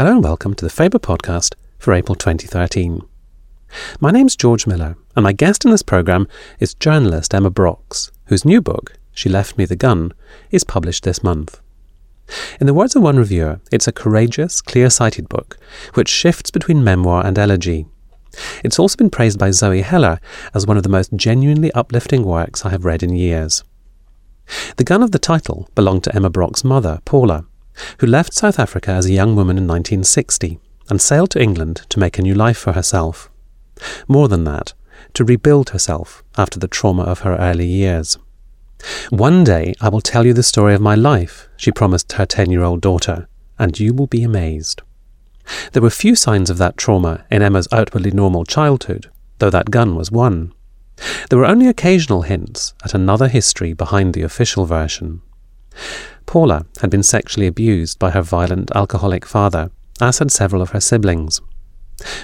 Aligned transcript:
Hello 0.00 0.12
and 0.12 0.24
welcome 0.24 0.54
to 0.54 0.64
the 0.64 0.70
Faber 0.70 0.98
podcast 0.98 1.56
for 1.78 1.92
April 1.92 2.14
2013. 2.14 3.02
My 4.00 4.10
name's 4.10 4.34
George 4.34 4.66
Miller, 4.66 4.96
and 5.14 5.24
my 5.24 5.32
guest 5.32 5.66
in 5.66 5.70
this 5.72 5.82
programme 5.82 6.26
is 6.58 6.72
journalist 6.72 7.34
Emma 7.34 7.50
Brockes, 7.50 8.10
whose 8.24 8.46
new 8.46 8.62
book, 8.62 8.94
She 9.12 9.28
Left 9.28 9.58
Me 9.58 9.66
the 9.66 9.76
Gun, 9.76 10.14
is 10.50 10.64
published 10.64 11.04
this 11.04 11.22
month. 11.22 11.60
In 12.58 12.66
the 12.66 12.72
words 12.72 12.96
of 12.96 13.02
one 13.02 13.18
reviewer, 13.18 13.60
it's 13.70 13.86
a 13.86 13.92
courageous, 13.92 14.62
clear 14.62 14.88
sighted 14.88 15.28
book 15.28 15.58
which 15.92 16.08
shifts 16.08 16.50
between 16.50 16.82
memoir 16.82 17.26
and 17.26 17.38
elegy. 17.38 17.84
It's 18.64 18.78
also 18.78 18.96
been 18.96 19.10
praised 19.10 19.38
by 19.38 19.50
Zoe 19.50 19.82
Heller 19.82 20.18
as 20.54 20.66
one 20.66 20.78
of 20.78 20.82
the 20.82 20.88
most 20.88 21.12
genuinely 21.12 21.70
uplifting 21.72 22.24
works 22.24 22.64
I 22.64 22.70
have 22.70 22.86
read 22.86 23.02
in 23.02 23.14
years. 23.14 23.64
The 24.78 24.84
gun 24.84 25.02
of 25.02 25.10
the 25.10 25.18
title 25.18 25.68
belonged 25.74 26.04
to 26.04 26.16
Emma 26.16 26.30
Brockes's 26.30 26.64
mother, 26.64 27.00
Paula, 27.04 27.44
who 27.98 28.06
left 28.06 28.34
South 28.34 28.58
Africa 28.58 28.90
as 28.92 29.06
a 29.06 29.12
young 29.12 29.36
woman 29.36 29.58
in 29.58 29.66
1960 29.66 30.58
and 30.88 31.00
sailed 31.00 31.30
to 31.30 31.42
England 31.42 31.86
to 31.88 31.98
make 31.98 32.18
a 32.18 32.22
new 32.22 32.34
life 32.34 32.58
for 32.58 32.72
herself. 32.72 33.30
More 34.08 34.28
than 34.28 34.44
that, 34.44 34.74
to 35.14 35.24
rebuild 35.24 35.70
herself 35.70 36.22
after 36.36 36.58
the 36.58 36.68
trauma 36.68 37.02
of 37.02 37.20
her 37.20 37.36
early 37.36 37.66
years. 37.66 38.18
One 39.10 39.44
day 39.44 39.74
I 39.80 39.88
will 39.88 40.00
tell 40.00 40.26
you 40.26 40.32
the 40.32 40.42
story 40.42 40.74
of 40.74 40.80
my 40.80 40.94
life, 40.94 41.48
she 41.56 41.70
promised 41.70 42.12
her 42.12 42.26
10 42.26 42.50
year 42.50 42.62
old 42.62 42.80
daughter, 42.80 43.28
and 43.58 43.78
you 43.78 43.92
will 43.92 44.06
be 44.06 44.22
amazed. 44.22 44.82
There 45.72 45.82
were 45.82 45.90
few 45.90 46.14
signs 46.14 46.50
of 46.50 46.58
that 46.58 46.76
trauma 46.76 47.24
in 47.30 47.42
Emma's 47.42 47.68
outwardly 47.72 48.10
normal 48.10 48.44
childhood, 48.44 49.10
though 49.38 49.50
that 49.50 49.70
gun 49.70 49.96
was 49.96 50.10
one. 50.10 50.52
There 51.28 51.38
were 51.38 51.46
only 51.46 51.66
occasional 51.66 52.22
hints 52.22 52.74
at 52.84 52.94
another 52.94 53.28
history 53.28 53.72
behind 53.72 54.14
the 54.14 54.22
official 54.22 54.66
version. 54.66 55.22
Paula 56.30 56.64
had 56.80 56.90
been 56.90 57.02
sexually 57.02 57.48
abused 57.48 57.98
by 57.98 58.10
her 58.10 58.22
violent 58.22 58.70
alcoholic 58.76 59.26
father, 59.26 59.72
as 60.00 60.20
had 60.20 60.30
several 60.30 60.62
of 60.62 60.70
her 60.70 60.78
siblings. 60.78 61.40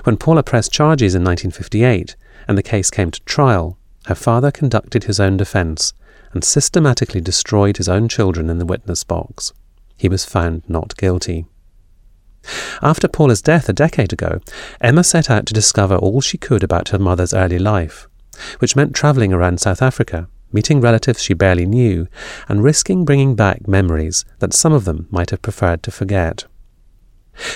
When 0.04 0.16
Paula 0.16 0.44
pressed 0.44 0.70
charges 0.70 1.16
in 1.16 1.24
1958 1.24 2.14
and 2.46 2.56
the 2.56 2.62
case 2.62 2.88
came 2.88 3.10
to 3.10 3.20
trial, 3.22 3.76
her 4.04 4.14
father 4.14 4.52
conducted 4.52 5.02
his 5.02 5.18
own 5.18 5.36
defence 5.36 5.92
and 6.32 6.44
systematically 6.44 7.20
destroyed 7.20 7.78
his 7.78 7.88
own 7.88 8.06
children 8.08 8.48
in 8.48 8.58
the 8.58 8.64
witness 8.64 9.02
box. 9.02 9.52
He 9.96 10.08
was 10.08 10.24
found 10.24 10.62
not 10.68 10.96
guilty. 10.96 11.46
After 12.82 13.08
Paula's 13.08 13.42
death 13.42 13.68
a 13.68 13.72
decade 13.72 14.12
ago, 14.12 14.40
Emma 14.80 15.02
set 15.02 15.28
out 15.28 15.46
to 15.46 15.52
discover 15.52 15.96
all 15.96 16.20
she 16.20 16.38
could 16.38 16.62
about 16.62 16.90
her 16.90 16.98
mother's 17.00 17.34
early 17.34 17.58
life, 17.58 18.06
which 18.60 18.76
meant 18.76 18.94
travelling 18.94 19.32
around 19.32 19.60
South 19.60 19.82
Africa, 19.82 20.28
meeting 20.56 20.80
relatives 20.80 21.22
she 21.22 21.34
barely 21.34 21.66
knew, 21.66 22.08
and 22.48 22.64
risking 22.64 23.04
bringing 23.04 23.34
back 23.36 23.68
memories 23.68 24.24
that 24.38 24.54
some 24.54 24.72
of 24.72 24.86
them 24.86 25.06
might 25.10 25.28
have 25.28 25.42
preferred 25.42 25.82
to 25.82 25.90
forget. 25.90 26.46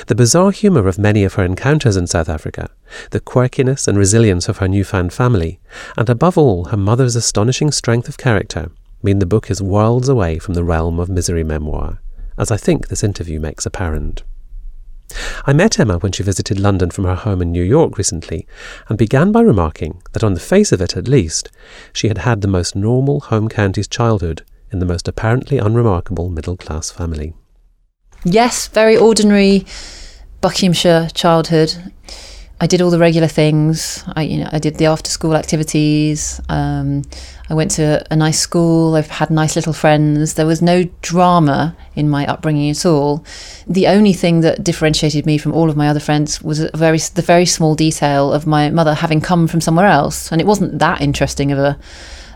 The 0.07 0.15
bizarre 0.15 0.51
humour 0.51 0.87
of 0.87 0.99
many 0.99 1.25
of 1.25 1.33
her 1.35 1.43
encounters 1.43 1.97
in 1.97 2.07
South 2.07 2.29
Africa, 2.29 2.69
the 3.11 3.21
quirkiness 3.21 3.89
and 3.89 3.97
resilience 3.97 4.51
of 4.51 4.59
her 4.59 4.69
newfound 4.69 5.15
family, 5.15 5.61
and 5.97 6.11
above 6.11 6.37
all 6.37 6.67
her 6.67 6.77
mother's 6.77 7.17
astonishing 7.17 7.71
strength 7.73 8.07
of 8.07 8.19
character, 8.19 8.71
mean 9.03 9.19
the 9.19 9.25
book 9.25 9.51
is 9.51 9.63
worlds 9.63 10.11
away 10.11 10.39
from 10.39 10.53
the 10.53 10.63
realm 10.63 11.01
of 11.01 11.09
misery 11.09 11.43
memoir, 11.43 12.03
as 12.37 12.51
I 12.51 12.59
think 12.59 12.89
this 12.89 13.03
interview 13.03 13.41
makes 13.41 13.65
apparent. 13.65 14.25
I 15.47 15.53
met 15.53 15.79
Emma 15.79 15.99
when 15.99 16.13
she 16.13 16.23
visited 16.23 16.59
London 16.61 16.91
from 16.91 17.05
her 17.05 17.15
home 17.15 17.43
in 17.43 17.53
New 17.53 17.63
York 17.63 17.99
recently, 17.99 18.47
and 18.89 18.99
began 18.99 19.33
by 19.33 19.41
remarking 19.41 20.03
that 20.13 20.25
on 20.25 20.35
the 20.35 20.41
face 20.41 20.73
of 20.73 20.81
it 20.81 20.97
at 20.97 21.09
least, 21.09 21.51
she 21.93 22.09
had 22.09 22.19
had 22.19 22.41
the 22.41 22.49
most 22.49 22.77
normal 22.77 23.21
home 23.21 23.49
counties 23.49 23.89
childhood 23.89 24.43
in 24.73 24.79
the 24.79 24.87
most 24.87 25.09
apparently 25.09 25.59
unremarkable 25.59 26.29
middle 26.29 26.57
class 26.57 26.91
family. 26.91 27.35
Yes, 28.25 28.69
very 28.69 28.97
ordinary 28.97 29.65
Buckinghamshire 30.41 31.09
childhood. 31.15 31.93
I 32.63 32.67
did 32.67 32.83
all 32.83 32.91
the 32.91 32.99
regular 32.99 33.27
things. 33.27 34.05
I, 34.15 34.23
you 34.23 34.39
know, 34.39 34.51
I 34.53 34.59
did 34.59 34.77
the 34.77 34.85
after 34.85 35.11
school 35.11 35.35
activities. 35.35 36.43
Um, 36.51 37.03
I 37.49 37.55
went 37.55 37.71
to 37.73 38.07
a 38.11 38.17
nice 38.17 38.39
school. 38.39 38.97
I've 38.97 39.09
had 39.09 39.31
nice 39.31 39.57
little 39.57 39.73
friends. 39.73 40.35
There 40.35 40.47
was 40.47 40.61
no 40.61 40.85
drama 41.01 41.75
in 41.97 42.11
my 42.11 42.27
upbringing 42.27 42.71
at 42.71 42.85
all. 42.85 43.25
The 43.67 43.87
only 43.87 44.13
thing 44.13 44.43
that 44.43 44.63
differentiated 44.63 45.25
me 45.25 45.39
from 45.39 45.55
all 45.55 45.71
of 45.71 45.77
my 45.77 45.89
other 45.89 46.01
friends 46.01 46.43
was 46.43 46.61
a 46.61 46.71
very 46.77 46.99
the 46.99 47.23
very 47.23 47.47
small 47.47 47.75
detail 47.75 48.31
of 48.31 48.47
my 48.47 48.69
mother 48.69 48.93
having 48.93 49.23
come 49.23 49.49
from 49.49 49.63
somewhere 49.63 49.87
else, 49.87 50.31
and 50.31 50.39
it 50.39 50.47
wasn't 50.47 50.79
that 50.81 51.01
interesting 51.01 51.51
of 51.53 51.59
a 51.59 51.79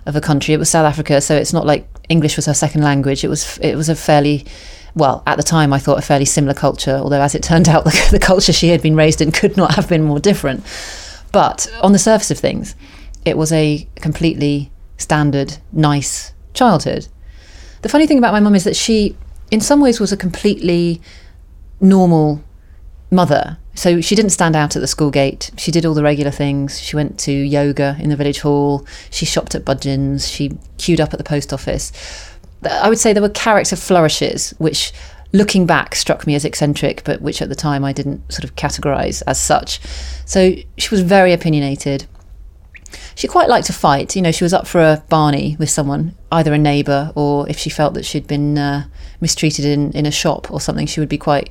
of 0.06 0.16
a 0.16 0.22
country. 0.22 0.54
It 0.54 0.58
was 0.58 0.70
South 0.70 0.86
Africa, 0.86 1.20
so 1.20 1.36
it's 1.36 1.52
not 1.52 1.66
like 1.66 1.86
English 2.08 2.36
was 2.36 2.46
her 2.46 2.54
second 2.54 2.82
language. 2.82 3.24
It 3.24 3.28
was 3.28 3.58
it 3.58 3.76
was 3.76 3.90
a 3.90 3.94
fairly 3.94 4.46
well, 4.94 5.22
at 5.26 5.36
the 5.36 5.42
time, 5.42 5.72
I 5.72 5.78
thought 5.78 5.98
a 5.98 6.02
fairly 6.02 6.24
similar 6.24 6.54
culture, 6.54 6.96
although 6.96 7.20
as 7.20 7.34
it 7.34 7.42
turned 7.42 7.68
out, 7.68 7.84
the, 7.84 8.08
the 8.12 8.18
culture 8.18 8.52
she 8.52 8.68
had 8.68 8.82
been 8.82 8.96
raised 8.96 9.20
in 9.20 9.32
could 9.32 9.56
not 9.56 9.74
have 9.74 9.88
been 9.88 10.02
more 10.02 10.20
different. 10.20 10.64
But 11.32 11.66
on 11.82 11.92
the 11.92 11.98
surface 11.98 12.30
of 12.30 12.38
things, 12.38 12.76
it 13.24 13.36
was 13.36 13.50
a 13.52 13.88
completely 13.96 14.70
standard, 14.96 15.58
nice 15.72 16.32
childhood. 16.52 17.08
The 17.82 17.88
funny 17.88 18.06
thing 18.06 18.18
about 18.18 18.32
my 18.32 18.40
mum 18.40 18.54
is 18.54 18.64
that 18.64 18.76
she, 18.76 19.16
in 19.50 19.60
some 19.60 19.80
ways, 19.80 19.98
was 19.98 20.12
a 20.12 20.16
completely 20.16 21.02
normal 21.80 22.42
mother. 23.10 23.58
So 23.74 24.00
she 24.00 24.14
didn't 24.14 24.30
stand 24.30 24.54
out 24.54 24.76
at 24.76 24.80
the 24.80 24.86
school 24.86 25.10
gate. 25.10 25.50
She 25.56 25.72
did 25.72 25.84
all 25.84 25.94
the 25.94 26.04
regular 26.04 26.30
things. 26.30 26.80
She 26.80 26.94
went 26.94 27.18
to 27.20 27.32
yoga 27.32 27.96
in 27.98 28.10
the 28.10 28.16
village 28.16 28.40
hall. 28.40 28.86
She 29.10 29.26
shopped 29.26 29.56
at 29.56 29.64
Budgens. 29.64 30.32
She 30.32 30.56
queued 30.78 31.00
up 31.00 31.12
at 31.12 31.18
the 31.18 31.24
post 31.24 31.52
office 31.52 31.90
I 32.72 32.88
would 32.88 32.98
say 32.98 33.12
there 33.12 33.22
were 33.22 33.28
character 33.28 33.76
flourishes, 33.76 34.50
which 34.58 34.92
looking 35.34 35.66
back 35.66 35.96
struck 35.96 36.26
me 36.26 36.34
as 36.36 36.44
eccentric, 36.44 37.02
but 37.04 37.20
which 37.20 37.42
at 37.42 37.48
the 37.48 37.56
time 37.56 37.84
I 37.84 37.92
didn't 37.92 38.32
sort 38.32 38.44
of 38.44 38.54
categorize 38.54 39.22
as 39.26 39.38
such. 39.40 39.80
So 40.24 40.54
she 40.78 40.88
was 40.90 41.02
very 41.02 41.32
opinionated. 41.32 42.06
She 43.16 43.26
quite 43.26 43.48
liked 43.48 43.66
to 43.66 43.72
fight. 43.72 44.14
You 44.14 44.22
know, 44.22 44.30
she 44.30 44.44
was 44.44 44.54
up 44.54 44.66
for 44.66 44.80
a 44.80 45.02
Barney 45.08 45.56
with 45.58 45.68
someone, 45.68 46.14
either 46.30 46.54
a 46.54 46.58
neighbour 46.58 47.12
or 47.16 47.48
if 47.48 47.58
she 47.58 47.68
felt 47.68 47.94
that 47.94 48.04
she'd 48.04 48.28
been 48.28 48.56
uh, 48.56 48.86
mistreated 49.20 49.64
in, 49.64 49.90
in 49.92 50.06
a 50.06 50.12
shop 50.12 50.50
or 50.52 50.60
something, 50.60 50.86
she 50.86 51.00
would 51.00 51.08
be 51.08 51.18
quite. 51.18 51.50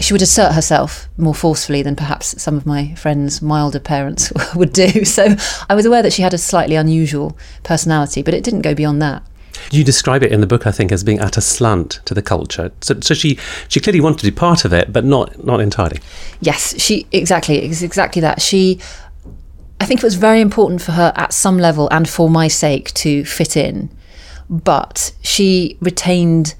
She 0.00 0.14
would 0.14 0.22
assert 0.22 0.52
herself 0.52 1.08
more 1.18 1.34
forcefully 1.34 1.82
than 1.82 1.94
perhaps 1.94 2.40
some 2.40 2.56
of 2.56 2.64
my 2.64 2.94
friends' 2.94 3.42
milder 3.42 3.80
parents 3.80 4.32
would 4.54 4.72
do. 4.72 5.04
So 5.04 5.36
I 5.68 5.74
was 5.74 5.84
aware 5.84 6.02
that 6.02 6.12
she 6.12 6.22
had 6.22 6.32
a 6.32 6.38
slightly 6.38 6.74
unusual 6.74 7.36
personality, 7.64 8.22
but 8.22 8.32
it 8.32 8.42
didn't 8.42 8.62
go 8.62 8.74
beyond 8.74 9.02
that. 9.02 9.22
You 9.70 9.84
describe 9.84 10.22
it 10.22 10.32
in 10.32 10.40
the 10.40 10.46
book, 10.46 10.66
I 10.66 10.72
think, 10.72 10.92
as 10.92 11.04
being 11.04 11.18
at 11.18 11.36
a 11.36 11.40
slant 11.40 12.00
to 12.04 12.14
the 12.14 12.22
culture. 12.22 12.72
So, 12.80 13.00
so 13.00 13.14
she 13.14 13.38
she 13.68 13.80
clearly 13.80 14.00
wanted 14.00 14.18
to 14.18 14.30
be 14.30 14.34
part 14.34 14.64
of 14.64 14.72
it, 14.72 14.92
but 14.92 15.04
not 15.04 15.44
not 15.44 15.60
entirely. 15.60 16.00
Yes, 16.40 16.80
she 16.80 17.06
exactly 17.12 17.58
it's 17.58 17.82
exactly 17.82 18.20
that. 18.22 18.42
She, 18.42 18.80
I 19.80 19.86
think 19.86 20.00
it 20.00 20.04
was 20.04 20.16
very 20.16 20.40
important 20.40 20.82
for 20.82 20.92
her 20.92 21.12
at 21.16 21.32
some 21.32 21.58
level 21.58 21.88
and 21.90 22.08
for 22.08 22.28
my 22.28 22.48
sake 22.48 22.92
to 22.94 23.24
fit 23.24 23.56
in, 23.56 23.90
but 24.48 25.12
she 25.22 25.78
retained 25.80 26.54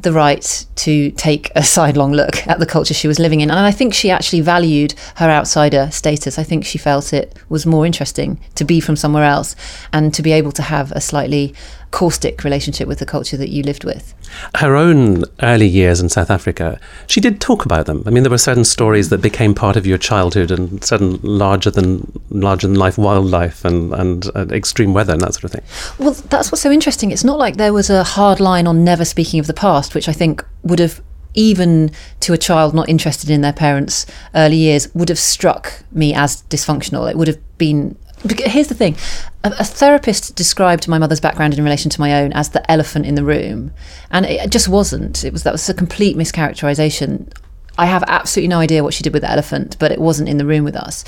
the 0.00 0.12
right 0.12 0.66
to 0.74 1.10
take 1.12 1.50
a 1.54 1.62
sidelong 1.76 2.12
look 2.12 2.46
at 2.46 2.58
the 2.58 2.66
culture 2.66 2.94
she 2.94 3.08
was 3.08 3.18
living 3.18 3.40
in. 3.40 3.50
And 3.50 3.58
I 3.58 3.70
think 3.70 3.94
she 3.94 4.10
actually 4.10 4.40
valued 4.40 4.94
her 5.16 5.28
outsider 5.30 5.90
status. 5.90 6.38
I 6.38 6.42
think 6.42 6.64
she 6.64 6.78
felt 6.78 7.12
it 7.12 7.36
was 7.48 7.66
more 7.66 7.86
interesting 7.86 8.40
to 8.54 8.64
be 8.64 8.80
from 8.80 8.96
somewhere 8.96 9.24
else 9.24 9.54
and 9.92 10.12
to 10.14 10.22
be 10.22 10.32
able 10.32 10.52
to 10.52 10.62
have 10.62 10.92
a 10.92 11.00
slightly 11.00 11.54
caustic 11.90 12.44
relationship 12.44 12.86
with 12.86 12.98
the 12.98 13.06
culture 13.06 13.36
that 13.36 13.48
you 13.48 13.62
lived 13.62 13.84
with. 13.84 14.14
Her 14.56 14.76
own 14.76 15.24
early 15.42 15.66
years 15.66 16.00
in 16.00 16.08
South 16.08 16.30
Africa, 16.30 16.78
she 17.06 17.20
did 17.20 17.40
talk 17.40 17.64
about 17.64 17.86
them. 17.86 18.02
I 18.06 18.10
mean, 18.10 18.22
there 18.22 18.30
were 18.30 18.38
certain 18.38 18.64
stories 18.64 19.08
that 19.08 19.18
became 19.18 19.54
part 19.54 19.76
of 19.76 19.86
your 19.86 19.98
childhood 19.98 20.50
and 20.50 20.82
certain 20.84 21.18
larger 21.22 21.70
than 21.70 22.20
larger 22.30 22.68
than 22.68 22.76
life 22.76 22.96
wildlife 22.96 23.64
and, 23.64 23.92
and 23.92 24.26
uh, 24.36 24.46
extreme 24.50 24.94
weather 24.94 25.12
and 25.12 25.20
that 25.22 25.34
sort 25.34 25.44
of 25.44 25.52
thing. 25.52 25.62
Well, 25.98 26.12
that's 26.12 26.52
what's 26.52 26.62
so 26.62 26.70
interesting. 26.70 27.10
It's 27.10 27.24
not 27.24 27.38
like 27.38 27.56
there 27.56 27.72
was 27.72 27.90
a 27.90 28.04
hard 28.04 28.40
line 28.40 28.66
on 28.66 28.84
never 28.84 29.04
speaking 29.04 29.40
of 29.40 29.46
the 29.46 29.54
past, 29.54 29.94
which 29.94 30.08
I 30.08 30.12
think 30.12 30.44
would 30.62 30.78
have 30.78 31.02
even 31.34 31.92
to 32.18 32.32
a 32.32 32.38
child 32.38 32.74
not 32.74 32.88
interested 32.88 33.30
in 33.30 33.40
their 33.40 33.52
parents' 33.52 34.04
early 34.34 34.56
years, 34.56 34.92
would 34.94 35.08
have 35.08 35.18
struck 35.18 35.84
me 35.92 36.12
as 36.12 36.42
dysfunctional. 36.44 37.08
It 37.08 37.16
would 37.16 37.28
have 37.28 37.38
been 37.56 37.96
Here's 38.22 38.68
the 38.68 38.74
thing 38.74 38.96
a, 39.42 39.52
a, 39.58 39.64
therapist 39.64 40.36
described 40.36 40.88
my 40.88 40.98
mother's 40.98 41.20
background 41.20 41.56
in 41.56 41.64
relation 41.64 41.90
to 41.90 42.00
my 42.00 42.22
own 42.22 42.32
as 42.32 42.50
the 42.50 42.70
elephant 42.70 43.06
in 43.06 43.14
the 43.14 43.24
room. 43.24 43.72
And 44.10 44.26
it 44.26 44.50
just 44.50 44.68
wasn't. 44.68 45.24
It 45.24 45.32
was 45.32 45.42
That 45.42 45.52
was 45.52 45.68
a 45.68 45.74
complete 45.74 46.16
mischaracterization. 46.16 47.32
I 47.78 47.86
have 47.86 48.04
absolutely 48.06 48.48
no 48.48 48.58
idea 48.58 48.82
what 48.82 48.94
she 48.94 49.02
did 49.02 49.12
with 49.12 49.22
the 49.22 49.30
elephant, 49.30 49.76
but 49.78 49.92
it 49.92 50.00
wasn't 50.00 50.28
in 50.28 50.36
the 50.36 50.46
room 50.46 50.64
with 50.64 50.76
us. 50.76 51.04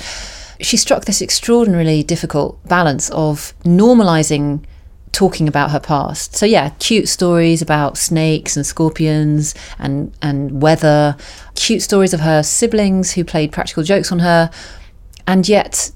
She 0.61 0.77
struck 0.77 1.05
this 1.05 1.21
extraordinarily 1.21 2.03
difficult 2.03 2.63
balance 2.67 3.09
of 3.11 3.53
normalizing 3.63 4.63
talking 5.11 5.47
about 5.47 5.69
her 5.71 5.79
past. 5.79 6.35
So 6.35 6.45
yeah, 6.45 6.69
cute 6.79 7.07
stories 7.07 7.61
about 7.61 7.97
snakes 7.97 8.57
and 8.57 8.65
scorpions 8.65 9.53
and 9.77 10.11
and 10.21 10.61
weather, 10.61 11.15
cute 11.55 11.81
stories 11.83 12.13
of 12.13 12.21
her 12.21 12.41
siblings 12.43 13.13
who 13.13 13.23
played 13.23 13.51
practical 13.51 13.83
jokes 13.83 14.11
on 14.11 14.19
her, 14.19 14.49
and 15.27 15.47
yet 15.47 15.91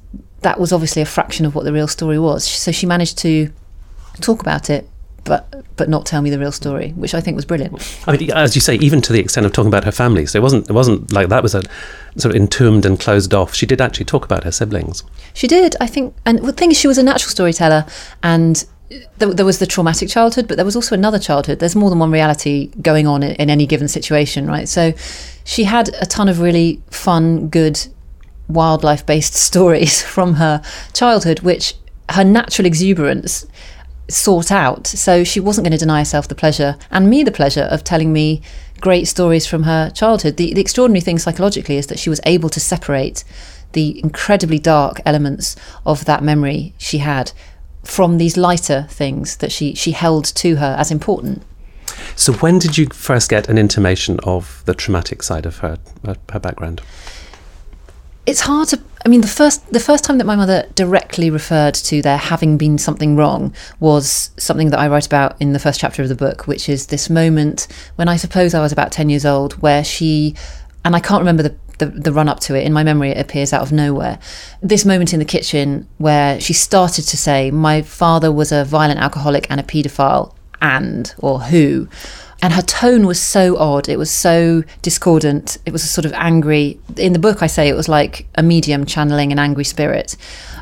that 0.48 0.62
was 0.62 0.72
obviously 0.72 1.02
a 1.02 1.06
fraction 1.06 1.46
of 1.46 1.56
what 1.56 1.66
the 1.66 1.74
real 1.74 1.90
story 1.90 2.18
was. 2.18 2.46
So 2.46 2.72
she 2.72 2.86
managed 2.86 3.18
to 3.18 3.52
talk 4.22 4.40
about 4.40 4.70
it 4.70 4.88
but 5.26 5.66
but 5.76 5.90
not 5.90 6.06
tell 6.06 6.22
me 6.22 6.30
the 6.30 6.40
real 6.40 6.54
story, 6.54 6.92
which 6.92 7.14
I 7.14 7.20
think 7.20 7.36
was 7.36 7.44
brilliant. 7.44 7.74
I 8.08 8.16
mean, 8.16 8.32
as 8.32 8.56
you 8.56 8.62
say, 8.62 8.76
even 8.76 9.02
to 9.02 9.12
the 9.12 9.20
extent 9.20 9.46
of 9.46 9.52
talking 9.52 9.68
about 9.68 9.84
her 9.84 9.92
family. 9.92 10.26
So 10.26 10.40
it 10.40 10.42
wasn't 10.42 10.70
it 10.70 10.74
wasn't 10.74 11.12
like 11.12 11.28
that 11.28 11.44
was 11.44 11.54
a 11.54 11.64
sort 12.16 12.34
of 12.34 12.42
entombed 12.42 12.86
and 12.86 12.98
closed 12.98 13.34
off. 13.34 13.54
She 13.54 13.66
did 13.66 13.82
actually 13.82 14.06
talk 14.06 14.24
about 14.24 14.46
her 14.46 14.52
siblings. 14.54 15.04
She 15.34 15.48
did, 15.48 15.76
I 15.82 15.88
think. 15.88 16.16
And 16.26 16.40
the 16.40 16.54
thing 16.54 16.72
is, 16.72 16.78
she 16.78 16.88
was 16.88 16.98
a 16.98 17.04
natural 17.04 17.30
storyteller, 17.30 17.86
and 18.24 18.66
there, 19.18 19.34
there 19.34 19.46
was 19.46 19.60
the 19.60 19.68
traumatic 19.68 20.08
childhood, 20.08 20.48
but 20.48 20.56
there 20.56 20.66
was 20.66 20.78
also 20.78 20.96
another 20.96 21.20
childhood. 21.20 21.60
There's 21.60 21.76
more 21.76 21.90
than 21.90 22.00
one 22.00 22.12
reality 22.12 22.72
going 22.82 23.06
on 23.06 23.22
in, 23.22 23.34
in 23.34 23.50
any 23.50 23.68
given 23.68 23.90
situation, 23.90 24.48
right? 24.48 24.70
So 24.70 24.94
she 25.44 25.66
had 25.66 25.90
a 26.02 26.06
ton 26.06 26.30
of 26.30 26.40
really 26.40 26.82
fun, 26.90 27.50
good 27.50 27.86
wildlife 28.48 29.06
based 29.06 29.34
stories 29.50 30.02
from 30.02 30.36
her 30.36 30.62
childhood, 30.94 31.42
which 31.42 31.76
her 32.10 32.24
natural 32.24 32.66
exuberance 32.66 33.46
sought 34.10 34.52
out. 34.52 34.88
So 34.88 35.24
she 35.24 35.40
wasn't 35.40 35.66
going 35.66 35.74
to 35.74 35.78
deny 35.78 36.00
herself 36.00 36.28
the 36.28 36.36
pleasure 36.36 36.78
and 36.92 37.10
me 37.10 37.24
the 37.24 37.32
pleasure 37.32 37.64
of 37.64 37.84
telling 37.84 38.14
me 38.14 38.42
great 38.80 39.08
stories 39.08 39.46
from 39.46 39.64
her 39.64 39.90
childhood. 39.90 40.38
The, 40.38 40.54
the 40.54 40.62
extraordinary 40.62 41.02
thing 41.02 41.20
psychologically 41.20 41.78
is 41.78 41.88
that 41.88 42.00
she 42.00 42.10
was 42.10 42.22
able 42.26 42.50
to 42.50 42.60
separate 42.60 43.24
the 43.74 44.00
incredibly 44.02 44.60
dark 44.60 45.02
elements 45.06 45.56
of 45.86 46.06
that 46.06 46.24
memory 46.24 46.74
she 46.78 47.00
had 47.00 47.32
from 47.84 48.18
these 48.18 48.38
lighter 48.38 48.86
things 48.90 49.38
that 49.38 49.52
she, 49.52 49.74
she 49.74 49.92
held 49.92 50.26
to 50.26 50.58
her 50.58 50.76
as 50.78 50.92
important. 50.92 51.44
So 52.16 52.34
when 52.34 52.60
did 52.60 52.78
you 52.78 52.88
first 52.88 53.30
get 53.30 53.50
an 53.50 53.58
intimation 53.58 54.20
of 54.24 54.62
the 54.66 54.74
traumatic 54.74 55.24
side 55.24 55.46
of 55.46 55.60
her, 55.60 55.78
her 56.06 56.40
background? 56.40 56.82
It's 58.28 58.42
hard 58.42 58.68
to 58.68 58.80
i 59.06 59.10
mean 59.10 59.22
the 59.22 59.28
first 59.28 59.66
the 59.72 59.80
first 59.80 60.04
time 60.04 60.18
that 60.18 60.26
my 60.26 60.36
mother 60.36 60.68
directly 60.76 61.30
referred 61.30 61.74
to 61.74 62.02
there 62.02 62.18
having 62.18 62.58
been 62.58 62.78
something 62.78 63.16
wrong 63.16 63.54
was 63.80 64.30
something 64.38 64.70
that 64.70 64.80
i 64.80 64.88
write 64.88 65.08
about 65.08 65.36
in 65.42 65.54
the 65.54 65.60
first 65.60 65.80
chapter 65.80 66.04
of 66.04 66.10
the 66.10 66.16
book 66.16 66.46
which 66.46 66.68
is 66.70 66.88
this 66.88 67.10
moment 67.10 67.68
when 67.96 68.10
i 68.10 68.18
suppose 68.18 68.54
i 68.54 68.62
was 68.62 68.72
about 68.72 68.92
10 68.92 69.10
years 69.10 69.26
old 69.26 69.54
where 69.62 69.84
she 69.84 70.36
and 70.86 70.96
i 70.96 71.00
can't 71.00 71.22
remember 71.22 71.42
the 71.42 71.56
the, 71.80 71.86
the 71.86 72.12
run 72.12 72.28
up 72.28 72.40
to 72.40 72.56
it 72.56 72.66
in 72.66 72.74
my 72.74 72.84
memory 72.84 73.12
it 73.12 73.20
appears 73.20 73.54
out 73.54 73.62
of 73.62 73.72
nowhere 73.72 74.20
this 74.62 74.84
moment 74.84 75.14
in 75.14 75.20
the 75.20 75.26
kitchen 75.26 75.88
where 76.00 76.40
she 76.42 76.52
started 76.52 77.04
to 77.04 77.16
say 77.16 77.52
my 77.52 77.82
father 77.84 78.32
was 78.32 78.52
a 78.52 78.66
violent 78.66 79.00
alcoholic 79.00 79.50
and 79.50 79.60
a 79.60 79.64
paedophile 79.64 80.34
and 80.60 81.14
or 81.20 81.40
who 81.40 81.88
and 82.42 82.54
her 82.54 82.62
tone 82.62 83.06
was 83.06 83.22
so 83.22 83.58
odd 83.58 83.90
it 83.90 83.98
was 83.98 84.12
so 84.12 84.64
discordant 84.82 85.58
it 85.66 85.74
was 85.74 85.84
a 85.84 85.88
sort 85.88 86.06
of 86.06 86.14
angry 86.14 86.80
in 86.96 87.14
the 87.14 87.20
book 87.20 87.42
i 87.42 87.48
say 87.48 87.68
it 87.68 87.76
was 87.76 87.90
like 87.90 88.28
a 88.36 88.44
medium 88.44 88.86
channeling 88.86 89.32
an 89.32 89.40
angry 89.40 89.64
spirit. 89.64 90.16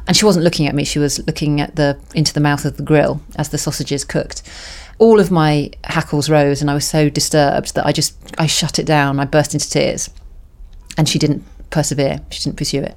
And 0.07 0.15
she 0.15 0.25
wasn't 0.25 0.43
looking 0.43 0.67
at 0.67 0.75
me 0.75 0.83
she 0.83 0.99
was 0.99 1.25
looking 1.25 1.61
at 1.61 1.75
the 1.75 1.99
into 2.13 2.33
the 2.33 2.39
mouth 2.39 2.65
of 2.65 2.77
the 2.77 2.83
grill 2.83 3.21
as 3.35 3.49
the 3.49 3.57
sausages 3.57 4.03
cooked. 4.03 4.43
All 4.97 5.19
of 5.19 5.31
my 5.31 5.71
hackles 5.83 6.29
rose 6.29 6.61
and 6.61 6.69
i 6.69 6.73
was 6.73 6.87
so 6.87 7.09
disturbed 7.09 7.75
that 7.75 7.85
i 7.85 7.91
just 7.91 8.15
i 8.37 8.45
shut 8.45 8.79
it 8.79 8.85
down 8.85 9.19
i 9.19 9.25
burst 9.25 9.53
into 9.53 9.69
tears. 9.69 10.09
And 10.97 11.09
she 11.09 11.19
didn't 11.19 11.43
persevere. 11.69 12.19
She 12.29 12.43
didn't 12.43 12.57
pursue 12.57 12.81
it. 12.81 12.95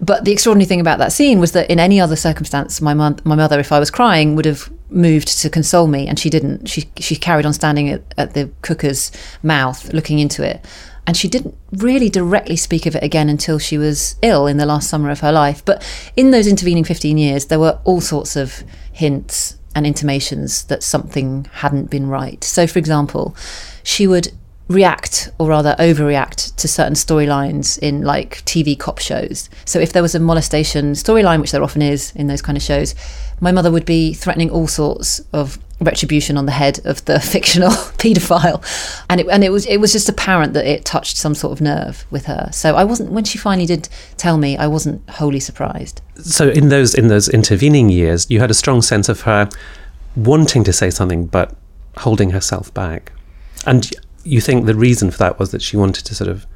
But 0.00 0.24
the 0.24 0.32
extraordinary 0.32 0.66
thing 0.66 0.80
about 0.80 0.98
that 0.98 1.12
scene 1.12 1.40
was 1.40 1.52
that 1.52 1.70
in 1.70 1.78
any 1.78 2.00
other 2.00 2.16
circumstance, 2.16 2.80
my 2.80 2.94
my 2.94 3.34
mother, 3.36 3.60
if 3.60 3.72
I 3.72 3.78
was 3.78 3.90
crying, 3.90 4.36
would 4.36 4.44
have 4.44 4.70
moved 4.90 5.40
to 5.40 5.48
console 5.50 5.86
me, 5.86 6.06
and 6.08 6.18
she 6.18 6.30
didn't. 6.30 6.68
She 6.68 6.90
she 6.98 7.16
carried 7.16 7.46
on 7.46 7.52
standing 7.52 7.88
at, 7.88 8.02
at 8.18 8.34
the 8.34 8.50
cooker's 8.62 9.12
mouth, 9.42 9.92
looking 9.92 10.18
into 10.18 10.42
it, 10.44 10.64
and 11.06 11.16
she 11.16 11.28
didn't 11.28 11.56
really 11.72 12.10
directly 12.10 12.56
speak 12.56 12.86
of 12.86 12.96
it 12.96 13.02
again 13.02 13.28
until 13.28 13.58
she 13.58 13.78
was 13.78 14.16
ill 14.22 14.46
in 14.46 14.56
the 14.56 14.66
last 14.66 14.88
summer 14.88 15.10
of 15.10 15.20
her 15.20 15.32
life. 15.32 15.64
But 15.64 15.82
in 16.16 16.30
those 16.30 16.46
intervening 16.46 16.84
fifteen 16.84 17.18
years, 17.18 17.46
there 17.46 17.60
were 17.60 17.78
all 17.84 18.00
sorts 18.00 18.36
of 18.36 18.64
hints 18.92 19.58
and 19.74 19.86
intimations 19.86 20.64
that 20.64 20.82
something 20.82 21.46
hadn't 21.52 21.88
been 21.88 22.06
right. 22.06 22.44
So, 22.44 22.66
for 22.66 22.78
example, 22.78 23.34
she 23.82 24.06
would 24.06 24.32
react 24.68 25.30
or 25.38 25.48
rather 25.48 25.74
overreact 25.78 26.54
to 26.56 26.68
certain 26.68 26.94
storylines 26.94 27.78
in 27.78 28.02
like 28.02 28.44
TV 28.44 28.78
cop 28.78 28.98
shows. 28.98 29.50
So 29.64 29.78
if 29.78 29.92
there 29.92 30.02
was 30.02 30.14
a 30.14 30.20
molestation 30.20 30.92
storyline, 30.92 31.40
which 31.40 31.52
there 31.52 31.62
often 31.62 31.82
is 31.82 32.12
in 32.14 32.26
those 32.26 32.42
kind 32.42 32.56
of 32.56 32.62
shows, 32.62 32.94
my 33.40 33.52
mother 33.52 33.70
would 33.70 33.84
be 33.84 34.14
threatening 34.14 34.50
all 34.50 34.66
sorts 34.66 35.20
of 35.32 35.58
retribution 35.80 36.36
on 36.36 36.46
the 36.46 36.52
head 36.52 36.80
of 36.84 37.04
the 37.06 37.20
fictional 37.34 37.70
paedophile, 37.98 38.62
and 39.10 39.20
it 39.20 39.26
and 39.28 39.44
it 39.44 39.50
was 39.50 39.66
it 39.66 39.78
was 39.78 39.92
just 39.92 40.08
apparent 40.08 40.54
that 40.54 40.66
it 40.66 40.84
touched 40.84 41.16
some 41.16 41.34
sort 41.34 41.52
of 41.52 41.60
nerve 41.60 42.06
with 42.10 42.26
her. 42.26 42.48
So 42.52 42.76
I 42.76 42.84
wasn't 42.84 43.10
when 43.10 43.24
she 43.24 43.38
finally 43.38 43.66
did 43.66 43.88
tell 44.16 44.38
me, 44.38 44.56
I 44.56 44.66
wasn't 44.66 45.08
wholly 45.10 45.40
surprised. 45.40 46.00
So 46.16 46.48
in 46.48 46.68
those 46.68 46.94
in 46.94 47.08
those 47.08 47.28
intervening 47.28 47.88
years, 47.88 48.30
you 48.30 48.40
had 48.40 48.50
a 48.50 48.54
strong 48.54 48.82
sense 48.82 49.08
of 49.08 49.22
her 49.22 49.48
wanting 50.14 50.62
to 50.64 50.72
say 50.72 50.90
something 50.90 51.26
but 51.26 51.54
holding 51.98 52.30
herself 52.30 52.72
back, 52.72 53.12
and 53.66 53.90
you 54.24 54.40
think 54.40 54.66
the 54.66 54.74
reason 54.74 55.10
for 55.10 55.18
that 55.18 55.38
was 55.38 55.50
that 55.50 55.62
she 55.62 55.76
wanted 55.76 56.04
to 56.06 56.14
sort 56.14 56.28
of 56.28 56.46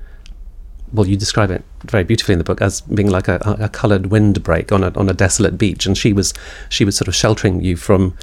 well, 0.92 1.06
you 1.06 1.16
describe 1.16 1.50
it 1.50 1.64
very 1.84 2.04
beautifully 2.04 2.34
in 2.34 2.38
the 2.38 2.44
book 2.44 2.62
as 2.62 2.80
being 2.80 3.10
like 3.10 3.28
a, 3.28 3.38
a 3.60 3.68
coloured 3.68 4.06
windbreak 4.06 4.70
on 4.72 4.84
a 4.84 4.96
on 4.96 5.08
a 5.08 5.12
desolate 5.12 5.58
beach, 5.58 5.86
and 5.86 5.96
she 5.96 6.12
was 6.12 6.32
she 6.68 6.84
was 6.84 6.96
sort 6.96 7.08
of 7.08 7.14
sheltering 7.14 7.60
you 7.60 7.76
from, 7.76 8.16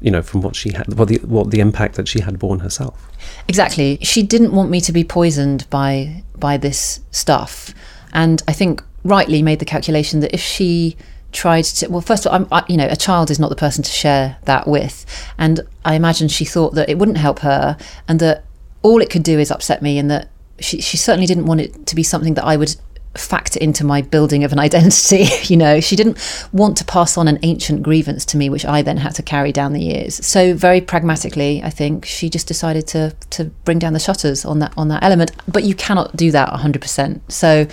you 0.00 0.10
know, 0.10 0.22
from 0.22 0.42
what 0.42 0.54
she 0.54 0.72
had, 0.72 0.92
what 0.94 1.08
the 1.08 1.16
what 1.24 1.50
the 1.50 1.60
impact 1.60 1.94
that 1.94 2.08
she 2.08 2.20
had 2.20 2.38
borne 2.38 2.60
herself. 2.60 3.08
Exactly, 3.48 3.98
she 4.02 4.22
didn't 4.22 4.52
want 4.52 4.70
me 4.70 4.80
to 4.82 4.92
be 4.92 5.04
poisoned 5.04 5.68
by 5.70 6.22
by 6.36 6.56
this 6.56 7.00
stuff, 7.10 7.74
and 8.12 8.42
I 8.46 8.52
think 8.52 8.82
rightly 9.04 9.42
made 9.42 9.58
the 9.58 9.64
calculation 9.64 10.20
that 10.20 10.32
if 10.32 10.40
she 10.40 10.96
tried 11.32 11.64
to 11.64 11.88
well 11.88 12.02
first 12.02 12.26
of 12.26 12.32
all 12.32 12.46
I, 12.52 12.62
you 12.68 12.76
know 12.76 12.86
a 12.86 12.94
child 12.94 13.30
is 13.30 13.38
not 13.38 13.48
the 13.48 13.56
person 13.56 13.82
to 13.82 13.90
share 13.90 14.36
that 14.44 14.68
with. 14.68 15.06
And 15.38 15.60
i 15.84 15.94
imagine 15.94 16.28
she 16.28 16.44
thought 16.44 16.74
that 16.74 16.90
it 16.90 16.98
wouldn't 16.98 17.16
help 17.16 17.38
her 17.38 17.78
and 18.06 18.20
that 18.20 18.44
all 18.82 19.00
it 19.00 19.10
could 19.10 19.22
do 19.22 19.38
is 19.38 19.50
upset 19.50 19.82
me, 19.82 19.98
and 19.98 20.10
that 20.10 20.28
she, 20.58 20.80
she 20.80 20.96
certainly 20.96 21.26
didn't 21.26 21.46
want 21.46 21.60
it 21.60 21.86
to 21.86 21.94
be 21.94 22.02
something 22.02 22.34
that 22.34 22.44
I 22.44 22.56
would 22.56 22.74
factor 23.14 23.58
into 23.60 23.84
my 23.84 24.00
building 24.00 24.42
of 24.44 24.52
an 24.52 24.58
identity. 24.58 25.26
you 25.44 25.56
know, 25.56 25.80
she 25.80 25.96
didn't 25.96 26.18
want 26.52 26.76
to 26.78 26.84
pass 26.84 27.16
on 27.16 27.28
an 27.28 27.38
ancient 27.42 27.82
grievance 27.82 28.24
to 28.26 28.36
me, 28.36 28.48
which 28.48 28.64
I 28.64 28.82
then 28.82 28.96
had 28.96 29.14
to 29.16 29.22
carry 29.22 29.52
down 29.52 29.72
the 29.72 29.82
years. 29.82 30.24
So 30.26 30.54
very 30.54 30.80
pragmatically, 30.80 31.62
I 31.62 31.70
think 31.70 32.04
she 32.04 32.28
just 32.30 32.46
decided 32.46 32.86
to 32.88 33.14
to 33.30 33.44
bring 33.64 33.78
down 33.78 33.92
the 33.92 34.00
shutters 34.00 34.44
on 34.44 34.58
that 34.60 34.72
on 34.76 34.88
that 34.88 35.02
element. 35.02 35.32
But 35.46 35.64
you 35.64 35.74
cannot 35.74 36.16
do 36.16 36.30
that 36.30 36.52
100%. 36.52 37.20
So 37.28 37.66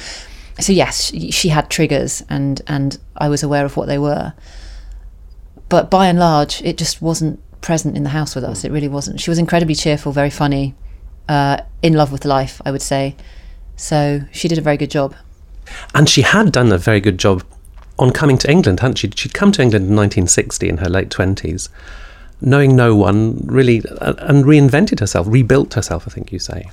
so 0.60 0.74
yes, 0.74 1.06
she, 1.06 1.32
she 1.32 1.50
had 1.50 1.70
triggers, 1.70 2.24
and 2.30 2.62
and 2.68 3.00
I 3.16 3.30
was 3.30 3.44
aware 3.44 3.66
of 3.66 3.78
what 3.78 3.88
they 3.88 3.98
were. 3.98 4.34
But 5.70 5.92
by 5.92 6.08
and 6.08 6.20
large, 6.20 6.62
it 6.64 6.78
just 6.78 7.02
wasn't 7.02 7.40
present 7.62 7.96
in 7.96 8.04
the 8.04 8.10
house 8.10 8.34
with 8.36 8.44
us. 8.44 8.64
It 8.64 8.72
really 8.72 8.88
wasn't. 8.88 9.20
She 9.22 9.30
was 9.30 9.38
incredibly 9.38 9.76
cheerful, 9.76 10.12
very 10.12 10.32
funny 10.32 10.76
uh, 11.30 11.62
in 11.82 11.94
love 11.94 12.12
with 12.12 12.26
life, 12.26 12.62
I 12.66 12.72
would 12.72 12.82
say. 12.82 13.16
So 13.78 14.22
she 14.34 14.50
did 14.50 14.58
a 14.58 14.62
very 14.62 14.76
good 14.76 14.92
job. 14.92 15.16
And 15.96 16.10
she 16.10 16.24
had 16.24 16.52
done 16.52 16.72
a 16.72 16.78
very 16.78 17.00
good 17.00 17.18
job 17.18 17.44
on 17.98 18.12
coming 18.12 18.38
to 18.40 18.52
England, 18.52 18.82
hadn't 18.82 18.98
she? 18.98 19.10
She'd 19.16 19.34
come 19.34 19.52
to 19.54 19.62
England 19.62 19.86
in 19.86 19.96
1960 19.96 20.68
in 20.68 20.78
her 20.78 20.90
late 20.90 21.10
20s, 21.10 21.70
knowing 22.42 22.76
no 22.76 22.96
one 22.96 23.40
really, 23.46 23.84
uh, 24.02 24.16
and 24.20 24.44
reinvented 24.44 25.00
herself, 25.00 25.28
rebuilt 25.30 25.76
herself, 25.76 26.08
I 26.08 26.12
think 26.12 26.32
you 26.32 26.40
say. 26.40 26.70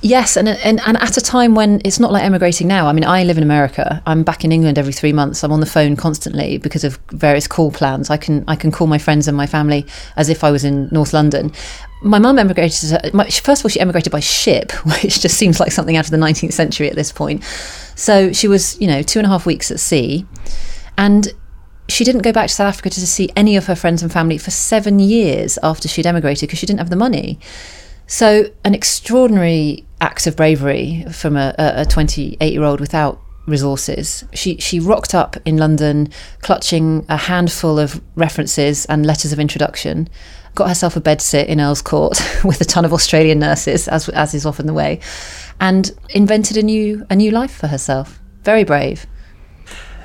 Yes, 0.00 0.36
and, 0.36 0.48
and 0.48 0.80
and 0.86 0.96
at 0.98 1.16
a 1.16 1.20
time 1.20 1.56
when 1.56 1.82
it's 1.84 1.98
not 1.98 2.12
like 2.12 2.22
emigrating 2.22 2.68
now. 2.68 2.86
I 2.86 2.92
mean, 2.92 3.04
I 3.04 3.24
live 3.24 3.36
in 3.36 3.42
America. 3.42 4.00
I'm 4.06 4.22
back 4.22 4.44
in 4.44 4.52
England 4.52 4.78
every 4.78 4.92
three 4.92 5.12
months. 5.12 5.42
I'm 5.42 5.50
on 5.50 5.58
the 5.58 5.66
phone 5.66 5.96
constantly 5.96 6.56
because 6.56 6.84
of 6.84 7.00
various 7.10 7.48
call 7.48 7.72
plans. 7.72 8.08
I 8.08 8.16
can 8.16 8.44
I 8.46 8.54
can 8.54 8.70
call 8.70 8.86
my 8.86 8.98
friends 8.98 9.26
and 9.26 9.36
my 9.36 9.46
family 9.46 9.84
as 10.14 10.28
if 10.28 10.44
I 10.44 10.52
was 10.52 10.62
in 10.62 10.88
North 10.92 11.12
London. 11.12 11.50
My 12.00 12.18
mum 12.18 12.38
emigrated. 12.38 13.12
First 13.42 13.60
of 13.60 13.64
all, 13.64 13.68
she 13.68 13.80
emigrated 13.80 14.12
by 14.12 14.20
ship, 14.20 14.72
which 15.02 15.20
just 15.20 15.36
seems 15.36 15.60
like 15.60 15.72
something 15.72 15.96
out 15.96 16.04
of 16.04 16.10
the 16.10 16.16
19th 16.16 16.52
century 16.52 16.88
at 16.88 16.94
this 16.94 17.12
point. 17.12 17.44
So 17.96 18.32
she 18.32 18.48
was, 18.48 18.80
you 18.80 18.86
know, 18.86 19.02
two 19.02 19.18
and 19.18 19.26
a 19.26 19.28
half 19.28 19.46
weeks 19.46 19.70
at 19.70 19.80
sea, 19.80 20.26
and 20.96 21.32
she 21.88 22.04
didn't 22.04 22.22
go 22.22 22.32
back 22.32 22.48
to 22.48 22.54
South 22.54 22.68
Africa 22.68 22.90
to 22.90 23.06
see 23.06 23.30
any 23.34 23.56
of 23.56 23.66
her 23.66 23.74
friends 23.74 24.02
and 24.02 24.12
family 24.12 24.38
for 24.38 24.50
seven 24.50 24.98
years 24.98 25.58
after 25.62 25.88
she'd 25.88 26.06
emigrated 26.06 26.48
because 26.48 26.58
she 26.58 26.66
didn't 26.66 26.80
have 26.80 26.90
the 26.90 26.96
money. 26.96 27.38
So, 28.06 28.50
an 28.64 28.74
extraordinary 28.74 29.86
act 30.00 30.26
of 30.26 30.36
bravery 30.36 31.04
from 31.12 31.36
a 31.36 31.86
28 31.88 32.52
year 32.52 32.62
old 32.62 32.80
without 32.80 33.20
resources. 33.48 34.24
She 34.34 34.58
she 34.58 34.78
rocked 34.78 35.14
up 35.14 35.36
in 35.44 35.56
London, 35.56 36.10
clutching 36.42 37.04
a 37.08 37.16
handful 37.16 37.78
of 37.78 38.00
references 38.14 38.84
and 38.86 39.04
letters 39.04 39.32
of 39.32 39.40
introduction. 39.40 40.08
Got 40.54 40.68
herself 40.68 40.96
a 40.96 41.00
bedsit 41.00 41.46
in 41.46 41.60
Earl's 41.60 41.82
Court 41.82 42.20
with 42.44 42.60
a 42.60 42.64
ton 42.64 42.84
of 42.84 42.92
Australian 42.92 43.38
nurses, 43.38 43.88
as 43.88 44.08
as 44.10 44.34
is 44.34 44.46
often 44.46 44.66
the 44.66 44.74
way, 44.74 45.00
and 45.60 45.92
invented 46.10 46.56
a 46.56 46.62
new 46.62 47.06
a 47.10 47.16
new 47.16 47.30
life 47.30 47.54
for 47.54 47.68
herself. 47.68 48.20
Very 48.42 48.64
brave. 48.64 49.06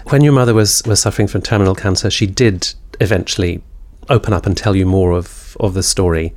When 0.10 0.22
your 0.22 0.34
mother 0.34 0.54
was 0.54 0.84
was 0.86 1.02
suffering 1.02 1.28
from 1.28 1.42
terminal 1.42 1.76
cancer, 1.76 2.10
she 2.10 2.28
did 2.28 2.74
eventually 3.00 3.64
open 4.10 4.34
up 4.34 4.46
and 4.46 4.56
tell 4.56 4.76
you 4.76 4.86
more 4.86 5.12
of 5.12 5.56
of 5.60 5.74
the 5.74 5.84
story 5.84 6.34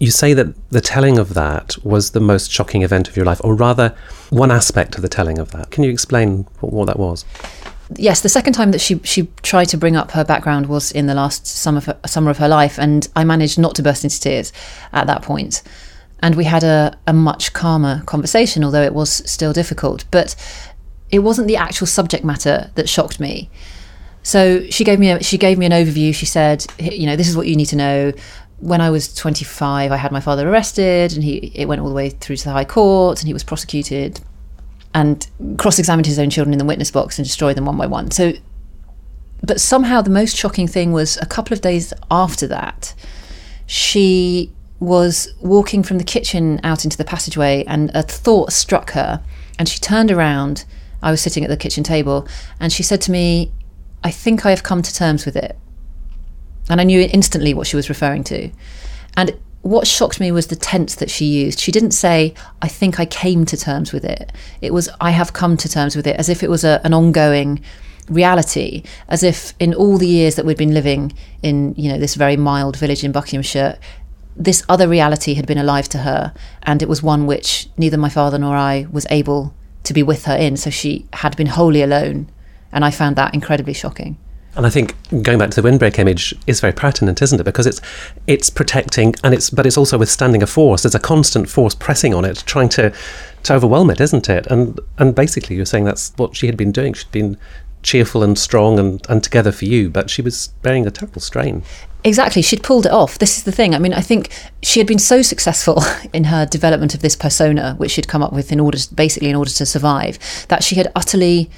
you 0.00 0.10
say 0.10 0.32
that 0.32 0.54
the 0.70 0.80
telling 0.80 1.18
of 1.18 1.34
that 1.34 1.76
was 1.84 2.10
the 2.10 2.20
most 2.20 2.50
shocking 2.50 2.82
event 2.82 3.06
of 3.06 3.16
your 3.16 3.26
life, 3.26 3.40
or 3.44 3.54
rather, 3.54 3.94
one 4.30 4.50
aspect 4.50 4.96
of 4.96 5.02
the 5.02 5.08
telling 5.10 5.38
of 5.38 5.50
that. 5.50 5.70
Can 5.70 5.84
you 5.84 5.90
explain 5.90 6.48
what, 6.60 6.72
what 6.72 6.86
that 6.86 6.98
was? 6.98 7.24
Yes, 7.96 8.20
the 8.20 8.28
second 8.28 8.52
time 8.52 8.70
that 8.72 8.80
she 8.80 9.00
she 9.04 9.28
tried 9.42 9.66
to 9.66 9.76
bring 9.76 9.96
up 9.96 10.12
her 10.12 10.24
background 10.24 10.66
was 10.66 10.92
in 10.92 11.06
the 11.06 11.14
last 11.14 11.46
summer 11.46 11.78
of 11.78 11.84
her, 11.86 11.98
summer 12.06 12.30
of 12.30 12.38
her 12.38 12.48
life, 12.48 12.78
and 12.78 13.08
I 13.16 13.24
managed 13.24 13.58
not 13.58 13.74
to 13.76 13.82
burst 13.82 14.04
into 14.04 14.20
tears 14.20 14.52
at 14.92 15.06
that 15.06 15.22
point. 15.22 15.62
And 16.22 16.34
we 16.34 16.44
had 16.44 16.62
a, 16.62 16.98
a 17.06 17.14
much 17.14 17.54
calmer 17.54 18.02
conversation, 18.04 18.62
although 18.62 18.82
it 18.82 18.94
was 18.94 19.10
still 19.30 19.54
difficult. 19.54 20.04
But 20.10 20.36
it 21.10 21.20
wasn't 21.20 21.48
the 21.48 21.56
actual 21.56 21.86
subject 21.86 22.24
matter 22.24 22.70
that 22.74 22.88
shocked 22.88 23.20
me. 23.20 23.50
So 24.22 24.66
she 24.68 24.84
gave 24.84 25.00
me 25.00 25.10
a, 25.10 25.22
she 25.22 25.38
gave 25.38 25.56
me 25.56 25.64
an 25.64 25.72
overview. 25.72 26.14
She 26.14 26.26
said, 26.26 26.66
you 26.78 27.06
know, 27.06 27.16
this 27.16 27.28
is 27.28 27.36
what 27.36 27.46
you 27.46 27.56
need 27.56 27.66
to 27.66 27.76
know. 27.76 28.12
When 28.58 28.82
I 28.82 28.90
was 28.90 29.14
25, 29.14 29.90
I 29.90 29.96
had 29.96 30.12
my 30.12 30.20
father 30.20 30.46
arrested, 30.46 31.14
and 31.14 31.24
he 31.24 31.50
it 31.54 31.66
went 31.66 31.80
all 31.80 31.88
the 31.88 31.94
way 31.94 32.10
through 32.10 32.36
to 32.36 32.44
the 32.44 32.52
High 32.52 32.66
Court, 32.66 33.20
and 33.20 33.26
he 33.26 33.32
was 33.32 33.42
prosecuted 33.42 34.20
and 34.94 35.26
cross-examined 35.58 36.06
his 36.06 36.18
own 36.18 36.30
children 36.30 36.52
in 36.52 36.58
the 36.58 36.64
witness 36.64 36.90
box 36.90 37.18
and 37.18 37.26
destroyed 37.26 37.56
them 37.56 37.66
one 37.66 37.76
by 37.76 37.86
one. 37.86 38.10
So, 38.10 38.32
but 39.42 39.60
somehow 39.60 40.02
the 40.02 40.10
most 40.10 40.36
shocking 40.36 40.66
thing 40.66 40.92
was 40.92 41.16
a 41.18 41.26
couple 41.26 41.54
of 41.54 41.60
days 41.60 41.94
after 42.10 42.46
that, 42.48 42.94
she 43.66 44.52
was 44.80 45.32
walking 45.40 45.82
from 45.82 45.98
the 45.98 46.04
kitchen 46.04 46.60
out 46.64 46.84
into 46.84 46.96
the 46.96 47.04
passageway, 47.04 47.64
and 47.66 47.90
a 47.94 48.02
thought 48.02 48.52
struck 48.52 48.92
her, 48.92 49.22
and 49.58 49.68
she 49.68 49.78
turned 49.78 50.10
around. 50.10 50.64
I 51.02 51.10
was 51.10 51.20
sitting 51.20 51.44
at 51.44 51.50
the 51.50 51.56
kitchen 51.56 51.84
table, 51.84 52.26
and 52.58 52.72
she 52.72 52.82
said 52.82 53.00
to 53.02 53.10
me, 53.10 53.52
"I 54.02 54.10
think 54.10 54.44
I 54.44 54.50
have 54.50 54.62
come 54.62 54.82
to 54.82 54.92
terms 54.92 55.24
with 55.24 55.36
it." 55.36 55.56
And 56.68 56.80
I 56.80 56.84
knew 56.84 57.08
instantly 57.12 57.54
what 57.54 57.66
she 57.66 57.76
was 57.76 57.88
referring 57.88 58.24
to. 58.24 58.50
And 59.16 59.34
what 59.62 59.86
shocked 59.86 60.20
me 60.20 60.32
was 60.32 60.46
the 60.46 60.56
tense 60.56 60.94
that 60.96 61.10
she 61.10 61.26
used. 61.26 61.60
She 61.60 61.72
didn't 61.72 61.90
say, 61.90 62.34
I 62.62 62.68
think 62.68 62.98
I 62.98 63.04
came 63.04 63.44
to 63.46 63.56
terms 63.56 63.92
with 63.92 64.04
it. 64.04 64.32
It 64.62 64.72
was, 64.72 64.88
I 65.00 65.10
have 65.10 65.32
come 65.32 65.56
to 65.58 65.68
terms 65.68 65.94
with 65.96 66.06
it, 66.06 66.16
as 66.16 66.28
if 66.28 66.42
it 66.42 66.48
was 66.48 66.64
a, 66.64 66.80
an 66.82 66.94
ongoing 66.94 67.60
reality, 68.08 68.82
as 69.08 69.22
if 69.22 69.52
in 69.58 69.74
all 69.74 69.98
the 69.98 70.06
years 70.06 70.36
that 70.36 70.46
we'd 70.46 70.56
been 70.56 70.74
living 70.74 71.12
in, 71.42 71.74
you 71.76 71.90
know, 71.90 71.98
this 71.98 72.14
very 72.14 72.36
mild 72.36 72.76
village 72.76 73.04
in 73.04 73.12
Buckinghamshire, 73.12 73.78
this 74.34 74.64
other 74.68 74.88
reality 74.88 75.34
had 75.34 75.46
been 75.46 75.58
alive 75.58 75.88
to 75.90 75.98
her. 75.98 76.32
And 76.62 76.82
it 76.82 76.88
was 76.88 77.02
one 77.02 77.26
which 77.26 77.68
neither 77.76 77.98
my 77.98 78.08
father 78.08 78.38
nor 78.38 78.56
I 78.56 78.86
was 78.90 79.06
able 79.10 79.54
to 79.84 79.92
be 79.92 80.02
with 80.02 80.24
her 80.24 80.36
in. 80.36 80.56
So 80.56 80.70
she 80.70 81.06
had 81.12 81.36
been 81.36 81.48
wholly 81.48 81.82
alone. 81.82 82.30
And 82.72 82.84
I 82.84 82.90
found 82.90 83.16
that 83.16 83.34
incredibly 83.34 83.74
shocking. 83.74 84.16
And 84.56 84.66
I 84.66 84.70
think 84.70 84.94
going 85.22 85.38
back 85.38 85.50
to 85.50 85.56
the 85.56 85.62
windbreak 85.62 85.98
image 85.98 86.34
is 86.46 86.60
very 86.60 86.72
pertinent, 86.72 87.22
isn't 87.22 87.40
it? 87.40 87.44
Because 87.44 87.66
it's 87.66 87.80
it's 88.26 88.50
protecting 88.50 89.14
and 89.22 89.32
it's 89.32 89.48
but 89.50 89.64
it's 89.64 89.78
also 89.78 89.96
withstanding 89.96 90.42
a 90.42 90.46
force. 90.46 90.82
There's 90.82 90.94
a 90.94 91.00
constant 91.00 91.48
force 91.48 91.74
pressing 91.74 92.14
on 92.14 92.24
it, 92.24 92.42
trying 92.46 92.68
to 92.70 92.92
to 93.44 93.54
overwhelm 93.54 93.90
it, 93.90 94.00
isn't 94.00 94.28
it? 94.28 94.46
And 94.48 94.80
and 94.98 95.14
basically 95.14 95.56
you're 95.56 95.66
saying 95.66 95.84
that's 95.84 96.12
what 96.16 96.36
she 96.36 96.46
had 96.46 96.56
been 96.56 96.72
doing. 96.72 96.94
She'd 96.94 97.12
been 97.12 97.36
cheerful 97.82 98.22
and 98.22 98.38
strong 98.38 98.78
and, 98.78 99.00
and 99.08 99.22
together 99.22 99.52
for 99.52 99.64
you, 99.64 99.88
but 99.88 100.10
she 100.10 100.22
was 100.22 100.48
bearing 100.62 100.86
a 100.86 100.90
terrible 100.90 101.20
strain. 101.20 101.62
Exactly. 102.04 102.42
She'd 102.42 102.62
pulled 102.62 102.86
it 102.86 102.92
off. 102.92 103.18
This 103.18 103.38
is 103.38 103.44
the 103.44 103.52
thing. 103.52 103.74
I 103.74 103.78
mean, 103.78 103.92
I 103.92 104.00
think 104.00 104.30
she 104.62 104.80
had 104.80 104.86
been 104.86 104.98
so 104.98 105.22
successful 105.22 105.82
in 106.12 106.24
her 106.24 106.46
development 106.46 106.94
of 106.94 107.02
this 107.02 107.16
persona, 107.16 107.74
which 107.76 107.92
she'd 107.92 108.08
come 108.08 108.22
up 108.22 108.32
with 108.32 108.52
in 108.52 108.60
order, 108.60 108.78
basically 108.94 109.30
in 109.30 109.36
order 109.36 109.50
to 109.50 109.66
survive, 109.66 110.18
that 110.48 110.62
she 110.62 110.76
had 110.76 110.90
utterly 110.94 111.50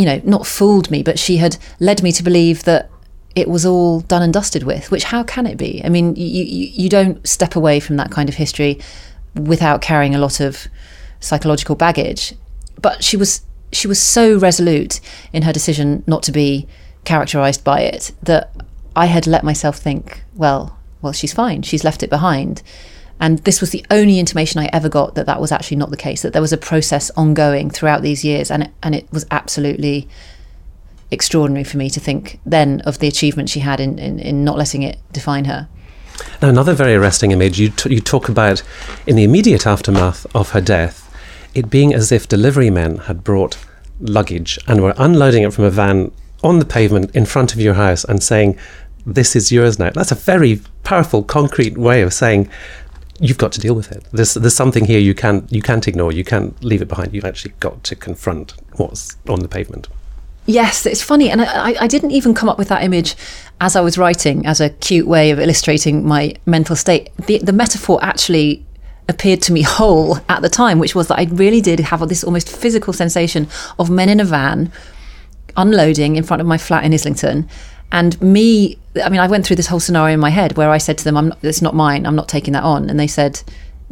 you 0.00 0.06
know, 0.06 0.20
not 0.24 0.46
fooled 0.46 0.90
me, 0.90 1.02
but 1.02 1.18
she 1.18 1.36
had 1.36 1.58
led 1.78 2.02
me 2.02 2.10
to 2.12 2.22
believe 2.22 2.64
that 2.64 2.90
it 3.34 3.48
was 3.48 3.66
all 3.66 4.00
done 4.00 4.22
and 4.22 4.32
dusted 4.32 4.62
with. 4.62 4.90
Which 4.90 5.04
how 5.04 5.22
can 5.22 5.46
it 5.46 5.58
be? 5.58 5.82
I 5.84 5.90
mean, 5.90 6.16
you 6.16 6.24
you, 6.24 6.88
don't 6.88 7.26
step 7.28 7.54
away 7.54 7.80
from 7.80 7.96
that 7.96 8.10
kind 8.10 8.30
of 8.30 8.36
history 8.36 8.80
without 9.34 9.82
carrying 9.82 10.14
a 10.14 10.18
lot 10.18 10.40
of 10.40 10.68
psychological 11.20 11.76
baggage. 11.76 12.34
But 12.80 13.04
she 13.04 13.18
was 13.18 13.42
she 13.72 13.86
was 13.86 14.00
so 14.00 14.38
resolute 14.38 15.00
in 15.34 15.42
her 15.42 15.52
decision 15.52 16.02
not 16.06 16.22
to 16.24 16.32
be 16.32 16.66
characterized 17.04 17.62
by 17.62 17.82
it 17.82 18.12
that 18.22 18.50
I 18.96 19.06
had 19.06 19.26
let 19.26 19.44
myself 19.44 19.76
think, 19.76 20.24
well, 20.34 20.78
well, 21.02 21.12
she's 21.12 21.34
fine. 21.34 21.60
She's 21.60 21.84
left 21.84 22.02
it 22.02 22.10
behind. 22.10 22.62
And 23.20 23.38
this 23.40 23.60
was 23.60 23.70
the 23.70 23.84
only 23.90 24.18
intimation 24.18 24.60
I 24.60 24.70
ever 24.72 24.88
got 24.88 25.14
that 25.14 25.26
that 25.26 25.40
was 25.40 25.52
actually 25.52 25.76
not 25.76 25.90
the 25.90 25.96
case, 25.96 26.22
that 26.22 26.32
there 26.32 26.42
was 26.42 26.52
a 26.52 26.58
process 26.58 27.10
ongoing 27.10 27.70
throughout 27.70 28.02
these 28.02 28.24
years. 28.24 28.50
And 28.50 28.64
it, 28.64 28.70
and 28.82 28.94
it 28.94 29.12
was 29.12 29.26
absolutely 29.30 30.08
extraordinary 31.10 31.64
for 31.64 31.76
me 31.76 31.90
to 31.90 32.00
think 32.00 32.40
then 32.46 32.80
of 32.82 32.98
the 32.98 33.08
achievement 33.08 33.50
she 33.50 33.60
had 33.60 33.80
in, 33.80 33.98
in, 33.98 34.18
in 34.18 34.44
not 34.44 34.56
letting 34.56 34.82
it 34.82 34.98
define 35.12 35.44
her. 35.44 35.68
Now, 36.40 36.48
another 36.48 36.74
very 36.74 36.94
arresting 36.94 37.32
image 37.32 37.58
you, 37.58 37.70
t- 37.70 37.94
you 37.94 38.00
talk 38.00 38.28
about 38.28 38.62
in 39.06 39.16
the 39.16 39.24
immediate 39.24 39.66
aftermath 39.66 40.26
of 40.34 40.50
her 40.50 40.60
death, 40.60 41.06
it 41.54 41.70
being 41.70 41.92
as 41.92 42.12
if 42.12 42.28
delivery 42.28 42.70
men 42.70 42.98
had 42.98 43.24
brought 43.24 43.58
luggage 44.00 44.58
and 44.66 44.82
were 44.82 44.94
unloading 44.96 45.42
it 45.42 45.52
from 45.52 45.64
a 45.64 45.70
van 45.70 46.12
on 46.42 46.58
the 46.58 46.64
pavement 46.64 47.14
in 47.14 47.26
front 47.26 47.52
of 47.52 47.60
your 47.60 47.74
house 47.74 48.04
and 48.04 48.22
saying, 48.22 48.58
This 49.04 49.34
is 49.36 49.52
yours 49.52 49.78
now. 49.78 49.90
That's 49.90 50.12
a 50.12 50.14
very 50.14 50.60
powerful, 50.84 51.22
concrete 51.22 51.76
way 51.76 52.02
of 52.02 52.14
saying, 52.14 52.48
you've 53.20 53.38
got 53.38 53.52
to 53.52 53.60
deal 53.60 53.74
with 53.74 53.92
it. 53.92 54.04
There's 54.12 54.34
there's 54.34 54.54
something 54.54 54.86
here 54.86 54.98
you 54.98 55.14
can't 55.14 55.50
you 55.52 55.62
can't 55.62 55.86
ignore. 55.86 56.12
You 56.12 56.24
can't 56.24 56.62
leave 56.64 56.82
it 56.82 56.88
behind. 56.88 57.14
You've 57.14 57.24
actually 57.24 57.54
got 57.60 57.84
to 57.84 57.94
confront 57.94 58.54
what's 58.76 59.16
on 59.28 59.40
the 59.40 59.48
pavement. 59.48 59.88
Yes, 60.46 60.86
it's 60.86 61.02
funny, 61.02 61.30
and 61.30 61.42
I, 61.42 61.76
I 61.80 61.86
didn't 61.86 62.10
even 62.10 62.34
come 62.34 62.48
up 62.48 62.58
with 62.58 62.68
that 62.68 62.82
image 62.82 63.14
as 63.60 63.76
I 63.76 63.82
was 63.82 63.98
writing 63.98 64.46
as 64.46 64.60
a 64.60 64.70
cute 64.70 65.06
way 65.06 65.30
of 65.30 65.38
illustrating 65.38 66.04
my 66.04 66.34
mental 66.46 66.74
state. 66.74 67.10
The, 67.26 67.38
the 67.38 67.52
metaphor 67.52 68.00
actually 68.02 68.64
appeared 69.08 69.42
to 69.42 69.52
me 69.52 69.62
whole 69.76 70.18
at 70.28 70.40
the 70.40 70.48
time, 70.48 70.78
which 70.78 70.94
was 70.94 71.08
that 71.08 71.18
I 71.18 71.24
really 71.24 71.60
did 71.60 71.78
have 71.80 72.08
this 72.08 72.24
almost 72.24 72.48
physical 72.48 72.92
sensation 72.92 73.48
of 73.78 73.90
men 73.90 74.08
in 74.08 74.18
a 74.18 74.24
van 74.24 74.72
unloading 75.56 76.16
in 76.16 76.24
front 76.24 76.40
of 76.40 76.46
my 76.46 76.56
flat 76.56 76.84
in 76.84 76.94
Islington 76.94 77.48
and 77.92 78.20
me 78.22 78.78
i 79.04 79.08
mean 79.08 79.20
i 79.20 79.26
went 79.26 79.46
through 79.46 79.56
this 79.56 79.66
whole 79.66 79.80
scenario 79.80 80.14
in 80.14 80.20
my 80.20 80.30
head 80.30 80.56
where 80.56 80.70
i 80.70 80.78
said 80.78 80.98
to 80.98 81.04
them 81.04 81.16
i'm 81.16 81.28
not, 81.28 81.38
it's 81.42 81.62
not 81.62 81.74
mine. 81.74 82.06
I'm 82.06 82.16
not 82.16 82.28
taking 82.28 82.52
that 82.54 82.64
on. 82.64 82.90
And 82.90 82.98
they 82.98 83.06
said 83.06 83.42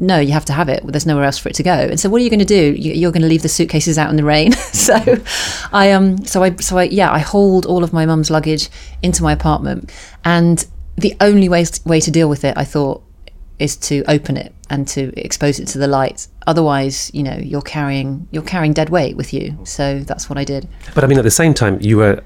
no 0.00 0.18
you 0.18 0.32
have 0.32 0.44
to 0.44 0.52
have 0.52 0.68
it. 0.68 0.86
There's 0.86 1.06
nowhere 1.06 1.24
else 1.24 1.38
for 1.38 1.48
it 1.48 1.56
to 1.56 1.62
go. 1.62 1.72
And 1.72 1.98
so 1.98 2.08
what 2.08 2.20
are 2.20 2.24
you 2.24 2.30
going 2.30 2.38
to 2.40 2.44
do 2.44 2.72
you're 2.80 3.12
going 3.12 3.22
to 3.22 3.28
leave 3.28 3.42
the 3.42 3.48
suitcases 3.48 3.98
out 3.98 4.10
in 4.10 4.16
the 4.16 4.24
rain. 4.24 4.52
So 4.88 4.96
i 5.72 5.92
um 5.92 6.24
so 6.24 6.42
i 6.42 6.54
so 6.56 6.78
i 6.78 6.84
yeah 6.84 7.12
i 7.12 7.18
hauled 7.18 7.66
all 7.66 7.84
of 7.84 7.92
my 7.92 8.06
mum's 8.06 8.30
luggage 8.30 8.70
into 9.02 9.22
my 9.22 9.32
apartment. 9.32 9.92
And 10.24 10.64
the 10.96 11.14
only 11.20 11.48
way 11.48 11.64
way 11.84 12.00
to 12.00 12.10
deal 12.10 12.28
with 12.28 12.44
it 12.44 12.56
i 12.56 12.64
thought 12.64 13.02
is 13.58 13.76
to 13.76 14.04
open 14.08 14.36
it 14.36 14.54
and 14.70 14.86
to 14.88 15.12
expose 15.20 15.58
it 15.60 15.66
to 15.66 15.78
the 15.78 15.86
light 15.86 16.28
otherwise 16.46 17.10
you 17.12 17.22
know 17.22 17.36
you're 17.36 17.62
carrying 17.62 18.26
you're 18.30 18.42
carrying 18.42 18.72
dead 18.72 18.88
weight 18.88 19.16
with 19.16 19.32
you. 19.32 19.58
So 19.64 20.00
that's 20.00 20.28
what 20.30 20.38
i 20.38 20.44
did. 20.44 20.68
But 20.94 21.04
i 21.04 21.06
mean 21.06 21.18
at 21.18 21.24
the 21.24 21.30
same 21.30 21.54
time 21.54 21.78
you 21.80 21.98
were 21.98 22.22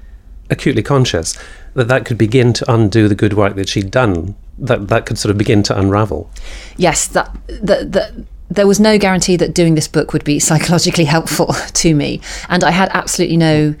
acutely 0.53 0.81
conscious 0.81 1.37
that 1.73 1.87
that 1.87 2.05
could 2.05 2.17
begin 2.17 2.53
to 2.53 2.73
undo 2.73 3.07
the 3.07 3.15
good 3.15 3.33
work 3.33 3.55
that 3.55 3.67
she'd 3.67 3.91
done. 3.91 4.35
That 4.57 4.87
that 4.87 5.05
could 5.05 5.17
sort 5.17 5.31
of 5.31 5.37
begin 5.37 5.63
to 5.63 5.77
unravel. 5.77 6.29
Yes, 6.77 7.07
that 7.07 7.35
that 7.47 7.91
that 7.91 8.13
there 8.49 8.67
was 8.67 8.79
no 8.79 8.97
guarantee 8.97 9.35
that 9.37 9.53
doing 9.53 9.75
this 9.75 9.87
book 9.87 10.13
would 10.13 10.23
be 10.23 10.39
psychologically 10.49 11.05
helpful 11.05 11.47
to 11.73 11.95
me, 11.95 12.21
and 12.49 12.63
I 12.63 12.71
had 12.71 12.89
absolutely 12.93 13.37
no 13.37 13.75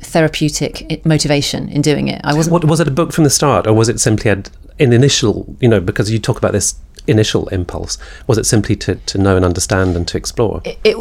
therapeutic 0.00 1.04
motivation 1.04 1.68
in 1.68 1.82
doing 1.82 2.06
it. 2.08 2.20
I 2.22 2.34
wasn't. 2.34 2.52
What, 2.52 2.64
was 2.64 2.80
it 2.80 2.88
a 2.88 2.92
book 2.92 3.12
from 3.12 3.24
the 3.24 3.30
start, 3.30 3.66
or 3.66 3.72
was 3.72 3.88
it 3.88 4.00
simply 4.00 4.30
an 4.30 4.44
initial? 4.78 5.56
You 5.60 5.68
know, 5.68 5.80
because 5.80 6.10
you 6.10 6.18
talk 6.18 6.38
about 6.38 6.52
this 6.52 6.74
initial 7.08 7.48
impulse? 7.48 7.98
Was 8.26 8.38
it 8.38 8.44
simply 8.44 8.76
to, 8.76 8.94
to 8.94 9.18
know 9.18 9.34
and 9.34 9.44
understand 9.44 9.96
and 9.96 10.06
to 10.08 10.16
explore? 10.16 10.60
It, 10.64 10.78
it, 10.84 10.96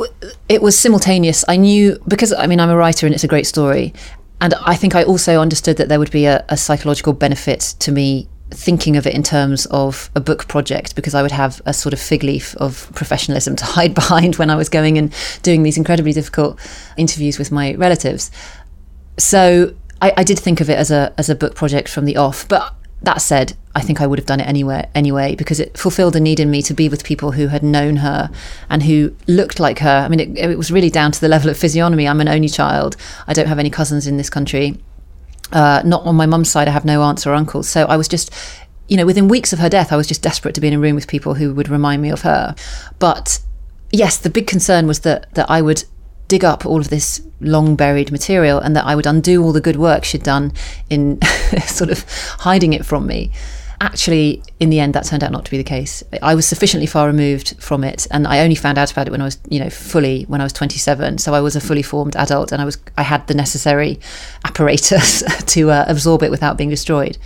it 0.49 0.61
was 0.61 0.77
simultaneous. 0.79 1.43
I 1.47 1.57
knew 1.57 2.01
because 2.07 2.33
I 2.33 2.47
mean 2.47 2.59
I'm 2.59 2.69
a 2.69 2.77
writer 2.77 3.05
and 3.05 3.13
it's 3.13 3.23
a 3.23 3.27
great 3.27 3.45
story 3.45 3.93
and 4.39 4.53
I 4.65 4.75
think 4.75 4.95
I 4.95 5.03
also 5.03 5.41
understood 5.41 5.77
that 5.77 5.89
there 5.89 5.99
would 5.99 6.11
be 6.11 6.25
a, 6.25 6.45
a, 6.49 6.57
psychological 6.57 7.13
benefit 7.13 7.75
to 7.79 7.91
me 7.91 8.27
thinking 8.51 8.95
of 8.95 9.05
it 9.05 9.13
in 9.13 9.23
terms 9.23 9.65
of 9.67 10.09
a 10.15 10.21
book 10.21 10.47
project 10.47 10.95
because 10.95 11.13
I 11.13 11.21
would 11.21 11.31
have 11.31 11.61
a 11.65 11.73
sort 11.73 11.91
of 11.91 11.99
fig 11.99 12.23
leaf 12.23 12.55
of 12.57 12.89
professionalism 12.93 13.55
to 13.57 13.65
hide 13.65 13.93
behind 13.93 14.35
when 14.35 14.49
I 14.49 14.55
was 14.55 14.69
going 14.69 14.97
and 14.97 15.13
doing 15.41 15.63
these 15.63 15.77
incredibly 15.77 16.13
difficult 16.13 16.59
interviews 16.97 17.37
with 17.39 17.51
my 17.51 17.73
relatives. 17.75 18.31
So 19.17 19.73
I, 20.01 20.13
I 20.17 20.23
did 20.23 20.39
think 20.39 20.61
of 20.61 20.69
it 20.69 20.77
as 20.77 20.91
a 20.91 21.13
as 21.17 21.29
a 21.29 21.35
book 21.35 21.55
project 21.55 21.89
from 21.89 22.05
the 22.05 22.17
off, 22.17 22.47
but 22.47 22.75
that 23.01 23.21
said, 23.21 23.55
I 23.77 23.81
think 23.81 24.01
I 24.01 24.07
would 24.07 24.17
have 24.17 24.25
done 24.25 24.39
it 24.39 24.47
anywhere 24.47 24.89
anyway 24.95 25.35
because 25.35 25.59
it 25.59 25.77
fulfilled 25.77 26.15
a 26.15 26.19
need 26.19 26.39
in 26.39 26.49
me 26.49 26.63
to 26.63 26.73
be 26.73 26.89
with 26.89 27.03
people 27.03 27.33
who 27.33 27.45
had 27.49 27.61
known 27.61 27.97
her 27.97 28.31
and 28.71 28.81
who 28.81 29.15
looked 29.27 29.59
like 29.59 29.77
her. 29.79 30.01
I 30.03 30.07
mean, 30.07 30.19
it, 30.19 30.35
it 30.35 30.57
was 30.57 30.71
really 30.71 30.89
down 30.89 31.11
to 31.11 31.21
the 31.21 31.27
level 31.27 31.51
of 31.51 31.59
physiognomy. 31.59 32.07
I'm 32.07 32.19
an 32.19 32.27
only 32.27 32.49
child. 32.49 32.97
I 33.27 33.33
don't 33.33 33.45
have 33.45 33.59
any 33.59 33.69
cousins 33.69 34.07
in 34.07 34.17
this 34.17 34.31
country. 34.31 34.79
Uh, 35.51 35.83
not 35.85 36.03
on 36.07 36.15
my 36.15 36.25
mum's 36.25 36.49
side. 36.49 36.67
I 36.67 36.71
have 36.71 36.85
no 36.85 37.03
aunts 37.03 37.27
or 37.27 37.35
uncles. 37.35 37.69
So 37.69 37.85
I 37.85 37.97
was 37.97 38.07
just, 38.07 38.33
you 38.87 38.97
know, 38.97 39.05
within 39.05 39.27
weeks 39.27 39.53
of 39.53 39.59
her 39.59 39.69
death, 39.69 39.93
I 39.93 39.95
was 39.95 40.07
just 40.07 40.23
desperate 40.23 40.55
to 40.55 40.61
be 40.61 40.69
in 40.69 40.73
a 40.73 40.79
room 40.79 40.95
with 40.95 41.07
people 41.07 41.35
who 41.35 41.53
would 41.53 41.69
remind 41.69 42.01
me 42.01 42.09
of 42.09 42.21
her. 42.21 42.55
But 42.97 43.39
yes, 43.91 44.17
the 44.17 44.31
big 44.31 44.47
concern 44.47 44.87
was 44.87 45.01
that 45.01 45.31
that 45.35 45.51
I 45.51 45.61
would 45.61 45.83
dig 46.27 46.43
up 46.43 46.65
all 46.65 46.79
of 46.79 46.89
this 46.89 47.21
long 47.39 47.75
buried 47.75 48.11
material 48.11 48.59
and 48.59 48.75
that 48.75 48.85
I 48.85 48.95
would 48.95 49.05
undo 49.05 49.43
all 49.43 49.53
the 49.53 49.61
good 49.61 49.77
work 49.77 50.03
she'd 50.03 50.23
done 50.23 50.51
in 50.89 51.19
sort 51.67 51.91
of 51.91 52.03
hiding 52.39 52.73
it 52.73 52.83
from 52.83 53.05
me. 53.05 53.31
Actually, 53.79 54.41
in 54.59 54.69
the 54.69 54.79
end, 54.79 54.95
that 54.95 55.05
turned 55.05 55.23
out 55.23 55.31
not 55.31 55.45
to 55.45 55.51
be 55.51 55.57
the 55.57 55.63
case. 55.63 56.03
I 56.21 56.33
was 56.33 56.47
sufficiently 56.47 56.87
far 56.87 57.05
removed 57.05 57.61
from 57.61 57.83
it, 57.83 58.07
and 58.09 58.27
I 58.27 58.39
only 58.39 58.55
found 58.55 58.77
out 58.77 58.91
about 58.91 59.07
it 59.07 59.11
when 59.11 59.21
I 59.21 59.25
was, 59.25 59.37
you 59.49 59.59
know, 59.59 59.69
fully 59.69 60.23
when 60.23 60.41
I 60.41 60.45
was 60.45 60.53
27. 60.53 61.19
So 61.19 61.33
I 61.33 61.41
was 61.41 61.55
a 61.55 61.61
fully 61.61 61.83
formed 61.83 62.15
adult, 62.15 62.51
and 62.51 62.61
I 62.61 62.65
was 62.65 62.77
I 62.97 63.03
had 63.03 63.27
the 63.27 63.35
necessary 63.35 63.99
apparatus 64.45 65.23
to 65.53 65.69
uh, 65.69 65.85
absorb 65.87 66.23
it 66.23 66.31
without 66.31 66.57
being 66.57 66.69
destroyed. 66.69 67.17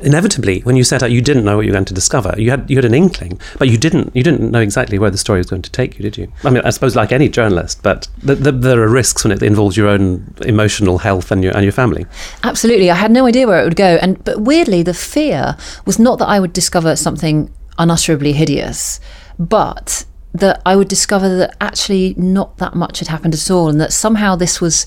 Inevitably, 0.00 0.60
when 0.60 0.76
you 0.76 0.84
set 0.84 1.02
out, 1.02 1.10
you 1.10 1.20
didn't 1.20 1.44
know 1.44 1.56
what 1.56 1.66
you 1.66 1.72
were 1.72 1.76
going 1.76 1.84
to 1.86 1.94
discover. 1.94 2.34
You 2.38 2.50
had 2.50 2.70
you 2.70 2.76
had 2.76 2.84
an 2.84 2.94
inkling, 2.94 3.40
but 3.58 3.68
you 3.68 3.76
didn't 3.76 4.14
you 4.14 4.22
didn't 4.22 4.50
know 4.50 4.60
exactly 4.60 4.98
where 4.98 5.10
the 5.10 5.18
story 5.18 5.38
was 5.40 5.48
going 5.48 5.62
to 5.62 5.70
take 5.70 5.98
you, 5.98 6.02
did 6.02 6.16
you? 6.16 6.30
I 6.44 6.50
mean, 6.50 6.62
I 6.64 6.70
suppose 6.70 6.94
like 6.94 7.10
any 7.10 7.28
journalist, 7.28 7.82
but 7.82 8.08
the, 8.22 8.36
the, 8.36 8.52
there 8.52 8.80
are 8.80 8.88
risks 8.88 9.24
when 9.24 9.32
it 9.32 9.42
involves 9.42 9.76
your 9.76 9.88
own 9.88 10.34
emotional 10.42 10.98
health 10.98 11.32
and 11.32 11.42
your 11.42 11.54
and 11.56 11.64
your 11.64 11.72
family. 11.72 12.06
Absolutely, 12.44 12.92
I 12.92 12.94
had 12.94 13.10
no 13.10 13.26
idea 13.26 13.48
where 13.48 13.60
it 13.60 13.64
would 13.64 13.76
go, 13.76 13.98
and 14.00 14.22
but 14.24 14.40
weirdly, 14.40 14.84
the 14.84 14.94
fear 14.94 15.56
was 15.96 16.04
not 16.04 16.18
that 16.18 16.28
I 16.28 16.40
would 16.40 16.52
discover 16.52 16.94
something 16.94 17.50
unutterably 17.78 18.32
hideous, 18.32 19.00
but 19.38 20.04
that 20.34 20.60
I 20.66 20.76
would 20.76 20.88
discover 20.88 21.34
that 21.36 21.56
actually 21.60 22.14
not 22.18 22.58
that 22.58 22.74
much 22.74 22.98
had 22.98 23.08
happened 23.08 23.34
at 23.34 23.50
all, 23.50 23.68
and 23.68 23.80
that 23.80 23.92
somehow 23.92 24.36
this 24.36 24.60
was, 24.60 24.84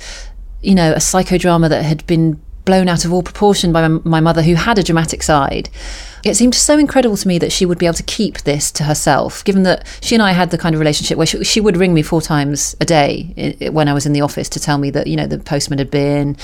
you 0.62 0.76
know, 0.76 0.94
a 0.94 0.98
psychodrama 0.98 1.70
that 1.70 1.84
had 1.84 2.06
been 2.06 2.40
blown 2.66 2.88
out 2.88 3.06
of 3.06 3.12
all 3.12 3.24
proportion 3.24 3.72
by 3.72 3.88
my 3.88 4.20
mother, 4.20 4.44
who 4.44 4.54
had 4.54 4.78
a 4.78 4.84
dramatic 4.84 5.24
side. 5.24 5.70
It 6.24 6.36
seemed 6.36 6.54
so 6.54 6.78
incredible 6.78 7.18
to 7.18 7.28
me 7.28 7.40
that 7.40 7.52
she 7.52 7.66
would 7.66 7.80
be 7.80 7.88
able 7.88 7.96
to 7.96 8.04
keep 8.04 8.40
this 8.40 8.72
to 8.74 8.84
herself, 8.84 9.44
given 9.44 9.64
that 9.64 9.88
she 10.02 10.14
and 10.14 10.22
I 10.22 10.34
had 10.34 10.52
the 10.52 10.58
kind 10.58 10.76
of 10.76 10.80
relationship 10.80 11.18
where 11.18 11.26
she, 11.26 11.44
she 11.44 11.62
would 11.62 11.78
ring 11.78 11.96
me 11.96 12.04
four 12.04 12.22
times 12.22 12.76
a 12.80 12.86
day 12.86 13.70
when 13.72 13.88
I 13.88 13.94
was 13.94 14.06
in 14.06 14.14
the 14.14 14.22
office 14.22 14.50
to 14.50 14.60
tell 14.60 14.78
me 14.78 14.92
that, 14.92 15.08
you 15.08 15.16
know, 15.16 15.26
the 15.26 15.40
postman 15.40 15.80
had 15.80 15.90
been 15.90 16.38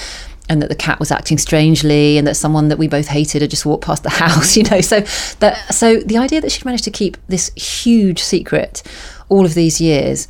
and 0.49 0.61
that 0.61 0.69
the 0.69 0.75
cat 0.75 0.99
was 0.99 1.11
acting 1.11 1.37
strangely 1.37 2.17
and 2.17 2.27
that 2.27 2.35
someone 2.35 2.67
that 2.67 2.77
we 2.77 2.87
both 2.87 3.07
hated 3.07 3.41
had 3.41 3.49
just 3.49 3.65
walked 3.65 3.85
past 3.85 4.03
the 4.03 4.09
house 4.23 4.55
you 4.55 4.63
know. 4.63 4.81
So 4.81 5.01
that 5.39 5.73
so 5.73 5.97
the 5.97 6.17
idea 6.17 6.41
that 6.41 6.51
she'd 6.51 6.65
managed 6.65 6.83
to 6.85 6.91
keep 6.91 7.17
this 7.27 7.53
huge 7.55 8.21
secret 8.21 8.83
all 9.29 9.45
of 9.45 9.53
these 9.53 9.81
years 9.81 10.27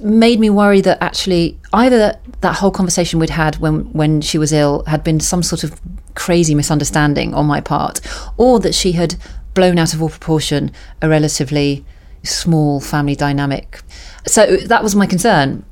made 0.00 0.40
me 0.40 0.50
worry 0.50 0.80
that 0.80 1.00
actually 1.00 1.58
either 1.72 1.96
that, 1.96 2.20
that 2.40 2.56
whole 2.56 2.72
conversation 2.72 3.20
we'd 3.20 3.30
had 3.30 3.56
when 3.56 3.84
when 3.92 4.20
she 4.20 4.38
was 4.38 4.52
ill 4.52 4.84
had 4.86 5.04
been 5.04 5.20
some 5.20 5.42
sort 5.42 5.62
of 5.62 5.80
crazy 6.14 6.54
misunderstanding 6.54 7.32
on 7.34 7.46
my 7.46 7.60
part 7.60 8.00
or 8.36 8.58
that 8.60 8.74
she 8.74 8.92
had 8.92 9.16
blown 9.54 9.78
out 9.78 9.94
of 9.94 10.02
all 10.02 10.08
proportion 10.08 10.70
a 11.00 11.08
relatively 11.08 11.84
small 12.22 12.80
family 12.80 13.16
dynamic. 13.16 13.80
So 14.26 14.56
that 14.56 14.82
was 14.82 14.94
my 14.94 15.06
concern 15.06 15.64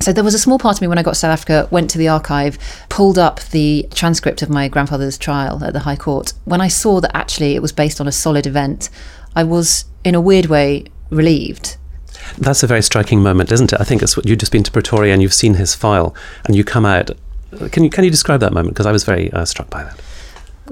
so 0.00 0.12
there 0.12 0.24
was 0.24 0.34
a 0.34 0.38
small 0.38 0.58
part 0.58 0.76
of 0.76 0.82
me 0.82 0.88
when 0.88 0.98
I 0.98 1.02
got 1.02 1.12
to 1.12 1.18
South 1.18 1.32
Africa, 1.32 1.68
went 1.70 1.90
to 1.90 1.98
the 1.98 2.08
archive, 2.08 2.58
pulled 2.88 3.18
up 3.18 3.40
the 3.50 3.88
transcript 3.94 4.42
of 4.42 4.50
my 4.50 4.68
grandfather's 4.68 5.16
trial 5.16 5.62
at 5.64 5.72
the 5.72 5.80
High 5.80 5.96
Court. 5.96 6.32
When 6.44 6.60
I 6.60 6.68
saw 6.68 7.00
that 7.00 7.16
actually 7.16 7.54
it 7.54 7.62
was 7.62 7.72
based 7.72 8.00
on 8.00 8.06
a 8.06 8.12
solid 8.12 8.46
event, 8.46 8.90
I 9.34 9.44
was 9.44 9.86
in 10.04 10.14
a 10.14 10.20
weird 10.20 10.46
way 10.46 10.84
relieved. 11.10 11.76
That's 12.38 12.62
a 12.62 12.66
very 12.66 12.82
striking 12.82 13.22
moment, 13.22 13.52
isn't 13.52 13.72
it? 13.72 13.80
I 13.80 13.84
think 13.84 14.02
it's 14.02 14.16
what 14.16 14.26
you've 14.26 14.38
just 14.38 14.52
been 14.52 14.62
to 14.64 14.70
Pretoria 14.70 15.12
and 15.12 15.22
you've 15.22 15.34
seen 15.34 15.54
his 15.54 15.74
file, 15.74 16.14
and 16.44 16.54
you 16.54 16.64
come 16.64 16.84
out. 16.84 17.10
Can 17.70 17.84
you 17.84 17.90
can 17.90 18.04
you 18.04 18.10
describe 18.10 18.40
that 18.40 18.52
moment? 18.52 18.74
Because 18.74 18.86
I 18.86 18.92
was 18.92 19.04
very 19.04 19.32
uh, 19.32 19.44
struck 19.44 19.70
by 19.70 19.84
that. 19.84 20.00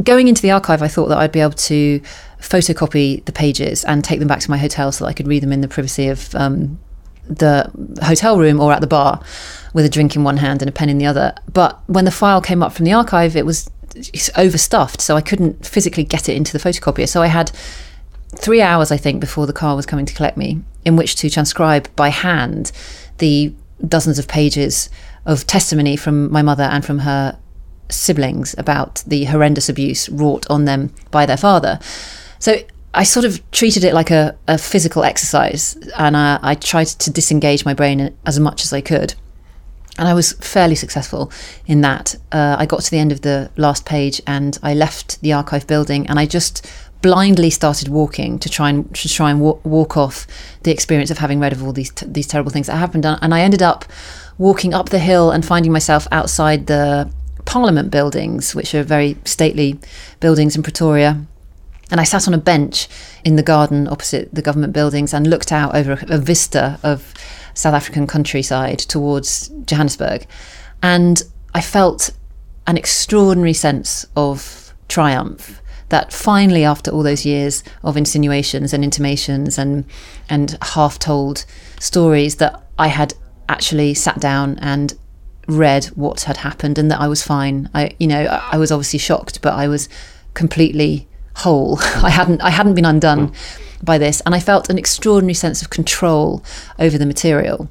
Going 0.02 0.28
into 0.28 0.42
the 0.42 0.50
archive, 0.50 0.82
I 0.82 0.88
thought 0.88 1.06
that 1.08 1.18
I'd 1.18 1.32
be 1.32 1.40
able 1.40 1.52
to 1.52 2.00
photocopy 2.40 3.24
the 3.24 3.32
pages 3.32 3.84
and 3.84 4.04
take 4.04 4.18
them 4.18 4.28
back 4.28 4.40
to 4.40 4.50
my 4.50 4.58
hotel 4.58 4.92
so 4.92 5.04
that 5.04 5.08
I 5.08 5.12
could 5.12 5.28
read 5.28 5.42
them 5.42 5.52
in 5.52 5.60
the 5.60 5.68
privacy 5.68 6.08
of 6.08 6.34
um, 6.34 6.78
the 7.26 7.70
hotel 8.02 8.38
room 8.38 8.60
or 8.60 8.72
at 8.72 8.80
the 8.80 8.86
bar 8.86 9.20
with 9.72 9.84
a 9.84 9.88
drink 9.88 10.14
in 10.14 10.24
one 10.24 10.36
hand 10.36 10.62
and 10.62 10.68
a 10.68 10.72
pen 10.72 10.88
in 10.88 10.98
the 10.98 11.06
other. 11.06 11.34
But 11.52 11.80
when 11.86 12.04
the 12.04 12.10
file 12.10 12.40
came 12.40 12.62
up 12.62 12.72
from 12.72 12.84
the 12.84 12.92
archive, 12.92 13.36
it 13.36 13.46
was 13.46 13.70
overstuffed, 14.36 15.00
so 15.00 15.16
I 15.16 15.20
couldn't 15.20 15.66
physically 15.66 16.04
get 16.04 16.28
it 16.28 16.36
into 16.36 16.52
the 16.52 16.58
photocopier. 16.58 17.08
So 17.08 17.22
I 17.22 17.28
had 17.28 17.50
three 18.36 18.60
hours, 18.60 18.90
I 18.90 18.96
think, 18.96 19.20
before 19.20 19.46
the 19.46 19.52
car 19.52 19.76
was 19.76 19.86
coming 19.86 20.06
to 20.06 20.14
collect 20.14 20.36
me, 20.36 20.62
in 20.84 20.96
which 20.96 21.16
to 21.16 21.30
transcribe 21.30 21.88
by 21.96 22.08
hand 22.08 22.72
the 23.18 23.54
dozens 23.86 24.18
of 24.18 24.28
pages 24.28 24.88
of 25.26 25.46
testimony 25.46 25.96
from 25.96 26.30
my 26.32 26.42
mother 26.42 26.64
and 26.64 26.84
from 26.84 27.00
her 27.00 27.38
siblings 27.90 28.54
about 28.58 29.02
the 29.06 29.24
horrendous 29.24 29.68
abuse 29.68 30.08
wrought 30.08 30.46
on 30.50 30.64
them 30.64 30.92
by 31.10 31.26
their 31.26 31.36
father. 31.36 31.78
So 32.38 32.56
I 32.94 33.02
sort 33.02 33.24
of 33.24 33.50
treated 33.50 33.82
it 33.82 33.92
like 33.92 34.10
a, 34.10 34.36
a 34.46 34.56
physical 34.56 35.02
exercise, 35.02 35.76
and 35.96 36.16
I, 36.16 36.38
I, 36.42 36.54
tried 36.54 36.86
to 36.86 37.10
disengage 37.10 37.64
my 37.64 37.74
brain 37.74 38.16
as 38.24 38.38
much 38.38 38.62
as 38.62 38.72
I 38.72 38.80
could. 38.80 39.14
And 39.98 40.08
I 40.08 40.14
was 40.14 40.32
fairly 40.34 40.76
successful 40.76 41.32
in 41.66 41.80
that. 41.80 42.14
Uh, 42.30 42.56
I 42.58 42.66
got 42.66 42.80
to 42.82 42.90
the 42.90 42.98
end 42.98 43.10
of 43.10 43.22
the 43.22 43.50
last 43.56 43.84
page, 43.84 44.22
and 44.28 44.56
I 44.62 44.74
left 44.74 45.20
the 45.22 45.32
archive 45.32 45.66
building, 45.66 46.06
and 46.06 46.20
I 46.20 46.26
just 46.26 46.70
blindly 47.02 47.50
started 47.50 47.88
walking 47.88 48.38
to 48.38 48.48
try 48.48 48.70
and 48.70 48.94
to 48.94 49.08
try 49.08 49.30
and 49.30 49.40
walk, 49.40 49.62
walk 49.64 49.96
off 49.96 50.26
the 50.62 50.70
experience 50.70 51.10
of 51.10 51.18
having 51.18 51.40
read 51.40 51.52
of 51.52 51.62
all 51.62 51.72
these 51.72 51.90
t- 51.90 52.06
these 52.08 52.28
terrible 52.28 52.52
things 52.52 52.68
that 52.68 52.76
happened. 52.76 53.04
And 53.04 53.34
I 53.34 53.40
ended 53.40 53.62
up 53.62 53.84
walking 54.38 54.72
up 54.72 54.90
the 54.90 55.00
hill 55.00 55.32
and 55.32 55.44
finding 55.44 55.72
myself 55.72 56.06
outside 56.12 56.66
the 56.68 57.10
Parliament 57.44 57.90
buildings, 57.90 58.54
which 58.54 58.72
are 58.74 58.84
very 58.84 59.16
stately 59.24 59.78
buildings 60.20 60.54
in 60.56 60.62
Pretoria 60.62 61.26
and 61.90 62.00
I 62.00 62.04
sat 62.04 62.26
on 62.26 62.34
a 62.34 62.38
bench 62.38 62.88
in 63.24 63.36
the 63.36 63.42
garden 63.42 63.88
opposite 63.88 64.34
the 64.34 64.42
government 64.42 64.72
buildings 64.72 65.12
and 65.12 65.26
looked 65.26 65.52
out 65.52 65.74
over 65.74 65.98
a, 66.08 66.18
vista 66.18 66.78
of 66.82 67.14
South 67.54 67.74
African 67.74 68.06
countryside 68.06 68.78
towards 68.78 69.48
Johannesburg. 69.66 70.26
And 70.82 71.22
I 71.54 71.60
felt 71.60 72.10
an 72.66 72.76
extraordinary 72.76 73.52
sense 73.52 74.06
of 74.16 74.74
triumph 74.88 75.60
that 75.90 76.12
finally, 76.12 76.64
after 76.64 76.90
all 76.90 77.02
those 77.02 77.24
years 77.24 77.62
of 77.82 77.96
insinuations 77.96 78.72
and 78.72 78.82
intimations 78.82 79.58
and 79.58 79.84
and 80.28 80.56
half 80.62 80.98
told 80.98 81.44
stories, 81.78 82.36
that 82.36 82.66
I 82.78 82.88
had 82.88 83.14
actually 83.48 83.94
sat 83.94 84.18
down 84.18 84.58
and 84.60 84.94
read 85.46 85.84
what 85.94 86.22
had 86.22 86.38
happened 86.38 86.78
and 86.78 86.90
that 86.90 87.00
I 87.00 87.06
was 87.06 87.22
fine. 87.22 87.68
I, 87.74 87.94
you 87.98 88.06
know, 88.06 88.24
I 88.24 88.56
was 88.56 88.72
obviously 88.72 88.98
shocked, 88.98 89.42
but 89.42 89.52
I 89.52 89.68
was 89.68 89.88
completely 90.32 91.06
whole. 91.36 91.78
I 92.02 92.10
hadn't 92.10 92.40
I 92.42 92.50
hadn't 92.50 92.74
been 92.74 92.84
undone 92.84 93.32
by 93.82 93.98
this, 93.98 94.20
and 94.24 94.34
I 94.34 94.40
felt 94.40 94.70
an 94.70 94.78
extraordinary 94.78 95.34
sense 95.34 95.62
of 95.62 95.70
control 95.70 96.42
over 96.78 96.98
the 96.98 97.06
material. 97.06 97.68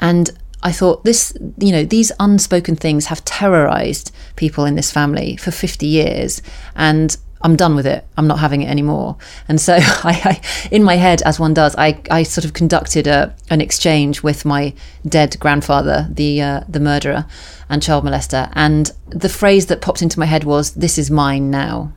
And 0.00 0.30
I 0.62 0.72
thought 0.72 1.04
this, 1.04 1.36
you 1.58 1.72
know, 1.72 1.84
these 1.84 2.10
unspoken 2.18 2.76
things 2.76 3.06
have 3.06 3.24
terrorized 3.24 4.10
people 4.36 4.64
in 4.64 4.74
this 4.74 4.90
family 4.90 5.36
for 5.36 5.50
50 5.50 5.86
years, 5.86 6.42
and 6.74 7.16
I'm 7.42 7.54
done 7.54 7.76
with 7.76 7.86
it. 7.86 8.04
I'm 8.16 8.26
not 8.26 8.40
having 8.40 8.62
it 8.62 8.68
anymore. 8.68 9.16
And 9.48 9.60
so, 9.60 9.74
I, 9.78 10.20
I, 10.24 10.68
in 10.70 10.82
my 10.82 10.96
head, 10.96 11.22
as 11.22 11.38
one 11.38 11.54
does, 11.54 11.76
I, 11.76 12.00
I 12.10 12.22
sort 12.24 12.44
of 12.44 12.54
conducted 12.54 13.06
a, 13.06 13.34
an 13.50 13.60
exchange 13.60 14.22
with 14.22 14.44
my 14.44 14.74
dead 15.06 15.38
grandfather, 15.38 16.08
the 16.10 16.42
uh, 16.42 16.60
the 16.68 16.80
murderer 16.80 17.26
and 17.68 17.82
child 17.82 18.04
molester. 18.04 18.50
And 18.54 18.90
the 19.08 19.28
phrase 19.28 19.66
that 19.66 19.80
popped 19.80 20.02
into 20.02 20.18
my 20.18 20.26
head 20.26 20.44
was, 20.44 20.72
"This 20.72 20.98
is 20.98 21.10
mine 21.10 21.50
now. 21.50 21.92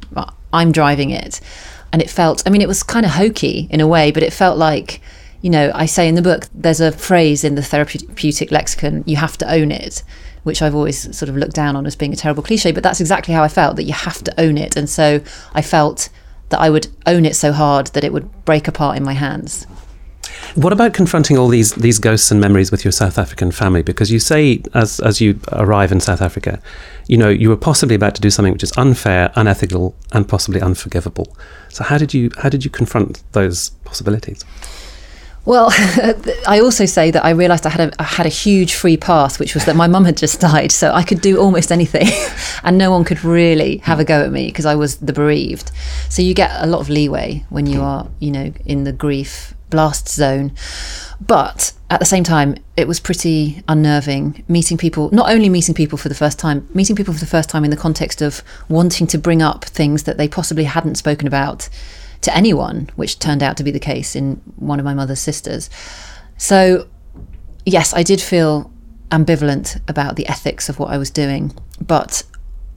I'm 0.54 0.72
driving 0.72 1.10
it." 1.10 1.40
And 1.92 2.02
it 2.02 2.10
felt. 2.10 2.44
I 2.46 2.50
mean, 2.50 2.62
it 2.62 2.68
was 2.68 2.84
kind 2.84 3.06
of 3.06 3.14
hokey 3.14 3.68
in 3.70 3.82
a 3.82 3.88
way, 3.88 4.12
but 4.12 4.24
it 4.24 4.34
felt 4.34 4.58
like. 4.58 5.02
You 5.42 5.50
know, 5.50 5.72
I 5.74 5.86
say 5.86 6.10
in 6.10 6.16
the 6.16 6.22
book, 6.22 6.50
there's 6.54 6.82
a 6.82 6.92
phrase 6.92 7.46
in 7.46 7.56
the 7.56 7.64
therapeutic 7.64 8.52
lexicon, 8.52 9.06
you 9.08 9.16
have 9.16 9.38
to 9.38 9.50
own 9.50 9.72
it 9.72 10.04
which 10.44 10.62
I've 10.62 10.76
always 10.76 11.16
sort 11.16 11.30
of 11.30 11.38
looked 11.38 11.54
down 11.54 11.76
on 11.76 11.86
as 11.86 11.96
being 11.96 12.14
a 12.14 12.16
terrible 12.16 12.44
cliche, 12.44 12.72
but 12.72 12.84
that's 12.84 13.00
exactly 13.00 13.34
how 13.34 13.44
I 13.44 13.48
felt 13.48 13.76
that 13.76 13.84
you 13.84 13.94
have 13.94 14.24
to 14.24 14.40
own 14.40 14.58
it. 14.58 14.76
And 14.76 14.90
so 14.90 15.22
I 15.54 15.62
felt 15.62 16.10
that 16.50 16.60
I 16.60 16.70
would 16.70 16.88
own 17.06 17.26
it 17.26 17.36
so 17.36 17.52
hard 17.52 17.88
that 17.88 18.04
it 18.04 18.14
would 18.14 18.46
break 18.46 18.68
apart 18.68 18.98
in 18.98 19.04
my 19.04 19.14
hands. 19.14 19.68
What 20.56 20.74
about 20.74 20.94
confronting 20.94 21.38
all 21.38 21.48
these 21.48 21.74
these 21.76 22.00
ghosts 22.00 22.32
and 22.32 22.42
memories 22.42 22.72
with 22.72 22.84
your 22.84 22.92
South 22.92 23.18
African 23.18 23.52
family? 23.52 23.82
Because 23.84 24.12
you 24.12 24.20
say, 24.20 24.62
as 24.74 25.00
as 25.00 25.22
you 25.22 25.40
arrive 25.52 25.92
in 25.92 26.00
South 26.00 26.22
Africa, 26.22 26.60
you 27.08 27.18
know 27.18 27.30
you 27.30 27.50
were 27.50 27.58
possibly 27.58 27.96
about 27.96 28.16
to 28.16 28.22
do 28.22 28.30
something 28.30 28.54
which 28.54 28.64
is 28.64 28.74
unfair, 28.78 29.32
unethical, 29.36 29.96
and 30.12 30.28
possibly 30.28 30.62
unforgivable. 30.62 31.36
So 31.70 31.84
how 31.84 31.98
did 31.98 32.14
you 32.14 32.32
how 32.38 32.50
did 32.50 32.66
you 32.66 32.72
confront 32.72 33.22
those 33.34 33.70
possibilities? 33.86 34.44
Well, 35.46 35.70
I 36.48 36.60
also 36.62 36.86
say 36.86 37.12
that 37.12 37.24
I 37.24 37.32
realised 37.32 37.66
I 37.66 37.70
had 37.70 37.90
a 37.90 38.02
I 38.02 38.04
had 38.04 38.26
a 38.26 38.30
huge 38.30 38.74
free 38.74 38.98
pass, 38.98 39.40
which 39.40 39.54
was 39.54 39.66
that 39.66 39.76
my 39.76 39.88
mum 39.88 40.06
had 40.06 40.18
just 40.18 40.40
died, 40.50 40.72
so 40.72 40.92
I 40.92 41.04
could 41.04 41.22
do 41.22 41.40
almost 41.40 41.72
anything, 41.72 42.08
and 42.64 42.78
no 42.78 42.92
one 42.92 43.04
could 43.04 43.24
really 43.24 43.78
have 43.78 44.00
a 44.00 44.06
go 44.06 44.24
at 44.24 44.32
me 44.32 44.48
because 44.48 44.66
I 44.66 44.76
was 44.76 44.98
the 44.98 45.14
bereaved. 45.14 45.72
So 46.10 46.22
you 46.22 46.34
get 46.34 46.52
a 46.62 46.68
lot 46.68 46.82
of 46.82 46.90
leeway 46.90 47.46
when 47.50 47.66
you 47.66 47.82
are, 47.82 48.08
you 48.20 48.32
know, 48.32 48.54
in 48.66 48.84
the 48.84 48.92
grief 48.92 49.54
blast 49.70 50.10
zone. 50.10 50.52
But 51.22 51.74
at 51.90 52.00
the 52.00 52.06
same 52.06 52.24
time, 52.24 52.56
it 52.78 52.88
was 52.88 53.00
pretty 53.00 53.64
unnerving 53.68 54.44
meeting 54.48 54.78
people, 54.78 55.10
not 55.12 55.30
only 55.30 55.50
meeting 55.50 55.76
people 55.76 55.98
for 55.98 56.10
the 56.10 56.16
first 56.16 56.40
time, 56.40 56.68
meeting 56.74 56.96
people 56.96 57.14
for 57.14 57.20
the 57.20 57.26
first 57.26 57.50
time 57.50 57.64
in 57.64 57.72
the 57.72 57.78
context 57.78 58.22
of 58.22 58.42
wanting 58.68 59.08
to 59.08 59.18
bring 59.18 59.42
up 59.42 59.66
things 59.66 60.04
that 60.04 60.18
they 60.18 60.28
possibly 60.28 60.64
hadn't 60.64 60.96
spoken 60.96 61.28
about 61.28 61.70
to 62.22 62.36
anyone, 62.36 62.90
which 62.96 63.20
turned 63.20 63.42
out 63.42 63.58
to 63.58 63.64
be 63.64 63.72
the 63.72 63.80
case 63.80 64.16
in 64.16 64.42
one 64.58 64.80
of 64.80 64.86
my 64.86 64.94
mother's 64.94 65.20
sisters. 65.20 65.70
So, 66.38 66.88
yes, 67.66 67.94
I 67.94 68.04
did 68.04 68.22
feel 68.22 68.72
ambivalent 69.12 69.82
about 69.88 70.16
the 70.16 70.28
ethics 70.28 70.70
of 70.70 70.80
what 70.80 70.90
I 70.92 70.98
was 70.98 71.10
doing, 71.10 71.54
but 71.82 72.24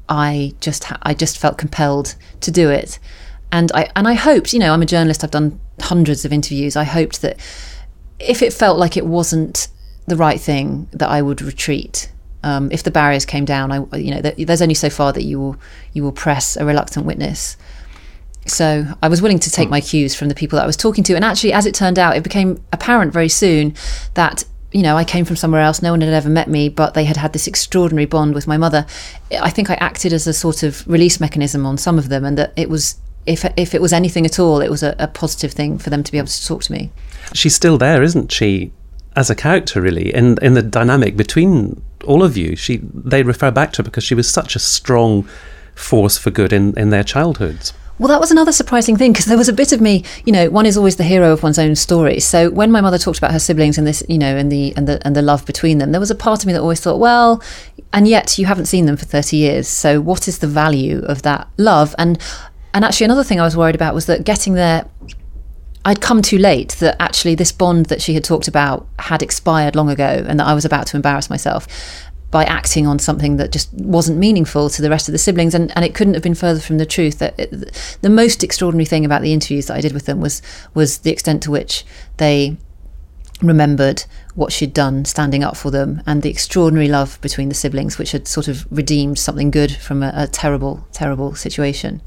I 0.08 0.54
just 0.60 0.84
ha- 0.84 0.98
I 1.02 1.14
just 1.14 1.38
felt 1.38 1.58
compelled 1.58 2.14
to 2.40 2.50
do 2.50 2.70
it. 2.70 2.98
And 3.50 3.70
I 3.72 3.90
and 3.94 4.08
I 4.08 4.14
hoped, 4.14 4.52
you 4.52 4.58
know, 4.58 4.72
I'm 4.72 4.82
a 4.82 4.86
journalist. 4.86 5.24
I've 5.24 5.30
done 5.30 5.60
hundreds 5.80 6.24
of 6.24 6.32
interviews. 6.32 6.76
I 6.76 6.84
hoped 6.84 7.22
that 7.22 7.38
if 8.18 8.42
it 8.42 8.52
felt 8.52 8.78
like 8.78 8.96
it 8.96 9.06
wasn't 9.06 9.68
the 10.06 10.16
right 10.16 10.40
thing, 10.40 10.88
that 10.92 11.08
I 11.08 11.22
would 11.22 11.42
retreat. 11.42 12.10
Um, 12.44 12.72
if 12.72 12.82
the 12.82 12.90
barriers 12.90 13.24
came 13.24 13.44
down, 13.44 13.70
I 13.70 13.96
you 13.96 14.12
know, 14.12 14.20
there's 14.20 14.62
only 14.62 14.74
so 14.74 14.90
far 14.90 15.12
that 15.12 15.22
you 15.22 15.38
will 15.38 15.56
you 15.92 16.02
will 16.02 16.12
press 16.12 16.56
a 16.56 16.64
reluctant 16.64 17.06
witness. 17.06 17.56
So 18.46 18.86
I 19.02 19.08
was 19.08 19.22
willing 19.22 19.38
to 19.40 19.50
take 19.50 19.68
hmm. 19.68 19.72
my 19.72 19.80
cues 19.80 20.14
from 20.14 20.28
the 20.28 20.34
people 20.34 20.56
that 20.56 20.64
I 20.64 20.66
was 20.66 20.76
talking 20.76 21.04
to, 21.04 21.14
and 21.14 21.24
actually, 21.24 21.52
as 21.52 21.66
it 21.66 21.74
turned 21.74 21.98
out, 21.98 22.16
it 22.16 22.22
became 22.22 22.62
apparent 22.72 23.12
very 23.12 23.28
soon 23.28 23.74
that 24.14 24.44
you 24.72 24.82
know, 24.82 24.96
I 24.96 25.04
came 25.04 25.24
from 25.24 25.36
somewhere 25.36 25.60
else. 25.60 25.82
No 25.82 25.90
one 25.90 26.00
had 26.00 26.12
ever 26.12 26.28
met 26.28 26.48
me, 26.48 26.68
but 26.68 26.94
they 26.94 27.04
had 27.04 27.16
had 27.16 27.32
this 27.32 27.46
extraordinary 27.46 28.06
bond 28.06 28.34
with 28.34 28.46
my 28.46 28.56
mother. 28.56 28.86
I 29.30 29.50
think 29.50 29.70
I 29.70 29.74
acted 29.74 30.12
as 30.12 30.26
a 30.26 30.32
sort 30.32 30.62
of 30.62 30.86
release 30.88 31.20
mechanism 31.20 31.66
on 31.66 31.76
some 31.76 31.98
of 31.98 32.08
them, 32.08 32.24
and 32.24 32.38
that 32.38 32.52
it 32.56 32.70
was, 32.70 32.96
if 33.26 33.44
if 33.56 33.74
it 33.74 33.82
was 33.82 33.92
anything 33.92 34.24
at 34.24 34.38
all, 34.38 34.60
it 34.60 34.70
was 34.70 34.82
a, 34.82 34.96
a 34.98 35.08
positive 35.08 35.52
thing 35.52 35.78
for 35.78 35.90
them 35.90 36.02
to 36.02 36.10
be 36.10 36.18
able 36.18 36.28
to 36.28 36.46
talk 36.46 36.62
to 36.64 36.72
me. 36.72 36.90
She's 37.34 37.54
still 37.54 37.78
there, 37.78 38.02
isn't 38.02 38.32
she? 38.32 38.72
As 39.14 39.28
a 39.28 39.34
character, 39.34 39.80
really, 39.80 40.12
in 40.14 40.38
in 40.40 40.54
the 40.54 40.62
dynamic 40.62 41.16
between 41.16 41.82
all 42.06 42.22
of 42.22 42.36
you, 42.36 42.56
she 42.56 42.80
they 42.94 43.22
refer 43.22 43.50
back 43.50 43.72
to 43.74 43.82
her 43.82 43.84
because 43.84 44.04
she 44.04 44.14
was 44.14 44.28
such 44.28 44.56
a 44.56 44.58
strong 44.58 45.28
force 45.74 46.16
for 46.16 46.30
good 46.30 46.52
in 46.52 46.76
in 46.78 46.88
their 46.88 47.04
childhoods. 47.04 47.74
Well, 48.02 48.08
that 48.08 48.18
was 48.18 48.32
another 48.32 48.50
surprising 48.50 48.96
thing 48.96 49.12
because 49.12 49.26
there 49.26 49.38
was 49.38 49.48
a 49.48 49.52
bit 49.52 49.70
of 49.70 49.80
me, 49.80 50.02
you 50.24 50.32
know, 50.32 50.50
one 50.50 50.66
is 50.66 50.76
always 50.76 50.96
the 50.96 51.04
hero 51.04 51.32
of 51.32 51.44
one's 51.44 51.56
own 51.56 51.76
story. 51.76 52.18
So 52.18 52.50
when 52.50 52.72
my 52.72 52.80
mother 52.80 52.98
talked 52.98 53.18
about 53.18 53.30
her 53.30 53.38
siblings 53.38 53.78
and 53.78 53.86
this, 53.86 54.02
you 54.08 54.18
know, 54.18 54.36
and 54.36 54.50
the 54.50 54.74
and 54.76 54.88
the 54.88 55.00
and 55.06 55.14
the 55.14 55.22
love 55.22 55.46
between 55.46 55.78
them, 55.78 55.92
there 55.92 56.00
was 56.00 56.10
a 56.10 56.16
part 56.16 56.40
of 56.40 56.48
me 56.48 56.52
that 56.52 56.60
always 56.60 56.80
thought, 56.80 56.98
well, 56.98 57.40
and 57.92 58.08
yet 58.08 58.38
you 58.38 58.46
haven't 58.46 58.66
seen 58.66 58.86
them 58.86 58.96
for 58.96 59.04
30 59.04 59.36
years. 59.36 59.68
So 59.68 60.00
what 60.00 60.26
is 60.26 60.40
the 60.40 60.48
value 60.48 61.04
of 61.04 61.22
that 61.22 61.46
love? 61.58 61.94
And 61.96 62.20
and 62.74 62.84
actually 62.84 63.04
another 63.04 63.22
thing 63.22 63.38
I 63.38 63.44
was 63.44 63.56
worried 63.56 63.76
about 63.76 63.94
was 63.94 64.06
that 64.06 64.24
getting 64.24 64.54
there 64.54 64.84
I'd 65.84 66.00
come 66.00 66.22
too 66.22 66.38
late 66.38 66.70
that 66.80 66.96
actually 67.00 67.36
this 67.36 67.52
bond 67.52 67.86
that 67.86 68.02
she 68.02 68.14
had 68.14 68.24
talked 68.24 68.48
about 68.48 68.88
had 68.98 69.22
expired 69.22 69.76
long 69.76 69.88
ago 69.88 70.24
and 70.26 70.40
that 70.40 70.46
I 70.48 70.54
was 70.54 70.64
about 70.64 70.88
to 70.88 70.96
embarrass 70.96 71.30
myself 71.30 71.68
by 72.32 72.44
acting 72.44 72.86
on 72.86 72.98
something 72.98 73.36
that 73.36 73.52
just 73.52 73.72
wasn't 73.74 74.18
meaningful 74.18 74.70
to 74.70 74.82
the 74.82 74.90
rest 74.90 75.06
of 75.06 75.12
the 75.12 75.18
siblings. 75.18 75.54
And, 75.54 75.70
and 75.76 75.84
it 75.84 75.94
couldn't 75.94 76.14
have 76.14 76.22
been 76.22 76.34
further 76.34 76.60
from 76.60 76.78
the 76.78 76.86
truth. 76.86 77.18
That 77.20 77.38
it, 77.38 77.98
the 78.00 78.10
most 78.10 78.42
extraordinary 78.42 78.86
thing 78.86 79.04
about 79.04 79.22
the 79.22 79.34
interviews 79.34 79.66
that 79.66 79.76
I 79.76 79.80
did 79.80 79.92
with 79.92 80.06
them 80.06 80.20
was 80.20 80.42
was 80.74 80.98
the 80.98 81.12
extent 81.12 81.44
to 81.44 81.50
which 81.52 81.84
they 82.16 82.56
remembered 83.42 84.04
what 84.34 84.52
she'd 84.52 84.72
done 84.72 85.04
standing 85.04 85.44
up 85.44 85.56
for 85.56 85.70
them 85.70 86.00
and 86.06 86.22
the 86.22 86.30
extraordinary 86.30 86.88
love 86.88 87.20
between 87.20 87.48
the 87.48 87.54
siblings, 87.54 87.98
which 87.98 88.12
had 88.12 88.26
sort 88.26 88.48
of 88.48 88.66
redeemed 88.70 89.18
something 89.18 89.50
good 89.50 89.72
from 89.76 90.02
a, 90.02 90.12
a 90.14 90.26
terrible, 90.26 90.86
terrible 90.92 91.34
situation. 91.34 92.00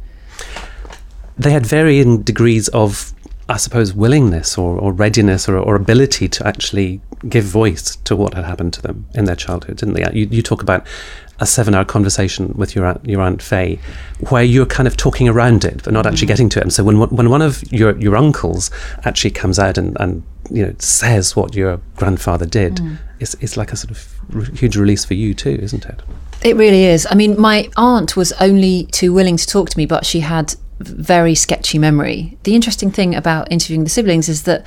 They 1.38 1.52
had 1.52 1.66
varying 1.66 2.24
degrees 2.24 2.68
of 2.70 3.14
I 3.48 3.58
suppose, 3.58 3.94
willingness 3.94 4.58
or, 4.58 4.80
or 4.80 4.92
readiness 4.92 5.48
or, 5.48 5.58
or, 5.58 5.76
ability 5.76 6.28
to 6.30 6.48
actually 6.48 7.00
give 7.28 7.46
voice 7.46 7.96
to 7.96 8.16
what 8.16 8.34
had 8.34 8.46
happened 8.46 8.74
to 8.74 8.82
them 8.82 9.08
in 9.14 9.26
their 9.26 9.36
childhood, 9.36 9.78
didn't 9.78 9.96
they? 9.96 10.06
You, 10.14 10.28
you 10.32 10.42
talk 10.42 10.62
about 10.62 10.86
a 11.40 11.46
seven-hour 11.46 11.86
conversation 11.86 12.54
with 12.56 12.76
your 12.76 12.86
aunt, 12.86 13.06
your 13.06 13.22
aunt 13.22 13.42
Faye, 13.42 13.80
where 14.30 14.44
you're 14.44 14.66
kind 14.66 14.88
of 14.88 14.96
talking 14.96 15.28
around 15.28 15.66
it 15.66 15.84
but 15.84 15.92
not 15.92 16.06
actually 16.06 16.26
mm. 16.26 16.30
getting 16.30 16.50
to 16.50 16.60
it. 16.60 16.64
And 16.64 16.74
so 16.74 16.84
when 16.84 16.98
when 16.98 17.30
one 17.30 17.42
of 17.42 17.62
your, 17.72 17.98
your 18.00 18.16
uncles 18.16 18.72
actually 19.04 19.32
comes 19.32 19.60
out 19.60 19.78
and, 19.78 19.98
and 20.00 20.24
you 20.50 20.66
know 20.66 20.76
says 20.80 21.36
what 21.36 21.56
your 21.56 21.82
grandfather 21.98 22.46
did, 22.46 22.76
mm. 22.76 22.98
it's 23.20 23.34
it's 23.36 23.58
like 23.58 23.74
a 23.74 23.76
sort 23.76 23.92
of 23.92 24.58
huge 24.58 24.78
release 24.78 25.04
for 25.04 25.14
you 25.14 25.34
too, 25.34 25.58
isn't 25.62 25.86
it? 25.86 26.02
It 26.44 26.56
really 26.56 26.86
is. 26.86 27.08
I 27.10 27.16
mean, 27.16 27.40
my 27.40 27.70
aunt 27.76 28.16
was 28.16 28.32
only 28.34 28.86
too 28.92 29.14
willing 29.14 29.38
to 29.38 29.48
talk 29.48 29.70
to 29.72 29.78
me, 29.78 29.86
but 29.86 30.06
she 30.06 30.20
had 30.22 30.56
very 30.80 31.36
sketchy 31.36 31.80
memory. 31.80 32.38
The 32.44 32.54
interesting 32.54 32.92
thing 32.92 33.16
about 33.16 33.52
interviewing 33.52 33.84
the 33.84 33.90
siblings 33.90 34.28
is 34.28 34.44
that 34.44 34.66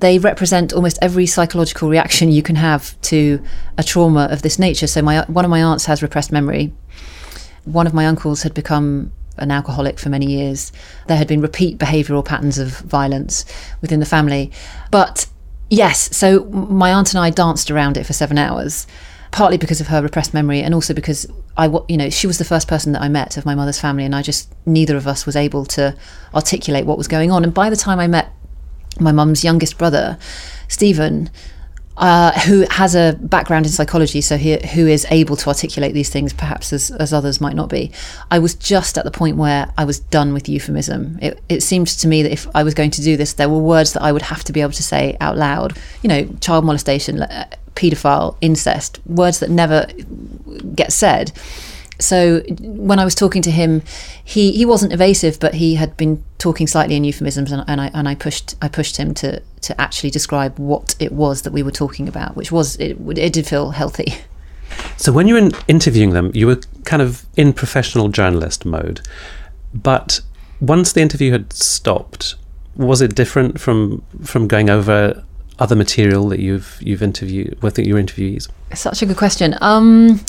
they 0.00 0.18
represent 0.18 0.72
almost 0.72 0.98
every 1.02 1.26
psychological 1.26 1.88
reaction 1.88 2.30
you 2.30 2.42
can 2.42 2.56
have 2.56 3.00
to 3.02 3.42
a 3.76 3.82
trauma 3.82 4.28
of 4.30 4.42
this 4.42 4.58
nature. 4.58 4.86
So 4.86 5.02
my 5.02 5.24
one 5.26 5.44
of 5.44 5.50
my 5.50 5.62
aunts 5.62 5.86
has 5.86 6.02
repressed 6.02 6.32
memory. 6.32 6.72
One 7.64 7.86
of 7.86 7.94
my 7.94 8.06
uncles 8.06 8.42
had 8.42 8.54
become 8.54 9.12
an 9.36 9.50
alcoholic 9.50 9.98
for 9.98 10.08
many 10.08 10.26
years. 10.26 10.72
There 11.06 11.16
had 11.16 11.28
been 11.28 11.40
repeat 11.40 11.78
behavioural 11.78 12.24
patterns 12.24 12.58
of 12.58 12.78
violence 12.80 13.44
within 13.80 14.00
the 14.00 14.06
family. 14.06 14.50
But 14.90 15.26
yes, 15.70 16.16
so 16.16 16.44
my 16.44 16.92
aunt 16.92 17.12
and 17.14 17.20
I 17.20 17.30
danced 17.30 17.70
around 17.70 17.96
it 17.96 18.04
for 18.04 18.12
seven 18.12 18.38
hours 18.38 18.86
partly 19.30 19.58
because 19.58 19.80
of 19.80 19.88
her 19.88 20.02
repressed 20.02 20.32
memory 20.32 20.62
and 20.62 20.74
also 20.74 20.94
because 20.94 21.26
I, 21.56 21.66
you 21.88 21.96
know, 21.96 22.08
she 22.08 22.26
was 22.26 22.38
the 22.38 22.44
first 22.44 22.68
person 22.68 22.92
that 22.92 23.02
I 23.02 23.08
met 23.08 23.36
of 23.36 23.44
my 23.44 23.56
mother's 23.56 23.80
family, 23.80 24.04
and 24.04 24.14
I 24.14 24.22
just 24.22 24.54
neither 24.64 24.96
of 24.96 25.08
us 25.08 25.26
was 25.26 25.34
able 25.34 25.64
to 25.66 25.96
articulate 26.32 26.86
what 26.86 26.96
was 26.96 27.08
going 27.08 27.32
on. 27.32 27.42
And 27.42 27.52
by 27.52 27.68
the 27.68 27.76
time 27.76 27.98
I 27.98 28.06
met 28.06 28.32
my 29.00 29.12
mum's 29.12 29.44
youngest 29.44 29.78
brother, 29.78 30.18
Stephen, 30.68 31.30
uh, 31.98 32.30
who 32.40 32.64
has 32.70 32.94
a 32.94 33.18
background 33.20 33.66
in 33.66 33.72
psychology, 33.72 34.20
so 34.20 34.36
he, 34.36 34.56
who 34.68 34.86
is 34.86 35.04
able 35.10 35.34
to 35.34 35.48
articulate 35.48 35.94
these 35.94 36.08
things 36.08 36.32
perhaps 36.32 36.72
as, 36.72 36.92
as 36.92 37.12
others 37.12 37.40
might 37.40 37.56
not 37.56 37.68
be. 37.68 37.90
I 38.30 38.38
was 38.38 38.54
just 38.54 38.96
at 38.96 39.04
the 39.04 39.10
point 39.10 39.36
where 39.36 39.72
I 39.76 39.84
was 39.84 39.98
done 39.98 40.32
with 40.32 40.48
euphemism. 40.48 41.18
It, 41.20 41.40
it 41.48 41.60
seemed 41.60 41.88
to 41.88 42.06
me 42.06 42.22
that 42.22 42.32
if 42.32 42.46
I 42.54 42.62
was 42.62 42.74
going 42.74 42.92
to 42.92 43.02
do 43.02 43.16
this, 43.16 43.32
there 43.32 43.48
were 43.48 43.58
words 43.58 43.94
that 43.94 44.02
I 44.02 44.12
would 44.12 44.22
have 44.22 44.44
to 44.44 44.52
be 44.52 44.60
able 44.60 44.72
to 44.72 44.82
say 44.82 45.16
out 45.20 45.36
loud. 45.36 45.76
You 46.02 46.08
know, 46.08 46.28
child 46.40 46.64
molestation, 46.64 47.26
paedophile, 47.74 48.36
incest, 48.40 49.00
words 49.06 49.40
that 49.40 49.50
never 49.50 49.86
get 50.74 50.92
said. 50.92 51.32
So 51.98 52.40
when 52.60 52.98
I 52.98 53.04
was 53.04 53.14
talking 53.14 53.42
to 53.42 53.50
him, 53.50 53.82
he, 54.24 54.52
he 54.52 54.64
wasn't 54.64 54.92
evasive, 54.92 55.40
but 55.40 55.54
he 55.54 55.74
had 55.74 55.96
been 55.96 56.22
talking 56.38 56.66
slightly 56.66 56.94
in 56.94 57.04
euphemisms, 57.04 57.50
and, 57.50 57.64
and 57.66 57.80
I 57.80 57.90
and 57.92 58.08
I 58.08 58.14
pushed 58.14 58.54
I 58.62 58.68
pushed 58.68 58.96
him 58.96 59.14
to 59.14 59.42
to 59.62 59.80
actually 59.80 60.10
describe 60.10 60.58
what 60.58 60.94
it 61.00 61.12
was 61.12 61.42
that 61.42 61.52
we 61.52 61.62
were 61.62 61.72
talking 61.72 62.08
about, 62.08 62.36
which 62.36 62.52
was 62.52 62.76
it, 62.76 62.96
it 63.18 63.32
did 63.32 63.46
feel 63.46 63.70
healthy. 63.70 64.14
So 64.96 65.12
when 65.12 65.26
you 65.26 65.34
were 65.34 65.50
interviewing 65.66 66.10
them, 66.10 66.30
you 66.34 66.46
were 66.46 66.60
kind 66.84 67.02
of 67.02 67.26
in 67.36 67.52
professional 67.52 68.08
journalist 68.08 68.64
mode, 68.64 69.00
but 69.74 70.20
once 70.60 70.92
the 70.92 71.00
interview 71.00 71.32
had 71.32 71.52
stopped, 71.52 72.34
was 72.76 73.00
it 73.00 73.14
different 73.14 73.60
from 73.60 74.04
from 74.22 74.46
going 74.46 74.70
over 74.70 75.24
other 75.58 75.74
material 75.74 76.28
that 76.28 76.38
you've 76.38 76.78
you've 76.80 77.02
interviewed 77.02 77.60
with 77.62 77.78
your 77.78 77.98
interviewees? 77.98 78.48
Such 78.74 79.02
a 79.02 79.06
good 79.06 79.16
question. 79.16 79.56
Um, 79.60 80.20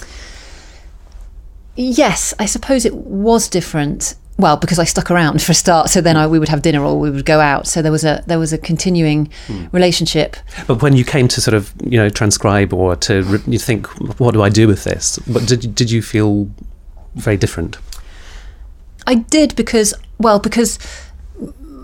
yes, 1.80 2.34
I 2.39 2.46
suppose 2.46 2.86
it 2.86 2.96
was 2.96 3.48
different. 3.48 4.15
Well, 4.38 4.56
because 4.56 4.80
I 4.80 4.86
stuck 4.86 5.12
around 5.12 5.42
for 5.44 5.52
a 5.52 5.56
start, 5.56 5.89
so 5.89 6.02
then 6.02 6.18
I, 6.18 6.28
we 6.28 6.39
would 6.39 6.50
have 6.50 6.62
dinner 6.62 6.84
or 6.84 7.00
we 7.00 7.10
would 7.10 7.26
go 7.26 7.39
out. 7.39 7.68
So 7.68 7.82
there 7.82 7.92
was 7.92 8.04
a 8.04 8.24
there 8.28 8.39
was 8.39 8.54
a 8.54 8.58
continuing 8.58 9.28
mm. 9.48 9.72
relationship. 9.74 10.38
But 10.68 10.82
when 10.82 10.96
you 10.96 11.04
came 11.04 11.28
to 11.30 11.42
sort 11.42 11.56
of 11.56 11.74
you 11.84 11.98
know 11.98 12.10
transcribe 12.10 12.74
or 12.74 12.96
to 12.98 13.24
re- 13.24 13.44
you 13.48 13.60
think, 13.60 13.88
what 14.20 14.34
do 14.34 14.42
I 14.42 14.50
do 14.50 14.68
with 14.68 14.84
this? 14.84 15.20
But 15.20 15.48
did 15.48 15.76
did 15.76 15.92
you 15.92 16.02
feel 16.02 16.50
very 17.15 17.38
different? 17.38 17.78
I 19.08 19.15
did 19.15 19.56
because 19.56 19.94
well 20.20 20.39
because 20.39 20.78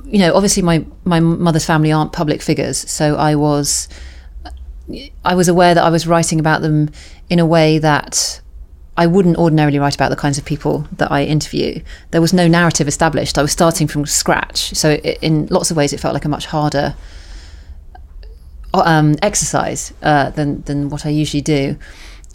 you 0.05 0.19
know, 0.19 0.33
obviously 0.33 0.63
my 0.63 0.85
my 1.03 1.19
mother's 1.19 1.65
family 1.65 1.91
aren't 1.91 2.13
public 2.13 2.41
figures, 2.41 2.77
so 2.89 3.15
I 3.15 3.35
was 3.35 3.89
I 5.23 5.35
was 5.35 5.47
aware 5.47 5.73
that 5.73 5.83
I 5.83 5.89
was 5.89 6.07
writing 6.07 6.39
about 6.39 6.61
them 6.61 6.89
in 7.29 7.39
a 7.39 7.45
way 7.45 7.79
that 7.79 8.39
I 8.97 9.07
wouldn't 9.07 9.37
ordinarily 9.37 9.77
write 9.77 9.95
about 9.95 10.09
the 10.09 10.15
kinds 10.15 10.37
of 10.37 10.45
people 10.45 10.87
that 10.93 11.11
I 11.11 11.23
interview. 11.23 11.81
There 12.11 12.21
was 12.21 12.33
no 12.33 12.47
narrative 12.47 12.87
established. 12.87 13.37
I 13.37 13.41
was 13.41 13.51
starting 13.51 13.87
from 13.87 14.05
scratch, 14.05 14.73
so 14.73 14.91
it, 14.91 15.19
in 15.21 15.47
lots 15.47 15.69
of 15.69 15.77
ways, 15.77 15.91
it 15.91 15.99
felt 15.99 16.13
like 16.13 16.25
a 16.25 16.29
much 16.29 16.45
harder 16.45 16.95
um, 18.73 19.15
exercise 19.21 19.93
uh, 20.01 20.29
than 20.31 20.61
than 20.63 20.89
what 20.89 21.05
I 21.05 21.09
usually 21.09 21.41
do. 21.41 21.77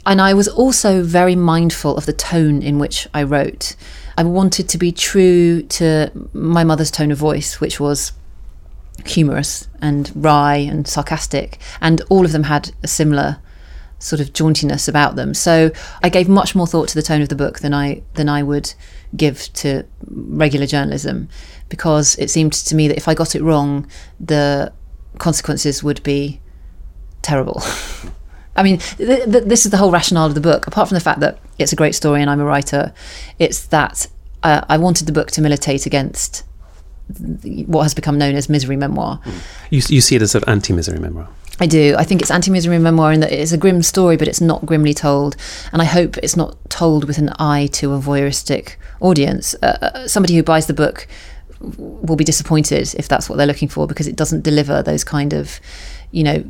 And 0.07 0.21
I 0.21 0.35
was 0.35 0.49
also 0.49 1.03
very 1.03 1.37
mindful 1.37 1.97
of 1.97 2.07
the 2.07 2.13
tone 2.13 2.63
in 2.63 2.79
which 2.79 3.07
I 3.13 3.23
wrote. 3.23 3.77
I 4.17 4.25
wanted 4.25 4.69
to 4.71 4.79
be 4.79 4.93
true 4.93 5.63
to 5.63 6.11
my 6.33 6.65
mother's 6.65 6.91
tone 6.91 7.11
of 7.11 7.19
voice, 7.19 7.61
which 7.61 7.79
was 7.79 8.13
humorous 9.07 9.69
and 9.81 10.11
wry 10.15 10.57
and 10.57 10.87
sarcastic, 10.87 11.59
and 11.81 12.03
all 12.11 12.25
of 12.25 12.33
them 12.33 12.45
had 12.45 12.73
a 12.83 12.89
similar 12.89 13.39
sort 14.01 14.21
of 14.21 14.33
jauntiness 14.33 14.89
about 14.89 15.15
them. 15.15 15.33
So 15.35 15.71
I 16.03 16.09
gave 16.09 16.29
much 16.29 16.55
more 16.55 16.67
thought 16.67 16.89
to 16.89 16.95
the 16.95 17.03
tone 17.03 17.23
of 17.23 17.29
the 17.29 17.37
book 17.37 17.61
than 17.61 17.73
I 17.73 18.03
than 18.15 18.29
I 18.29 18.43
would 18.43 18.75
give 19.17 19.53
to 19.55 19.85
regular 20.09 20.67
journalism, 20.67 21.29
because 21.69 22.17
it 22.17 22.31
seemed 22.31 22.53
to 22.53 22.75
me 22.75 22.89
that 22.89 22.97
if 22.97 23.07
I 23.07 23.15
got 23.15 23.35
it 23.35 23.43
wrong, 23.43 23.87
the 24.19 24.73
consequences 25.19 25.83
would 25.83 26.03
be 26.03 26.41
terrible. 27.23 27.63
I 28.57 28.63
mean, 28.63 28.79
th- 28.79 29.31
th- 29.31 29.45
this 29.45 29.65
is 29.65 29.71
the 29.71 29.77
whole 29.77 29.91
rationale 29.91 30.27
of 30.27 30.35
the 30.35 30.41
book. 30.41 30.67
Apart 30.67 30.89
from 30.89 30.97
the 30.97 31.01
fact 31.01 31.21
that 31.21 31.39
it's 31.59 31.73
a 31.73 31.77
great 31.77 31.95
story 31.95 32.21
and 32.21 32.29
I'm 32.29 32.41
a 32.41 32.45
writer, 32.45 32.93
it's 33.39 33.67
that 33.67 34.07
uh, 34.43 34.63
I 34.69 34.77
wanted 34.77 35.07
the 35.07 35.13
book 35.13 35.31
to 35.33 35.41
militate 35.41 35.87
against 35.87 36.45
what 37.67 37.83
has 37.83 37.95
become 37.95 38.19
known 38.19 38.35
as 38.35 38.49
misery 38.49 38.77
memoir. 38.77 39.21
You, 39.71 39.83
you 39.89 40.01
see 40.01 40.17
it 40.17 40.23
as 40.23 40.35
an 40.35 40.43
anti 40.47 40.73
misery 40.73 40.99
memoir? 40.99 41.29
I 41.61 41.67
do. 41.67 41.95
I 41.99 42.05
think 42.05 42.23
it's 42.23 42.31
anti 42.31 42.51
misery 42.51 42.79
memoir 42.79 43.13
in 43.13 43.21
that 43.21 43.33
it's 43.33 43.53
a 43.53 43.59
grim 43.59 43.83
story, 43.83 44.17
but 44.17 44.27
it's 44.27 44.41
not 44.41 44.65
grimly 44.65 44.95
told. 44.95 45.37
And 45.73 45.83
I 45.83 45.85
hope 45.85 46.17
it's 46.19 46.37
not 46.37 46.57
told 46.71 47.05
with 47.05 47.19
an 47.19 47.31
eye 47.39 47.69
to 47.73 47.93
a 47.93 48.01
voyeuristic 48.01 48.77
audience. 49.01 49.55
Uh, 49.63 49.79
uh 49.81 50.09
somebody 50.09 50.35
who 50.35 50.43
buys 50.43 50.67
the 50.67 50.75
book 50.75 51.07
will 51.61 52.17
be 52.17 52.25
disappointed 52.25 52.95
if 52.97 53.07
that's 53.07 53.29
what 53.29 53.37
they're 53.37 53.47
looking 53.47 53.69
for 53.69 53.87
because 53.87 54.09
it 54.09 54.17
doesn't 54.17 54.43
deliver 54.43 54.83
those 54.83 55.05
kind 55.05 55.35
of, 55.35 55.61
you 56.11 56.25
know, 56.25 56.43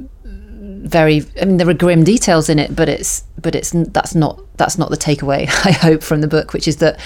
very 0.61 1.25
I 1.40 1.44
mean 1.44 1.57
there 1.57 1.68
are 1.68 1.75
grim 1.75 2.05
details 2.05 2.49
in 2.49 2.59
it 2.59 2.75
but 2.75 2.88
it's 2.88 3.25
but 3.40 3.55
it's 3.55 3.70
that's 3.70 4.14
not 4.14 4.40
that's 4.57 4.79
not 4.79 4.90
the 4.90 4.96
takeaway 4.96 5.42
I 5.64 5.73
hope 5.73 6.03
from 6.03 6.20
the 6.20 6.29
book 6.29 6.53
which 6.53 6.66
is 6.66 6.77
that 6.77 6.99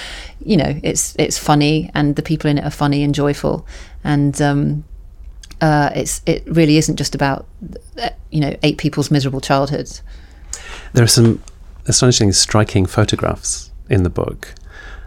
you 0.45 0.57
know 0.57 0.79
it's 0.83 1.15
it's 1.19 1.39
funny 1.39 1.91
and 1.95 2.15
the 2.15 2.23
people 2.23 2.51
in 2.51 2.59
it 2.59 2.65
are 2.65 2.71
funny 2.71 3.03
and 3.03 3.15
joyful 3.15 3.67
and 4.05 4.41
um, 4.41 4.85
uh, 5.65 5.91
it's 5.95 6.21
it 6.27 6.43
really 6.47 6.77
isn't 6.77 6.97
just 6.97 7.15
about 7.15 7.47
you 8.31 8.41
know 8.41 8.55
eight 8.63 8.77
people's 8.77 9.11
miserable 9.11 9.41
childhoods 9.41 10.03
there 10.93 11.05
are 11.05 11.15
some 11.19 11.43
astonishing 11.87 12.33
striking 12.33 12.85
photographs 12.85 13.71
in 13.89 14.03
the 14.03 14.11
book 14.11 14.55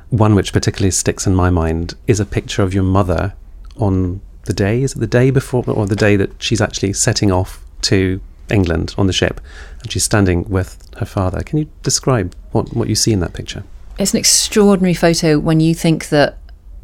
one 0.10 0.34
which 0.34 0.52
particularly 0.54 0.92
sticks 0.92 1.28
in 1.28 1.36
my 1.36 1.50
mind 1.50 1.94
is 2.08 2.20
a 2.20 2.26
picture 2.26 2.64
of 2.64 2.74
your 2.74 2.84
mother 2.84 3.34
on 3.78 4.20
the 4.46 4.54
day 4.54 4.82
is 4.82 4.96
it 4.96 5.00
the 5.00 5.08
day 5.08 5.30
before 5.30 5.64
or 5.68 5.86
the 5.86 5.96
day 5.96 6.16
that 6.16 6.32
she's 6.42 6.62
actually 6.62 6.94
setting 6.94 7.32
off 7.32 7.64
to 7.82 8.20
England 8.50 8.96
on 8.98 9.08
the 9.08 9.14
ship, 9.14 9.42
and 9.82 9.92
she's 9.92 10.06
standing 10.06 10.44
with 10.50 10.78
her 10.98 11.06
father. 11.06 11.42
Can 11.42 11.60
you 11.60 11.70
describe 11.84 12.34
what, 12.54 12.74
what 12.74 12.88
you 12.88 12.96
see 12.96 13.12
in 13.12 13.20
that 13.20 13.34
picture? 13.34 13.64
It's 14.00 14.14
an 14.14 14.20
extraordinary 14.20 14.94
photo 14.94 15.38
when 15.38 15.60
you 15.60 15.76
think 15.76 16.10
that 16.10 16.38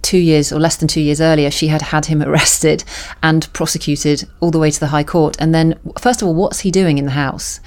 two 0.03 0.19
years 0.19 0.51
or 0.51 0.59
less 0.59 0.75
than 0.75 0.87
two 0.87 1.01
years 1.01 1.19
earlier, 1.19 1.49
she 1.49 1.67
had 1.67 1.81
had 1.81 2.05
him 2.05 2.21
arrested 2.21 2.83
and 3.23 3.51
prosecuted 3.53 4.29
all 4.39 4.51
the 4.51 4.59
way 4.59 4.69
to 4.69 4.79
the 4.79 4.87
High 4.87 5.03
Court. 5.03 5.35
And 5.39 5.55
then, 5.55 5.79
first 5.97 6.21
of 6.21 6.27
all, 6.27 6.35
what's 6.35 6.59
he 6.59 6.69
doing 6.69 6.97
in 6.99 7.05
the 7.05 7.11
house? 7.11 7.59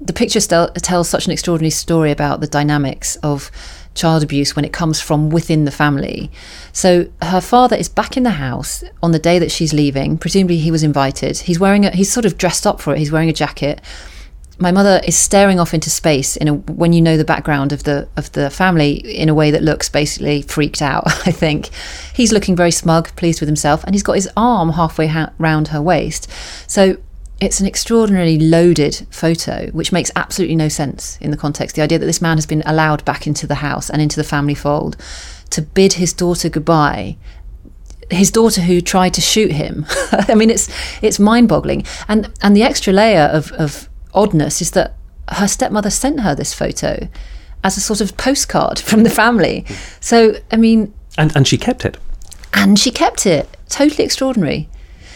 The 0.00 0.12
picture 0.12 0.40
st- 0.40 0.74
tells 0.76 1.08
such 1.08 1.26
an 1.26 1.32
extraordinary 1.32 1.70
story 1.70 2.10
about 2.10 2.40
the 2.40 2.48
dynamics 2.48 3.16
of 3.16 3.50
child 3.94 4.24
abuse 4.24 4.56
when 4.56 4.64
it 4.64 4.72
comes 4.72 5.00
from 5.00 5.30
within 5.30 5.64
the 5.64 5.70
family. 5.70 6.30
So 6.72 7.08
her 7.22 7.40
father 7.40 7.76
is 7.76 7.88
back 7.88 8.16
in 8.16 8.24
the 8.24 8.30
house 8.30 8.82
on 9.02 9.12
the 9.12 9.20
day 9.20 9.38
that 9.38 9.52
she's 9.52 9.72
leaving. 9.72 10.18
Presumably 10.18 10.58
he 10.58 10.72
was 10.72 10.82
invited. 10.82 11.38
He's 11.38 11.60
wearing 11.60 11.86
a, 11.86 11.90
he's 11.90 12.12
sort 12.12 12.26
of 12.26 12.36
dressed 12.36 12.66
up 12.66 12.80
for 12.80 12.92
it. 12.92 12.98
He's 12.98 13.12
wearing 13.12 13.28
a 13.28 13.32
jacket. 13.32 13.80
My 14.58 14.70
mother 14.70 15.00
is 15.04 15.16
staring 15.16 15.58
off 15.58 15.74
into 15.74 15.90
space 15.90 16.36
in 16.36 16.48
a 16.48 16.54
when 16.54 16.92
you 16.92 17.02
know 17.02 17.16
the 17.16 17.24
background 17.24 17.72
of 17.72 17.82
the 17.84 18.08
of 18.16 18.30
the 18.32 18.50
family 18.50 18.92
in 18.92 19.28
a 19.28 19.34
way 19.34 19.50
that 19.50 19.62
looks 19.62 19.88
basically 19.88 20.42
freaked 20.42 20.80
out. 20.80 21.04
I 21.26 21.32
think 21.32 21.70
he's 22.14 22.32
looking 22.32 22.54
very 22.54 22.70
smug, 22.70 23.14
pleased 23.16 23.40
with 23.40 23.48
himself, 23.48 23.82
and 23.84 23.94
he's 23.94 24.02
got 24.02 24.14
his 24.14 24.28
arm 24.36 24.70
halfway 24.70 25.08
ha- 25.08 25.32
round 25.38 25.68
her 25.68 25.82
waist. 25.82 26.30
So 26.68 26.98
it's 27.40 27.60
an 27.60 27.66
extraordinarily 27.66 28.38
loaded 28.38 29.06
photo, 29.10 29.68
which 29.72 29.92
makes 29.92 30.10
absolutely 30.14 30.56
no 30.56 30.68
sense 30.68 31.18
in 31.20 31.30
the 31.30 31.36
context. 31.36 31.74
The 31.74 31.82
idea 31.82 31.98
that 31.98 32.06
this 32.06 32.22
man 32.22 32.36
has 32.36 32.46
been 32.46 32.62
allowed 32.64 33.04
back 33.04 33.26
into 33.26 33.46
the 33.46 33.56
house 33.56 33.90
and 33.90 34.00
into 34.00 34.16
the 34.16 34.24
family 34.24 34.54
fold 34.54 34.96
to 35.50 35.62
bid 35.62 35.94
his 35.94 36.12
daughter 36.12 36.48
goodbye. 36.48 37.16
His 38.10 38.30
daughter, 38.30 38.60
who 38.60 38.80
tried 38.80 39.14
to 39.14 39.20
shoot 39.20 39.50
him. 39.50 39.86
I 40.12 40.34
mean, 40.34 40.50
it's 40.50 40.68
it's 41.02 41.18
mind-boggling. 41.18 41.84
And 42.06 42.32
and 42.40 42.56
the 42.56 42.62
extra 42.62 42.92
layer 42.92 43.24
of, 43.32 43.50
of 43.52 43.88
oddness 44.14 44.60
is 44.60 44.72
that 44.72 44.94
her 45.28 45.48
stepmother 45.48 45.90
sent 45.90 46.20
her 46.20 46.34
this 46.34 46.52
photo 46.54 47.08
as 47.62 47.76
a 47.76 47.80
sort 47.80 48.00
of 48.00 48.16
postcard 48.16 48.78
from 48.78 49.02
the 49.02 49.10
family. 49.10 49.64
So, 50.00 50.36
I 50.52 50.56
mean, 50.56 50.92
and 51.16 51.34
and 51.36 51.46
she 51.48 51.58
kept 51.58 51.84
it. 51.84 51.96
And 52.52 52.78
she 52.78 52.90
kept 52.90 53.26
it. 53.26 53.48
Totally 53.68 54.04
extraordinary. 54.04 54.68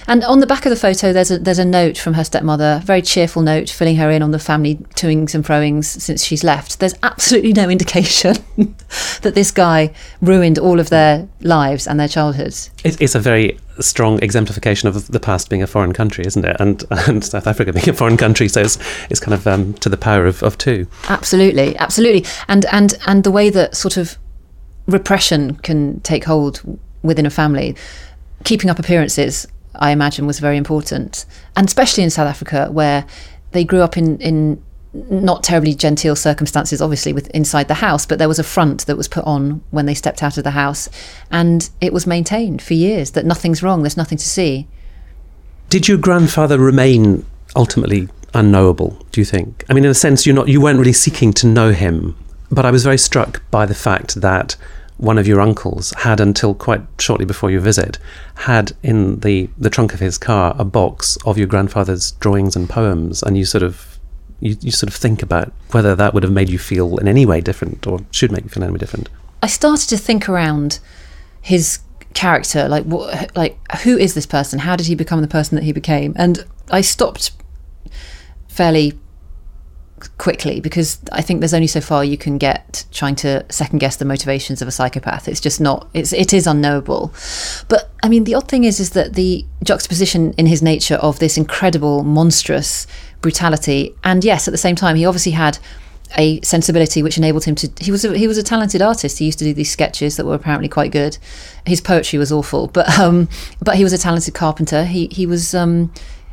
And 0.08 0.24
on 0.24 0.40
the 0.40 0.46
back 0.46 0.64
of 0.64 0.70
the 0.70 0.76
photo, 0.76 1.12
there's 1.12 1.30
a 1.30 1.38
there's 1.38 1.58
a 1.58 1.66
note 1.66 1.98
from 1.98 2.14
her 2.14 2.24
stepmother, 2.24 2.80
a 2.82 2.84
very 2.84 3.02
cheerful 3.02 3.42
note, 3.42 3.68
filling 3.68 3.96
her 3.96 4.10
in 4.10 4.22
on 4.22 4.30
the 4.30 4.38
family 4.38 4.76
toings 4.94 5.34
and 5.34 5.44
froings 5.44 5.84
since 5.84 6.24
she's 6.24 6.42
left. 6.42 6.80
There's 6.80 6.94
absolutely 7.02 7.52
no 7.52 7.68
indication 7.68 8.36
that 9.20 9.34
this 9.34 9.50
guy 9.50 9.92
ruined 10.22 10.58
all 10.58 10.80
of 10.80 10.88
their 10.88 11.28
lives 11.42 11.86
and 11.86 12.00
their 12.00 12.08
childhoods. 12.08 12.70
it's 12.84 13.14
a 13.14 13.20
very 13.20 13.58
strong 13.80 14.22
exemplification 14.22 14.88
of 14.88 15.08
the 15.08 15.20
past 15.20 15.50
being 15.50 15.62
a 15.62 15.66
foreign 15.66 15.92
country, 15.92 16.24
isn't 16.26 16.44
it? 16.44 16.56
And 16.60 16.84
and 16.90 17.24
South 17.24 17.46
Africa 17.46 17.72
being 17.72 17.88
a 17.88 17.92
foreign 17.92 18.16
country, 18.16 18.48
so 18.48 18.60
it's, 18.60 18.78
it's 19.10 19.20
kind 19.20 19.34
of 19.34 19.46
um, 19.46 19.74
to 19.74 19.88
the 19.88 19.96
power 19.96 20.26
of, 20.26 20.42
of 20.42 20.58
two. 20.58 20.86
Absolutely, 21.08 21.76
absolutely, 21.78 22.24
and 22.48 22.64
and 22.66 22.94
and 23.06 23.24
the 23.24 23.30
way 23.30 23.50
that 23.50 23.76
sort 23.76 23.96
of 23.96 24.18
repression 24.86 25.56
can 25.56 26.00
take 26.00 26.24
hold 26.24 26.62
within 27.02 27.26
a 27.26 27.30
family, 27.30 27.76
keeping 28.44 28.70
up 28.70 28.78
appearances 28.78 29.46
I 29.78 29.90
imagine 29.90 30.26
was 30.26 30.40
very 30.40 30.56
important, 30.56 31.24
and 31.56 31.66
especially 31.66 32.02
in 32.02 32.10
South 32.10 32.28
Africa 32.28 32.68
where 32.70 33.06
they 33.52 33.64
grew 33.64 33.80
up 33.80 33.96
in 33.96 34.18
in 34.18 34.62
not 34.94 35.42
terribly 35.42 35.74
genteel 35.74 36.16
circumstances, 36.16 36.80
obviously, 36.80 37.12
with 37.12 37.28
inside 37.28 37.68
the 37.68 37.74
house, 37.74 38.06
but 38.06 38.18
there 38.18 38.28
was 38.28 38.38
a 38.38 38.44
front 38.44 38.86
that 38.86 38.96
was 38.96 39.08
put 39.08 39.24
on 39.24 39.62
when 39.70 39.86
they 39.86 39.94
stepped 39.94 40.22
out 40.22 40.38
of 40.38 40.44
the 40.44 40.52
house, 40.52 40.88
and 41.30 41.70
it 41.80 41.92
was 41.92 42.06
maintained 42.06 42.62
for 42.62 42.74
years 42.74 43.12
that 43.12 43.26
nothing's 43.26 43.62
wrong, 43.62 43.82
there's 43.82 43.96
nothing 43.96 44.18
to 44.18 44.28
see. 44.28 44.66
Did 45.68 45.88
your 45.88 45.98
grandfather 45.98 46.58
remain 46.58 47.26
ultimately 47.54 48.08
unknowable? 48.32 49.04
Do 49.12 49.20
you 49.20 49.24
think? 49.26 49.64
I 49.68 49.74
mean, 49.74 49.84
in 49.84 49.90
a 49.90 49.94
sense, 49.94 50.24
you're 50.24 50.34
not 50.34 50.48
you 50.48 50.60
weren't 50.60 50.78
really 50.78 50.92
seeking 50.92 51.32
to 51.34 51.46
know 51.46 51.72
him, 51.72 52.16
but 52.50 52.64
I 52.64 52.70
was 52.70 52.84
very 52.84 52.98
struck 52.98 53.42
by 53.50 53.66
the 53.66 53.74
fact 53.74 54.20
that 54.22 54.56
one 54.96 55.18
of 55.18 55.26
your 55.26 55.40
uncles 55.40 55.92
had 55.98 56.20
until 56.20 56.54
quite 56.54 56.82
shortly 56.98 57.24
before 57.24 57.50
your 57.50 57.60
visit 57.60 57.98
had 58.34 58.72
in 58.82 59.20
the 59.20 59.48
the 59.56 59.70
trunk 59.70 59.94
of 59.94 60.00
his 60.00 60.18
car 60.18 60.56
a 60.58 60.64
box 60.64 61.16
of 61.24 61.38
your 61.38 61.46
grandfather's 61.46 62.12
drawings 62.12 62.56
and 62.56 62.68
poems 62.68 63.22
and 63.22 63.38
you 63.38 63.44
sort 63.44 63.62
of 63.62 63.97
you, 64.40 64.56
you 64.60 64.70
sort 64.70 64.88
of 64.88 64.96
think 64.96 65.22
about 65.22 65.52
whether 65.70 65.94
that 65.94 66.14
would 66.14 66.22
have 66.22 66.32
made 66.32 66.48
you 66.48 66.58
feel 66.58 66.98
in 66.98 67.08
any 67.08 67.26
way 67.26 67.40
different 67.40 67.86
or 67.86 68.00
should 68.10 68.32
make 68.32 68.44
you 68.44 68.50
feel 68.50 68.62
any 68.62 68.72
way 68.72 68.78
different 68.78 69.08
i 69.42 69.46
started 69.46 69.88
to 69.88 69.96
think 69.96 70.28
around 70.28 70.78
his 71.40 71.80
character 72.14 72.68
like 72.68 72.84
what 72.84 73.34
like 73.36 73.58
who 73.82 73.96
is 73.96 74.14
this 74.14 74.26
person 74.26 74.58
how 74.60 74.74
did 74.76 74.86
he 74.86 74.94
become 74.94 75.20
the 75.20 75.28
person 75.28 75.54
that 75.54 75.64
he 75.64 75.72
became 75.72 76.12
and 76.16 76.44
i 76.70 76.80
stopped 76.80 77.32
fairly 78.48 78.98
quickly 80.18 80.60
because 80.60 80.98
I 81.12 81.22
think 81.22 81.40
there's 81.40 81.54
only 81.54 81.66
so 81.66 81.80
far 81.80 82.04
you 82.04 82.18
can 82.18 82.38
get 82.38 82.84
trying 82.92 83.16
to 83.16 83.44
second 83.50 83.78
guess 83.78 83.96
the 83.96 84.04
motivations 84.04 84.62
of 84.62 84.68
a 84.68 84.70
psychopath. 84.70 85.28
It's 85.28 85.40
just 85.40 85.60
not. 85.60 85.88
It's 85.94 86.12
it 86.12 86.32
is 86.32 86.46
unknowable. 86.46 87.12
But 87.68 87.90
I 88.02 88.08
mean, 88.08 88.24
the 88.24 88.34
odd 88.34 88.48
thing 88.48 88.64
is 88.64 88.80
is 88.80 88.90
that 88.90 89.14
the 89.14 89.44
juxtaposition 89.64 90.32
in 90.34 90.46
his 90.46 90.62
nature 90.62 90.96
of 90.96 91.18
this 91.18 91.36
incredible, 91.36 92.04
monstrous 92.04 92.86
brutality, 93.20 93.94
and 94.04 94.24
yes, 94.24 94.48
at 94.48 94.52
the 94.52 94.58
same 94.58 94.76
time, 94.76 94.96
he 94.96 95.06
obviously 95.06 95.32
had 95.32 95.58
a 96.16 96.40
sensibility 96.40 97.02
which 97.02 97.18
enabled 97.18 97.44
him 97.44 97.54
to 97.54 97.70
he 97.80 97.90
was 97.90 98.02
a, 98.02 98.16
he 98.16 98.26
was 98.26 98.38
a 98.38 98.42
talented 98.42 98.80
artist 98.80 99.18
he 99.18 99.26
used 99.26 99.38
to 99.38 99.44
do 99.44 99.52
these 99.52 99.70
sketches 99.70 100.16
that 100.16 100.24
were 100.24 100.34
apparently 100.34 100.66
quite 100.66 100.90
good 100.90 101.18
his 101.66 101.82
poetry 101.82 102.18
was 102.18 102.32
awful 102.32 102.66
but 102.68 102.98
um 102.98 103.28
but 103.62 103.76
he 103.76 103.84
was 103.84 103.92
a 103.92 103.98
talented 103.98 104.32
carpenter 104.32 104.84
he 104.84 105.08
he 105.08 105.26
was 105.26 105.54
um 105.54 105.92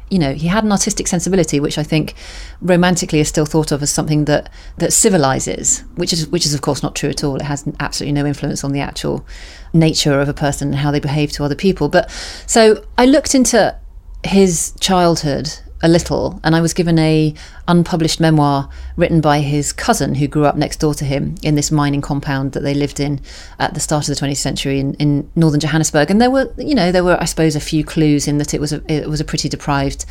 you 0.10 0.20
know, 0.20 0.34
he 0.34 0.48
had 0.48 0.64
an 0.64 0.72
artistic 0.72 1.08
sensibility, 1.08 1.60
which 1.60 1.78
I 1.78 1.84
think 1.84 2.14
romantically 2.62 3.20
is 3.20 3.28
still 3.28 3.46
thought 3.46 3.72
of 3.72 3.82
as 3.82 3.90
something 3.90 4.26
that 4.26 4.52
that 4.78 4.94
civilizes, 4.94 5.84
which 5.96 6.14
is 6.14 6.28
which 6.28 6.46
is 6.46 6.54
of 6.54 6.62
course 6.62 6.84
not 6.84 6.96
true 6.96 7.10
at 7.10 7.24
all. 7.24 7.36
It 7.36 7.42
has 7.42 7.68
absolutely 7.80 8.14
no 8.14 8.28
influence 8.28 8.64
on 8.64 8.72
the 8.72 8.82
actual 8.82 9.26
nature 9.74 10.20
of 10.22 10.30
a 10.30 10.34
person 10.34 10.70
and 10.70 10.78
how 10.78 10.92
they 10.92 11.00
behave 11.00 11.32
to 11.34 11.44
other 11.44 11.56
people. 11.56 11.90
But 11.90 12.12
so 12.46 12.86
I 12.98 13.06
looked 13.06 13.34
into 13.34 13.76
his 14.24 14.74
childhood 14.80 15.50
a 15.86 15.88
little, 15.88 16.40
and 16.44 16.56
I 16.56 16.62
was 16.62 16.74
given 16.74 16.98
a 16.98 17.32
unpublished 17.68 18.20
memoir 18.20 18.68
written 18.98 19.22
by 19.22 19.42
his 19.42 19.72
cousin 19.72 20.16
who 20.16 20.28
grew 20.28 20.46
up 20.46 20.56
next 20.56 20.78
door 20.78 20.96
to 20.96 21.06
him 21.06 21.36
in 21.44 21.54
this 21.54 21.72
mining 21.72 22.02
compound 22.02 22.54
that 22.54 22.62
they 22.62 22.74
lived 22.74 23.00
in 23.00 23.22
at 23.60 23.76
the 23.76 23.80
start 23.80 24.10
of 24.10 24.16
the 24.16 24.26
20th 24.26 24.38
century 24.38 24.80
in, 24.80 24.96
in 24.96 25.30
northern 25.36 25.60
Johannesburg. 25.60 26.10
And 26.10 26.20
there 26.20 26.32
were, 26.32 26.52
you 26.58 26.74
know, 26.74 26.92
there 26.92 27.04
were, 27.04 27.22
I 27.22 27.26
suppose, 27.26 27.56
a 27.56 27.60
few 27.60 27.84
clues 27.84 28.28
in 28.28 28.40
that 28.40 28.52
it 28.52 28.60
was 28.60 28.74
a, 28.74 28.82
it 28.92 29.08
was 29.08 29.22
a 29.22 29.24
pretty 29.24 29.48
deprived 29.48 30.06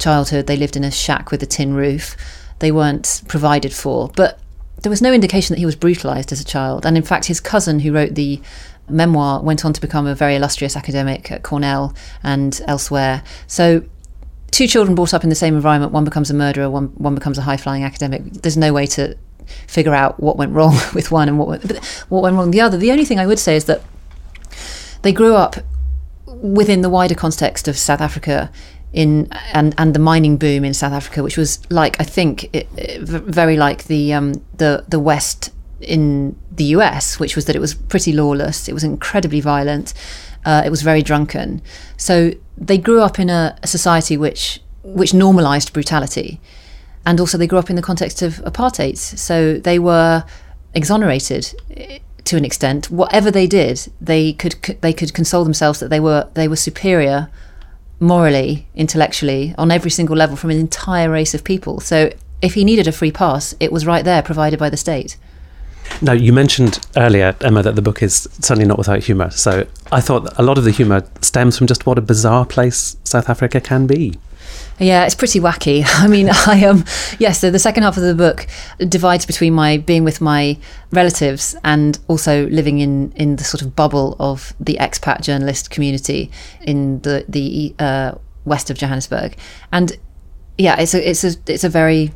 childhood. 0.00 0.48
They 0.48 0.56
lived 0.56 0.76
in 0.76 0.82
a 0.82 0.90
shack 0.90 1.30
with 1.30 1.40
a 1.44 1.46
tin 1.46 1.74
roof. 1.74 2.16
They 2.58 2.72
weren't 2.72 3.22
provided 3.28 3.72
for, 3.72 4.10
but 4.16 4.40
there 4.82 4.90
was 4.90 5.00
no 5.00 5.12
indication 5.12 5.54
that 5.54 5.60
he 5.60 5.66
was 5.66 5.76
brutalized 5.76 6.32
as 6.32 6.40
a 6.40 6.44
child. 6.44 6.84
And 6.84 6.96
in 6.96 7.04
fact, 7.04 7.26
his 7.26 7.38
cousin 7.38 7.78
who 7.78 7.92
wrote 7.92 8.16
the 8.16 8.40
memoir 8.88 9.40
went 9.42 9.64
on 9.64 9.72
to 9.74 9.80
become 9.80 10.08
a 10.08 10.14
very 10.16 10.34
illustrious 10.34 10.76
academic 10.76 11.30
at 11.30 11.44
Cornell 11.44 11.94
and 12.24 12.60
elsewhere. 12.66 13.22
So 13.46 13.84
two 14.50 14.66
children 14.66 14.94
brought 14.94 15.14
up 15.14 15.22
in 15.24 15.30
the 15.30 15.34
same 15.34 15.54
environment, 15.54 15.92
one 15.92 16.04
becomes 16.04 16.30
a 16.30 16.34
murderer, 16.34 16.70
one 16.70 16.86
one 16.96 17.14
becomes 17.14 17.38
a 17.38 17.42
high 17.42 17.56
flying 17.56 17.84
academic. 17.84 18.24
There's 18.24 18.56
no 18.56 18.72
way 18.72 18.86
to 18.86 19.16
figure 19.66 19.94
out 19.94 20.20
what 20.20 20.36
went 20.36 20.52
wrong 20.52 20.78
with 20.94 21.10
one 21.10 21.28
and 21.28 21.38
what 21.38 21.48
went, 21.48 21.78
what 22.08 22.22
went 22.22 22.36
wrong 22.36 22.46
with 22.46 22.52
the 22.52 22.60
other. 22.60 22.76
The 22.76 22.92
only 22.92 23.04
thing 23.04 23.18
I 23.18 23.26
would 23.26 23.38
say 23.38 23.56
is 23.56 23.64
that 23.66 23.82
they 25.02 25.12
grew 25.12 25.34
up 25.34 25.56
within 26.26 26.80
the 26.82 26.90
wider 26.90 27.14
context 27.14 27.68
of 27.68 27.76
South 27.76 28.00
Africa 28.00 28.50
in 28.92 29.28
and 29.52 29.74
and 29.78 29.94
the 29.94 29.98
mining 29.98 30.36
boom 30.36 30.64
in 30.64 30.74
South 30.74 30.92
Africa, 30.92 31.22
which 31.22 31.36
was 31.36 31.60
like 31.70 32.00
I 32.00 32.04
think 32.04 32.44
it, 32.54 32.68
it, 32.76 33.02
very 33.02 33.56
like 33.56 33.84
the 33.84 34.12
um, 34.12 34.34
the 34.56 34.84
the 34.88 34.98
West 34.98 35.52
in 35.80 36.36
the 36.50 36.64
US, 36.64 37.18
which 37.18 37.36
was 37.36 37.46
that 37.46 37.56
it 37.56 37.60
was 37.60 37.74
pretty 37.74 38.12
lawless, 38.12 38.68
it 38.68 38.74
was 38.74 38.84
incredibly 38.84 39.40
violent, 39.40 39.94
uh, 40.44 40.62
it 40.64 40.70
was 40.70 40.82
very 40.82 41.02
drunken. 41.02 41.62
So 41.96 42.32
they 42.56 42.78
grew 42.78 43.00
up 43.00 43.18
in 43.18 43.30
a, 43.30 43.58
a 43.62 43.66
society 43.66 44.16
which 44.16 44.60
which 44.82 45.12
normalized 45.12 45.72
brutality, 45.72 46.40
and 47.04 47.20
also 47.20 47.38
they 47.38 47.46
grew 47.46 47.58
up 47.58 47.70
in 47.70 47.76
the 47.76 47.82
context 47.82 48.22
of 48.22 48.36
apartheid. 48.44 48.96
So 48.96 49.58
they 49.58 49.78
were 49.78 50.24
exonerated 50.74 51.54
to 52.24 52.36
an 52.36 52.44
extent. 52.44 52.90
Whatever 52.90 53.30
they 53.30 53.46
did, 53.46 53.92
they 54.00 54.32
could 54.32 54.54
they 54.80 54.92
could 54.92 55.12
console 55.14 55.44
themselves 55.44 55.80
that 55.80 55.90
they 55.90 56.00
were 56.00 56.28
they 56.34 56.48
were 56.48 56.56
superior 56.56 57.28
morally, 58.00 58.66
intellectually, 58.74 59.54
on 59.58 59.70
every 59.70 59.90
single 59.90 60.16
level 60.16 60.36
from 60.36 60.50
an 60.50 60.58
entire 60.58 61.10
race 61.10 61.34
of 61.34 61.44
people. 61.44 61.80
So 61.80 62.10
if 62.40 62.54
he 62.54 62.64
needed 62.64 62.88
a 62.88 62.92
free 62.92 63.12
pass, 63.12 63.54
it 63.60 63.70
was 63.70 63.84
right 63.84 64.04
there, 64.04 64.22
provided 64.22 64.58
by 64.58 64.70
the 64.70 64.76
state. 64.76 65.18
Now, 66.02 66.12
you 66.12 66.32
mentioned 66.32 66.86
earlier, 66.96 67.36
Emma, 67.40 67.62
that 67.62 67.76
the 67.76 67.82
book 67.82 68.02
is 68.02 68.28
certainly 68.40 68.66
not 68.66 68.78
without 68.78 69.02
humour. 69.02 69.30
So 69.30 69.66
I 69.92 70.00
thought 70.00 70.38
a 70.38 70.42
lot 70.42 70.56
of 70.56 70.64
the 70.64 70.70
humour 70.70 71.04
stems 71.20 71.58
from 71.58 71.66
just 71.66 71.84
what 71.84 71.98
a 71.98 72.00
bizarre 72.00 72.46
place 72.46 72.96
South 73.04 73.28
Africa 73.28 73.60
can 73.60 73.86
be. 73.86 74.18
Yeah, 74.78 75.04
it's 75.04 75.14
pretty 75.14 75.40
wacky. 75.40 75.84
I 75.86 76.08
mean, 76.08 76.30
I 76.30 76.64
um 76.64 76.84
yes, 77.18 77.40
so 77.40 77.50
the 77.50 77.58
second 77.58 77.82
half 77.82 77.96
of 77.98 78.02
the 78.02 78.14
book 78.14 78.46
divides 78.78 79.26
between 79.26 79.52
my 79.52 79.76
being 79.76 80.04
with 80.04 80.20
my 80.20 80.58
relatives 80.90 81.54
and 81.64 81.98
also 82.08 82.46
living 82.48 82.78
in 82.78 83.12
in 83.12 83.36
the 83.36 83.44
sort 83.44 83.60
of 83.60 83.76
bubble 83.76 84.16
of 84.18 84.54
the 84.58 84.78
expat 84.80 85.20
journalist 85.20 85.70
community 85.70 86.30
in 86.62 87.00
the 87.02 87.26
the 87.28 87.74
uh, 87.78 88.12
west 88.46 88.70
of 88.70 88.78
Johannesburg. 88.78 89.36
And 89.70 89.98
yeah, 90.56 90.80
it's 90.80 90.94
a 90.94 91.10
it's 91.10 91.24
a 91.24 91.34
it's 91.46 91.64
a 91.64 91.68
very 91.68 92.12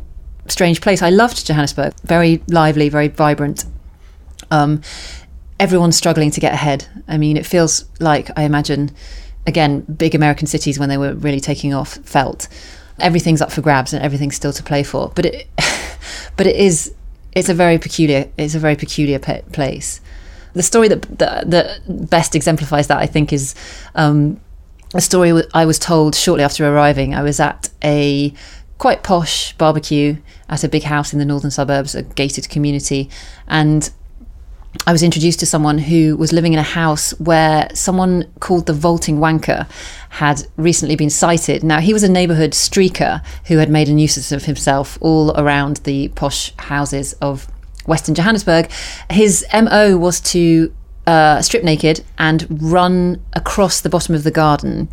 strange 0.49 0.81
place. 0.81 1.03
I 1.03 1.11
loved 1.11 1.47
Johannesburg. 1.47 1.95
Very 2.03 2.43
lively, 2.49 2.89
very 2.89 3.09
vibrant. 3.09 3.65
Um 4.51 4.83
everyone's 5.61 5.97
struggling 5.97 6.31
to 6.33 6.41
get 6.41 6.53
ahead. 6.53 6.87
I 7.07 7.17
mean, 7.17 7.37
it 7.37 7.47
feels 7.47 7.85
like 8.01 8.31
I 8.37 8.43
imagine 8.43 8.91
again, 9.47 9.81
big 9.83 10.15
American 10.15 10.47
cities 10.47 10.79
when 10.79 10.89
they 10.89 10.97
were 10.97 11.15
really 11.15 11.41
taking 11.41 11.75
off 11.75 11.95
felt. 12.05 12.49
Everything's 13.01 13.43
up 13.43 13.53
for 13.53 13.61
grabs 13.61 13.93
and 13.93 14.03
everything's 14.03 14.37
still 14.37 14.53
to 14.53 14.63
play 14.63 14.83
for. 14.83 15.13
But 15.15 15.27
it, 15.27 15.49
but 16.37 16.47
it 16.47 16.57
is, 16.57 16.95
it's 17.33 17.49
a 17.49 17.55
very 17.55 17.79
peculiar, 17.79 18.31
it's 18.39 18.55
a 18.55 18.59
very 18.59 18.77
peculiar 18.77 19.19
pe- 19.19 19.43
place. 19.53 20.01
The 20.55 20.63
story 20.63 20.89
that, 20.89 21.03
that, 21.19 21.51
that 21.51 22.11
best 22.11 22.35
exemplifies 22.37 22.87
that, 22.87 22.99
I 22.99 23.07
think, 23.07 23.33
is 23.33 23.55
um, 23.97 24.41
a 24.95 25.01
story 25.01 25.43
I 25.53 25.67
was 25.67 25.79
told 25.79 26.15
shortly 26.15 26.45
after 26.45 26.67
arriving. 26.67 27.15
I 27.15 27.23
was 27.23 27.41
at 27.41 27.71
a 27.83 28.33
quite 28.79 29.03
posh 29.03 29.53
barbecue 29.55 30.17
at 30.49 30.65
a 30.65 30.69
big 30.69 30.85
house 30.85 31.13
in 31.13 31.19
the 31.19 31.25
northern 31.25 31.51
suburbs, 31.51 31.95
a 31.95 32.03
gated 32.03 32.49
community, 32.49 33.09
and 33.49 33.91
I 34.87 34.93
was 34.93 35.03
introduced 35.03 35.41
to 35.41 35.47
someone 35.47 35.79
who 35.79 36.17
was 36.17 36.33
living 36.33 36.53
in 36.53 36.59
a 36.59 36.65
house 36.65 37.13
where 37.21 37.69
someone 37.75 38.31
called 38.41 38.67
the 38.67 38.73
Vaulting 38.73 39.19
Wanker 39.19 39.69
had 40.11 40.47
recently 40.57 40.97
been 40.97 41.11
sighted. 41.11 41.63
Now, 41.63 41.81
he 41.81 41.93
was 41.93 42.03
a 42.03 42.09
neighborhood 42.09 42.51
streaker 42.51 43.25
who 43.47 43.59
had 43.59 43.71
made 43.71 43.89
a 43.89 43.95
nuisance 43.95 44.33
of 44.33 44.45
himself 44.45 44.99
all 45.01 45.31
around 45.39 45.79
the 45.79 46.09
posh 46.09 46.53
houses 46.59 47.15
of 47.15 47.47
Western 47.87 48.15
Johannesburg. 48.15 48.71
His 49.11 49.47
MO 49.53 49.97
was 49.97 50.21
to 50.33 50.75
uh, 51.07 51.41
strip 51.41 51.65
naked 51.65 52.05
and 52.19 52.47
run 52.61 53.23
across 53.35 53.81
the 53.81 53.89
bottom 53.89 54.15
of 54.15 54.25
the 54.25 54.31
garden. 54.31 54.89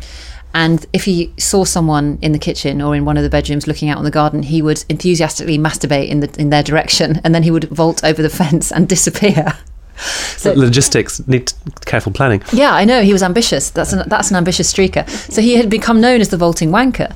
And 0.54 0.84
if 0.92 1.04
he 1.04 1.32
saw 1.38 1.64
someone 1.64 2.18
in 2.20 2.32
the 2.32 2.38
kitchen 2.38 2.82
or 2.82 2.94
in 2.94 3.04
one 3.04 3.16
of 3.16 3.22
the 3.22 3.30
bedrooms 3.30 3.66
looking 3.66 3.88
out 3.88 3.98
on 3.98 4.04
the 4.04 4.10
garden, 4.10 4.42
he 4.42 4.60
would 4.60 4.84
enthusiastically 4.88 5.58
masturbate 5.58 6.08
in 6.08 6.20
the 6.20 6.34
in 6.38 6.50
their 6.50 6.62
direction, 6.62 7.20
and 7.24 7.34
then 7.34 7.42
he 7.42 7.50
would 7.50 7.64
vault 7.64 8.02
over 8.04 8.22
the 8.22 8.30
fence 8.42 8.70
and 8.70 8.88
disappear. 8.88 9.58
So, 10.36 10.52
logistics 10.54 11.26
need 11.28 11.52
careful 11.84 12.12
planning. 12.12 12.42
Yeah, 12.52 12.74
I 12.74 12.84
know 12.84 13.02
he 13.02 13.12
was 13.12 13.22
ambitious. 13.22 13.70
That's 13.70 13.92
an 13.92 14.08
that's 14.08 14.30
an 14.30 14.36
ambitious 14.36 14.72
streaker. 14.72 15.08
So 15.30 15.40
he 15.40 15.56
had 15.56 15.70
become 15.70 16.00
known 16.00 16.20
as 16.20 16.30
the 16.30 16.36
vaulting 16.36 16.70
wanker. 16.70 17.14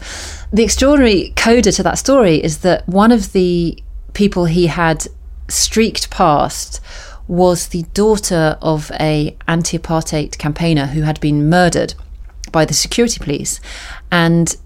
The 0.52 0.62
extraordinary 0.62 1.32
coda 1.36 1.72
to 1.72 1.82
that 1.82 1.98
story 1.98 2.36
is 2.36 2.58
that 2.58 2.88
one 2.88 3.10
of 3.10 3.32
the 3.32 3.82
people 4.12 4.44
he 4.44 4.68
had 4.68 5.06
streaked 5.48 6.10
past 6.10 6.80
was 7.28 7.68
the 7.68 7.82
daughter 7.94 8.56
of 8.62 8.92
a 9.00 9.36
anti-apartheid 9.48 10.38
campaigner 10.38 10.86
who 10.86 11.02
had 11.02 11.20
been 11.20 11.50
murdered 11.50 11.94
by 12.56 12.64
the 12.64 12.72
security 12.72 13.18
police, 13.22 13.60
and 14.10 14.56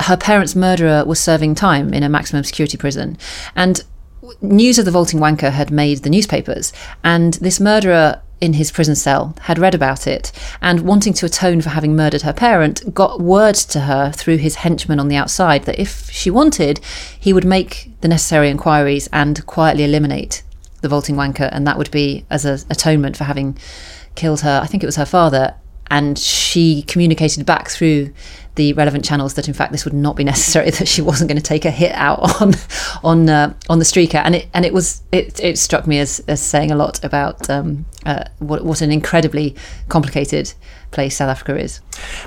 her 0.00 0.16
parents' 0.16 0.56
murderer 0.56 1.04
was 1.04 1.20
serving 1.20 1.54
time 1.54 1.92
in 1.92 2.02
a 2.02 2.08
maximum 2.08 2.42
security 2.42 2.78
prison. 2.78 3.18
And 3.54 3.84
news 4.40 4.78
of 4.78 4.86
the 4.86 4.90
vaulting 4.90 5.20
wanker 5.20 5.52
had 5.52 5.70
made 5.70 5.98
the 5.98 6.08
newspapers, 6.08 6.72
and 7.04 7.34
this 7.34 7.60
murderer 7.60 8.22
in 8.40 8.54
his 8.54 8.72
prison 8.72 8.96
cell 8.96 9.36
had 9.42 9.58
read 9.58 9.74
about 9.74 10.06
it. 10.06 10.32
And 10.62 10.80
wanting 10.80 11.12
to 11.12 11.26
atone 11.26 11.60
for 11.60 11.68
having 11.68 11.94
murdered 11.94 12.22
her 12.22 12.32
parent 12.32 12.94
got 12.94 13.20
word 13.20 13.56
to 13.74 13.80
her 13.80 14.10
through 14.10 14.38
his 14.38 14.56
henchman 14.64 14.98
on 14.98 15.08
the 15.08 15.16
outside 15.16 15.64
that 15.64 15.78
if 15.78 16.10
she 16.10 16.30
wanted 16.30 16.80
he 17.20 17.32
would 17.34 17.44
make 17.44 17.92
the 18.00 18.08
necessary 18.08 18.48
inquiries 18.48 19.08
and 19.12 19.46
quietly 19.46 19.84
eliminate 19.84 20.42
the 20.80 20.88
vaulting 20.88 21.14
wanker. 21.14 21.50
And 21.52 21.66
that 21.66 21.78
would 21.78 21.92
be 21.92 22.24
as 22.30 22.44
an 22.44 22.58
atonement 22.68 23.16
for 23.16 23.24
having 23.24 23.56
killed 24.16 24.40
her. 24.40 24.60
I 24.60 24.66
think 24.66 24.82
it 24.82 24.86
was 24.86 24.96
her 24.96 25.06
father 25.06 25.54
and 25.92 26.18
she 26.18 26.82
communicated 26.84 27.44
back 27.44 27.68
through 27.68 28.10
the 28.54 28.72
relevant 28.72 29.04
channels 29.04 29.34
that 29.34 29.46
in 29.46 29.52
fact 29.52 29.72
this 29.72 29.84
would 29.84 29.92
not 29.92 30.16
be 30.16 30.24
necessary 30.34 30.70
that 30.70 30.88
she 30.88 31.02
wasn't 31.02 31.28
going 31.28 31.36
to 31.36 31.42
take 31.42 31.66
a 31.66 31.70
hit 31.70 31.92
out 31.92 32.18
on 32.40 32.54
on 33.04 33.28
uh, 33.28 33.54
on 33.68 33.78
the 33.78 33.84
streaker. 33.84 34.22
And 34.24 34.34
it 34.34 34.48
and 34.54 34.64
it 34.64 34.72
was 34.72 35.02
it, 35.12 35.38
it 35.40 35.58
struck 35.58 35.86
me 35.86 35.98
as, 35.98 36.20
as 36.26 36.40
saying 36.40 36.70
a 36.70 36.76
lot 36.76 37.04
about 37.04 37.48
um, 37.50 37.84
uh, 38.06 38.24
what 38.38 38.64
what 38.64 38.80
an 38.80 38.90
incredibly 38.90 39.54
complicated 39.88 40.54
place 40.92 41.16
South 41.18 41.28
Africa 41.28 41.58
is. 41.58 41.80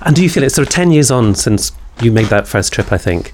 And 0.03 0.15
do 0.15 0.21
you 0.21 0.29
feel 0.29 0.43
it's 0.43 0.55
sort 0.55 0.67
of 0.67 0.73
10 0.73 0.91
years 0.91 1.09
on 1.09 1.33
since 1.33 1.71
you 2.01 2.11
made 2.11 2.27
that 2.27 2.47
first 2.47 2.71
trip 2.71 2.91
I 2.91 2.99
think 2.99 3.33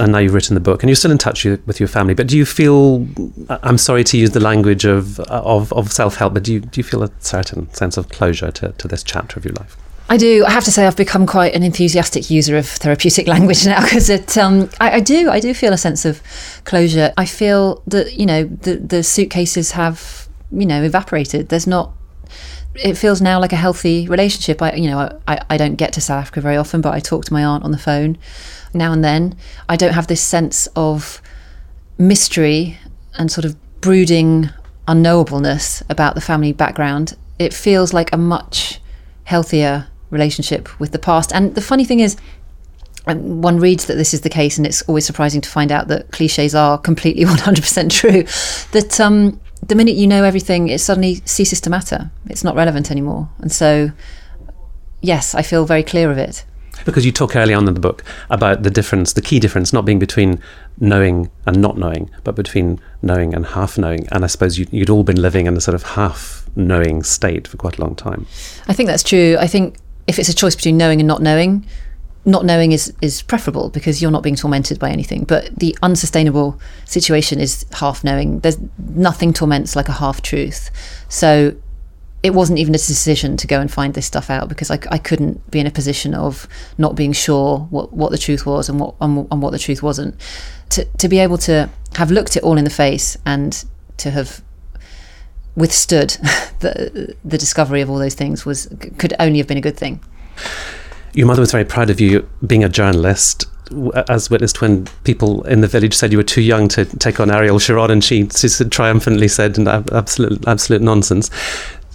and 0.00 0.12
now 0.12 0.18
you've 0.18 0.34
written 0.34 0.54
the 0.54 0.60
book 0.60 0.82
and 0.82 0.88
you're 0.88 0.96
still 0.96 1.10
in 1.10 1.18
touch 1.18 1.44
with 1.44 1.78
your 1.78 1.88
family 1.88 2.14
but 2.14 2.26
do 2.26 2.36
you 2.36 2.46
feel 2.46 3.06
I'm 3.48 3.78
sorry 3.78 4.04
to 4.04 4.18
use 4.18 4.30
the 4.30 4.40
language 4.40 4.84
of 4.84 5.20
of, 5.20 5.72
of 5.72 5.92
self-help 5.92 6.34
but 6.34 6.42
do 6.42 6.54
you, 6.54 6.60
do 6.60 6.80
you 6.80 6.84
feel 6.84 7.02
a 7.02 7.10
certain 7.20 7.72
sense 7.74 7.96
of 7.96 8.08
closure 8.08 8.50
to, 8.52 8.72
to 8.72 8.88
this 8.88 9.02
chapter 9.02 9.38
of 9.38 9.44
your 9.44 9.54
life 9.54 9.76
I 10.10 10.16
do. 10.16 10.44
I 10.44 10.50
have 10.50 10.64
to 10.64 10.72
say, 10.72 10.88
I've 10.88 10.96
become 10.96 11.24
quite 11.24 11.54
an 11.54 11.62
enthusiastic 11.62 12.30
user 12.30 12.56
of 12.56 12.66
therapeutic 12.66 13.26
language 13.34 13.64
now 13.64 13.80
because 13.80 14.10
it. 14.10 14.36
Um, 14.36 14.68
I, 14.80 14.96
I, 14.96 15.00
do. 15.00 15.30
I 15.30 15.38
do 15.38 15.54
feel 15.54 15.72
a 15.72 15.78
sense 15.78 16.04
of 16.04 16.20
closure. 16.64 17.12
I 17.16 17.26
feel 17.26 17.80
that 17.86 18.14
you 18.14 18.26
know 18.26 18.42
the 18.44 18.74
the 18.74 19.04
suitcases 19.04 19.70
have 19.70 20.28
you 20.50 20.66
know 20.66 20.82
evaporated. 20.82 21.48
There's 21.48 21.68
not. 21.68 21.92
It 22.74 22.94
feels 22.94 23.20
now 23.20 23.40
like 23.40 23.52
a 23.52 23.56
healthy 23.56 24.08
relationship. 24.08 24.62
I 24.62 24.74
you 24.74 24.90
know 24.90 25.20
I, 25.26 25.40
I 25.50 25.56
don't 25.56 25.76
get 25.76 25.92
to 25.94 26.00
South 26.00 26.22
Africa 26.22 26.40
very 26.40 26.56
often, 26.56 26.80
but 26.80 26.94
I 26.94 27.00
talk 27.00 27.24
to 27.26 27.32
my 27.32 27.44
aunt 27.44 27.64
on 27.64 27.72
the 27.72 27.78
phone 27.78 28.18
now 28.72 28.92
and 28.92 29.04
then. 29.04 29.36
I 29.68 29.76
don't 29.76 29.92
have 29.92 30.06
this 30.06 30.20
sense 30.22 30.68
of 30.76 31.20
mystery 31.98 32.78
and 33.14 33.30
sort 33.30 33.44
of 33.44 33.56
brooding 33.80 34.50
unknowableness 34.86 35.82
about 35.88 36.14
the 36.14 36.20
family 36.20 36.52
background. 36.52 37.16
It 37.38 37.54
feels 37.54 37.92
like 37.92 38.12
a 38.12 38.16
much 38.16 38.80
healthier 39.24 39.86
relationship 40.10 40.80
with 40.80 40.92
the 40.92 40.98
past. 40.98 41.32
And 41.32 41.54
the 41.54 41.60
funny 41.60 41.84
thing 41.84 42.00
is, 42.00 42.16
um, 43.06 43.40
one 43.40 43.58
reads 43.58 43.86
that 43.86 43.94
this 43.94 44.12
is 44.12 44.20
the 44.20 44.28
case, 44.28 44.58
and 44.58 44.66
it's 44.66 44.82
always 44.82 45.06
surprising 45.06 45.40
to 45.40 45.48
find 45.48 45.72
out 45.72 45.88
that 45.88 46.10
cliches 46.10 46.54
are 46.54 46.76
completely 46.76 47.24
100% 47.26 47.90
true. 47.90 48.24
That 48.72 49.00
um, 49.00 49.40
the 49.62 49.74
minute 49.74 49.96
you 49.96 50.06
know 50.06 50.24
everything, 50.24 50.68
it 50.68 50.80
suddenly 50.80 51.22
ceases 51.24 51.60
to 51.62 51.70
matter. 51.70 52.10
It's 52.26 52.44
not 52.44 52.54
relevant 52.54 52.90
anymore. 52.90 53.28
And 53.38 53.52
so, 53.52 53.92
yes, 55.00 55.34
I 55.34 55.42
feel 55.42 55.64
very 55.64 55.82
clear 55.82 56.10
of 56.10 56.18
it. 56.18 56.44
Because 56.84 57.04
you 57.04 57.12
talk 57.12 57.36
early 57.36 57.52
on 57.52 57.68
in 57.68 57.74
the 57.74 57.80
book 57.80 58.02
about 58.30 58.62
the 58.62 58.70
difference, 58.70 59.12
the 59.12 59.20
key 59.20 59.38
difference, 59.38 59.72
not 59.72 59.84
being 59.84 59.98
between 59.98 60.40
knowing 60.78 61.30
and 61.46 61.60
not 61.60 61.76
knowing, 61.76 62.10
but 62.24 62.34
between 62.34 62.80
knowing 63.02 63.34
and 63.34 63.44
half 63.44 63.76
knowing. 63.76 64.08
And 64.12 64.24
I 64.24 64.28
suppose 64.28 64.58
you, 64.58 64.66
you'd 64.70 64.88
all 64.88 65.04
been 65.04 65.20
living 65.20 65.46
in 65.46 65.56
a 65.56 65.60
sort 65.60 65.74
of 65.74 65.82
half 65.82 66.48
knowing 66.56 67.02
state 67.02 67.46
for 67.46 67.58
quite 67.58 67.76
a 67.76 67.82
long 67.82 67.94
time. 67.94 68.26
I 68.66 68.72
think 68.72 68.88
that's 68.88 69.02
true. 69.02 69.36
I 69.38 69.46
think 69.46 69.76
if 70.06 70.18
it's 70.18 70.30
a 70.30 70.34
choice 70.34 70.56
between 70.56 70.78
knowing 70.78 71.00
and 71.00 71.06
not 71.06 71.20
knowing, 71.20 71.66
not 72.24 72.44
knowing 72.44 72.72
is 72.72 72.92
is 73.00 73.22
preferable 73.22 73.70
because 73.70 74.02
you're 74.02 74.10
not 74.10 74.22
being 74.22 74.36
tormented 74.36 74.78
by 74.78 74.90
anything. 74.90 75.24
But 75.24 75.54
the 75.56 75.76
unsustainable 75.82 76.60
situation 76.84 77.40
is 77.40 77.64
half 77.72 78.04
knowing. 78.04 78.40
There's 78.40 78.58
nothing 78.78 79.32
torments 79.32 79.74
like 79.74 79.88
a 79.88 79.92
half 79.92 80.20
truth. 80.22 80.70
So 81.08 81.56
it 82.22 82.34
wasn't 82.34 82.58
even 82.58 82.74
a 82.74 82.78
decision 82.78 83.36
to 83.38 83.46
go 83.46 83.60
and 83.60 83.72
find 83.72 83.94
this 83.94 84.04
stuff 84.04 84.28
out 84.28 84.48
because 84.48 84.70
I, 84.70 84.78
I 84.90 84.98
couldn't 84.98 85.50
be 85.50 85.58
in 85.58 85.66
a 85.66 85.70
position 85.70 86.14
of 86.14 86.46
not 86.76 86.94
being 86.94 87.12
sure 87.12 87.60
what, 87.70 87.94
what 87.94 88.10
the 88.10 88.18
truth 88.18 88.44
was 88.44 88.68
and 88.68 88.78
what 88.78 88.94
and, 89.00 89.26
and 89.30 89.40
what 89.40 89.52
the 89.52 89.58
truth 89.58 89.82
wasn't. 89.82 90.14
To 90.70 90.84
to 90.84 91.08
be 91.08 91.18
able 91.18 91.38
to 91.38 91.70
have 91.96 92.10
looked 92.10 92.36
it 92.36 92.42
all 92.42 92.58
in 92.58 92.64
the 92.64 92.70
face 92.70 93.16
and 93.24 93.64
to 93.96 94.10
have 94.10 94.42
withstood 95.56 96.10
the 96.60 97.16
the 97.24 97.38
discovery 97.38 97.80
of 97.80 97.88
all 97.88 97.98
those 97.98 98.14
things 98.14 98.44
was 98.44 98.68
could 98.98 99.14
only 99.18 99.38
have 99.38 99.46
been 99.46 99.58
a 99.58 99.62
good 99.62 99.76
thing. 99.78 100.00
Your 101.14 101.26
mother 101.26 101.40
was 101.40 101.52
very 101.52 101.64
proud 101.64 101.90
of 101.90 102.00
you 102.00 102.28
being 102.46 102.64
a 102.64 102.68
journalist, 102.68 103.46
as 104.08 104.30
witnessed 104.30 104.60
when 104.60 104.86
people 105.04 105.42
in 105.44 105.60
the 105.60 105.68
village 105.68 105.94
said 105.94 106.12
you 106.12 106.18
were 106.18 106.24
too 106.24 106.42
young 106.42 106.68
to 106.68 106.84
take 106.84 107.20
on 107.20 107.30
Ariel 107.30 107.58
Sharon, 107.58 107.90
and 107.90 108.02
she, 108.02 108.28
she 108.28 108.48
triumphantly 108.64 109.28
said, 109.28 109.58
"Absolute, 109.92 110.46
absolute 110.46 110.82
nonsense." 110.82 111.30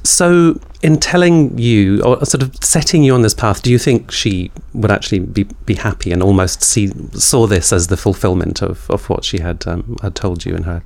So, 0.04 0.60
in 0.84 1.00
telling 1.00 1.58
you 1.58 2.02
or 2.04 2.24
sort 2.26 2.44
of 2.44 2.56
setting 2.64 3.04
you 3.04 3.16
on 3.16 3.24
this 3.24 3.34
path, 3.34 3.64
do 3.64 3.72
you 3.72 3.80
think 3.80 4.12
she 4.12 4.52
would 4.74 4.92
actually 4.92 5.20
be, 5.20 5.44
be 5.66 5.74
happy 5.74 6.12
and 6.12 6.22
almost 6.22 6.64
see 6.64 6.92
saw 7.14 7.48
this 7.48 7.74
as 7.74 7.88
the 7.88 7.98
fulfillment 7.98 8.62
of, 8.62 8.90
of 8.92 9.10
what 9.10 9.26
she 9.26 9.40
had 9.40 9.66
um, 9.66 9.98
had 10.04 10.14
told 10.14 10.46
you 10.46 10.56
in 10.56 10.64
her 10.64 10.84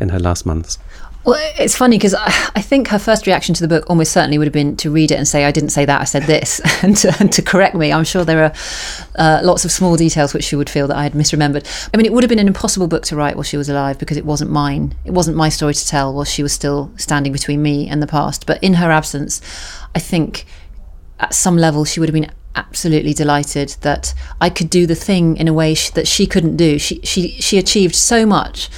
in 0.00 0.08
her 0.08 0.18
last 0.18 0.44
months? 0.46 0.78
Well, 1.26 1.40
it's 1.58 1.74
funny 1.76 1.98
because 1.98 2.14
I, 2.14 2.26
I 2.54 2.62
think 2.62 2.86
her 2.88 3.00
first 3.00 3.26
reaction 3.26 3.52
to 3.56 3.60
the 3.60 3.66
book 3.66 3.90
almost 3.90 4.12
certainly 4.12 4.38
would 4.38 4.46
have 4.46 4.52
been 4.52 4.76
to 4.76 4.92
read 4.92 5.10
it 5.10 5.16
and 5.16 5.26
say, 5.26 5.44
I 5.44 5.50
didn't 5.50 5.70
say 5.70 5.84
that, 5.84 6.00
I 6.00 6.04
said 6.04 6.22
this, 6.22 6.60
and, 6.84 6.96
to, 6.98 7.12
and 7.18 7.32
to 7.32 7.42
correct 7.42 7.74
me. 7.74 7.92
I'm 7.92 8.04
sure 8.04 8.24
there 8.24 8.44
are 8.44 8.52
uh, 9.16 9.40
lots 9.42 9.64
of 9.64 9.72
small 9.72 9.96
details 9.96 10.32
which 10.32 10.44
she 10.44 10.54
would 10.54 10.70
feel 10.70 10.86
that 10.86 10.96
I 10.96 11.02
had 11.02 11.14
misremembered. 11.14 11.90
I 11.92 11.96
mean, 11.96 12.06
it 12.06 12.12
would 12.12 12.22
have 12.22 12.28
been 12.28 12.38
an 12.38 12.46
impossible 12.46 12.86
book 12.86 13.02
to 13.06 13.16
write 13.16 13.34
while 13.34 13.42
she 13.42 13.56
was 13.56 13.68
alive 13.68 13.98
because 13.98 14.16
it 14.16 14.24
wasn't 14.24 14.52
mine. 14.52 14.94
It 15.04 15.10
wasn't 15.10 15.36
my 15.36 15.48
story 15.48 15.74
to 15.74 15.86
tell 15.86 16.14
while 16.14 16.24
she 16.24 16.44
was 16.44 16.52
still 16.52 16.92
standing 16.96 17.32
between 17.32 17.60
me 17.60 17.88
and 17.88 18.00
the 18.00 18.06
past. 18.06 18.46
But 18.46 18.62
in 18.62 18.74
her 18.74 18.92
absence, 18.92 19.42
I 19.96 19.98
think 19.98 20.44
at 21.18 21.34
some 21.34 21.56
level 21.56 21.84
she 21.84 21.98
would 21.98 22.08
have 22.08 22.14
been 22.14 22.30
absolutely 22.54 23.12
delighted 23.12 23.70
that 23.80 24.14
I 24.40 24.48
could 24.48 24.70
do 24.70 24.86
the 24.86 24.94
thing 24.94 25.38
in 25.38 25.48
a 25.48 25.52
way 25.52 25.74
that 25.94 26.06
she 26.06 26.28
couldn't 26.28 26.56
do. 26.56 26.78
She, 26.78 27.00
she, 27.00 27.30
she 27.40 27.58
achieved 27.58 27.96
so 27.96 28.24
much 28.24 28.70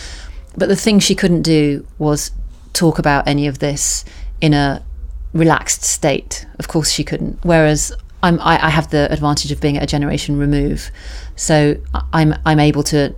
but 0.59 0.69
the 0.69 0.77
thing 0.77 0.99
she 0.99 1.15
couldn't 1.15 1.43
do 1.43 1.87
was 1.99 2.33
talk 2.79 2.99
about 2.99 3.27
any 3.27 3.47
of 3.47 3.59
this 3.59 4.05
in 4.41 4.55
a 4.55 4.85
relaxed 5.33 5.83
state. 5.83 6.47
Of 6.59 6.69
course, 6.69 6.91
she 6.91 7.05
couldn't. 7.05 7.39
Whereas 7.43 7.93
I'm, 8.23 8.41
I, 8.41 8.67
I 8.67 8.71
have 8.71 8.91
the 8.91 9.11
advantage 9.13 9.51
of 9.53 9.61
being 9.61 9.77
at 9.77 9.83
a 9.83 9.87
generation 9.87 10.39
remove, 10.39 10.91
so 11.37 11.77
I'm 12.13 12.35
I'm 12.47 12.61
able 12.61 12.83
to 12.85 13.15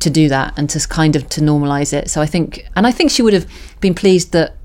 to 0.00 0.10
do 0.10 0.28
that 0.28 0.58
and 0.58 0.68
to 0.70 0.88
kind 0.88 1.14
of 1.14 1.28
to 1.30 1.40
normalize 1.40 1.92
it. 1.92 2.10
So 2.10 2.20
I 2.20 2.26
think, 2.26 2.66
and 2.74 2.86
I 2.86 2.90
think 2.90 3.10
she 3.10 3.22
would 3.22 3.34
have 3.34 3.46
been 3.80 3.94
pleased 3.94 4.32
that 4.32 4.56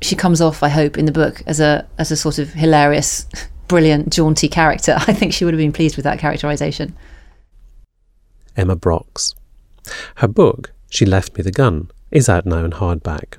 she 0.00 0.14
comes 0.14 0.40
off. 0.40 0.62
I 0.62 0.68
hope 0.68 0.96
in 0.96 1.06
the 1.06 1.12
book 1.12 1.42
as 1.46 1.60
a 1.60 1.86
as 1.98 2.10
a 2.10 2.16
sort 2.16 2.38
of 2.38 2.52
hilarious, 2.52 3.26
brilliant, 3.68 4.12
jaunty 4.12 4.48
character. 4.48 4.96
I 5.08 5.12
think 5.12 5.32
she 5.32 5.44
would 5.44 5.54
have 5.54 5.58
been 5.58 5.72
pleased 5.72 5.96
with 5.96 6.04
that 6.04 6.18
characterization. 6.18 6.94
Emma 8.56 8.76
Brockes. 8.76 9.34
Her 10.16 10.28
book, 10.28 10.72
She 10.88 11.04
Left 11.04 11.36
Me 11.36 11.42
the 11.42 11.50
Gun, 11.50 11.90
is 12.10 12.28
out 12.28 12.46
now 12.46 12.64
in 12.64 12.70
hardback. 12.70 13.38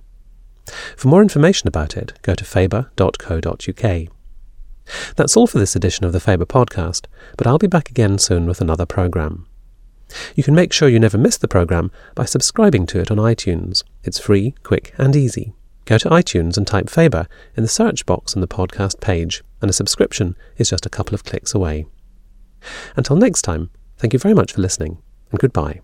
For 0.98 1.08
more 1.08 1.22
information 1.22 1.68
about 1.68 1.96
it, 1.96 2.20
go 2.22 2.36
to 2.36 2.44
faber.co.uk. 2.44 4.08
That's 5.16 5.38
all 5.38 5.48
for 5.48 5.60
this 5.60 5.76
edition 5.76 6.06
of 6.06 6.12
the 6.12 6.20
Faber 6.20 6.46
podcast, 6.46 7.06
but 7.38 7.48
I'll 7.48 7.58
be 7.58 7.68
back 7.68 7.90
again 7.90 8.18
soon 8.18 8.46
with 8.46 8.62
another 8.62 8.86
programme. 8.86 9.48
You 10.36 10.44
can 10.44 10.56
make 10.56 10.72
sure 10.72 10.88
you 10.88 11.00
never 11.00 11.18
miss 11.18 11.38
the 11.38 11.48
programme 11.48 11.92
by 12.14 12.26
subscribing 12.26 12.86
to 12.88 13.00
it 13.00 13.10
on 13.10 13.18
iTunes. 13.18 13.84
It's 14.04 14.20
free, 14.20 14.54
quick, 14.64 14.94
and 14.98 15.16
easy. 15.16 15.54
Go 15.86 15.98
to 15.98 16.10
iTunes 16.10 16.58
and 16.58 16.66
type 16.66 16.90
Faber 16.90 17.28
in 17.56 17.64
the 17.64 17.70
search 17.70 18.06
box 18.06 18.36
on 18.36 18.42
the 18.42 18.48
podcast 18.48 19.00
page, 19.02 19.44
and 19.62 19.70
a 19.70 19.74
subscription 19.74 20.36
is 20.58 20.70
just 20.70 20.86
a 20.86 20.90
couple 20.90 21.16
of 21.16 21.24
clicks 21.24 21.54
away. 21.54 21.86
Until 22.96 23.16
next 23.16 23.44
time, 23.44 23.70
thank 23.98 24.14
you 24.14 24.20
very 24.20 24.34
much 24.34 24.54
for 24.54 24.62
listening, 24.62 24.98
and 25.32 25.40
goodbye. 25.40 25.82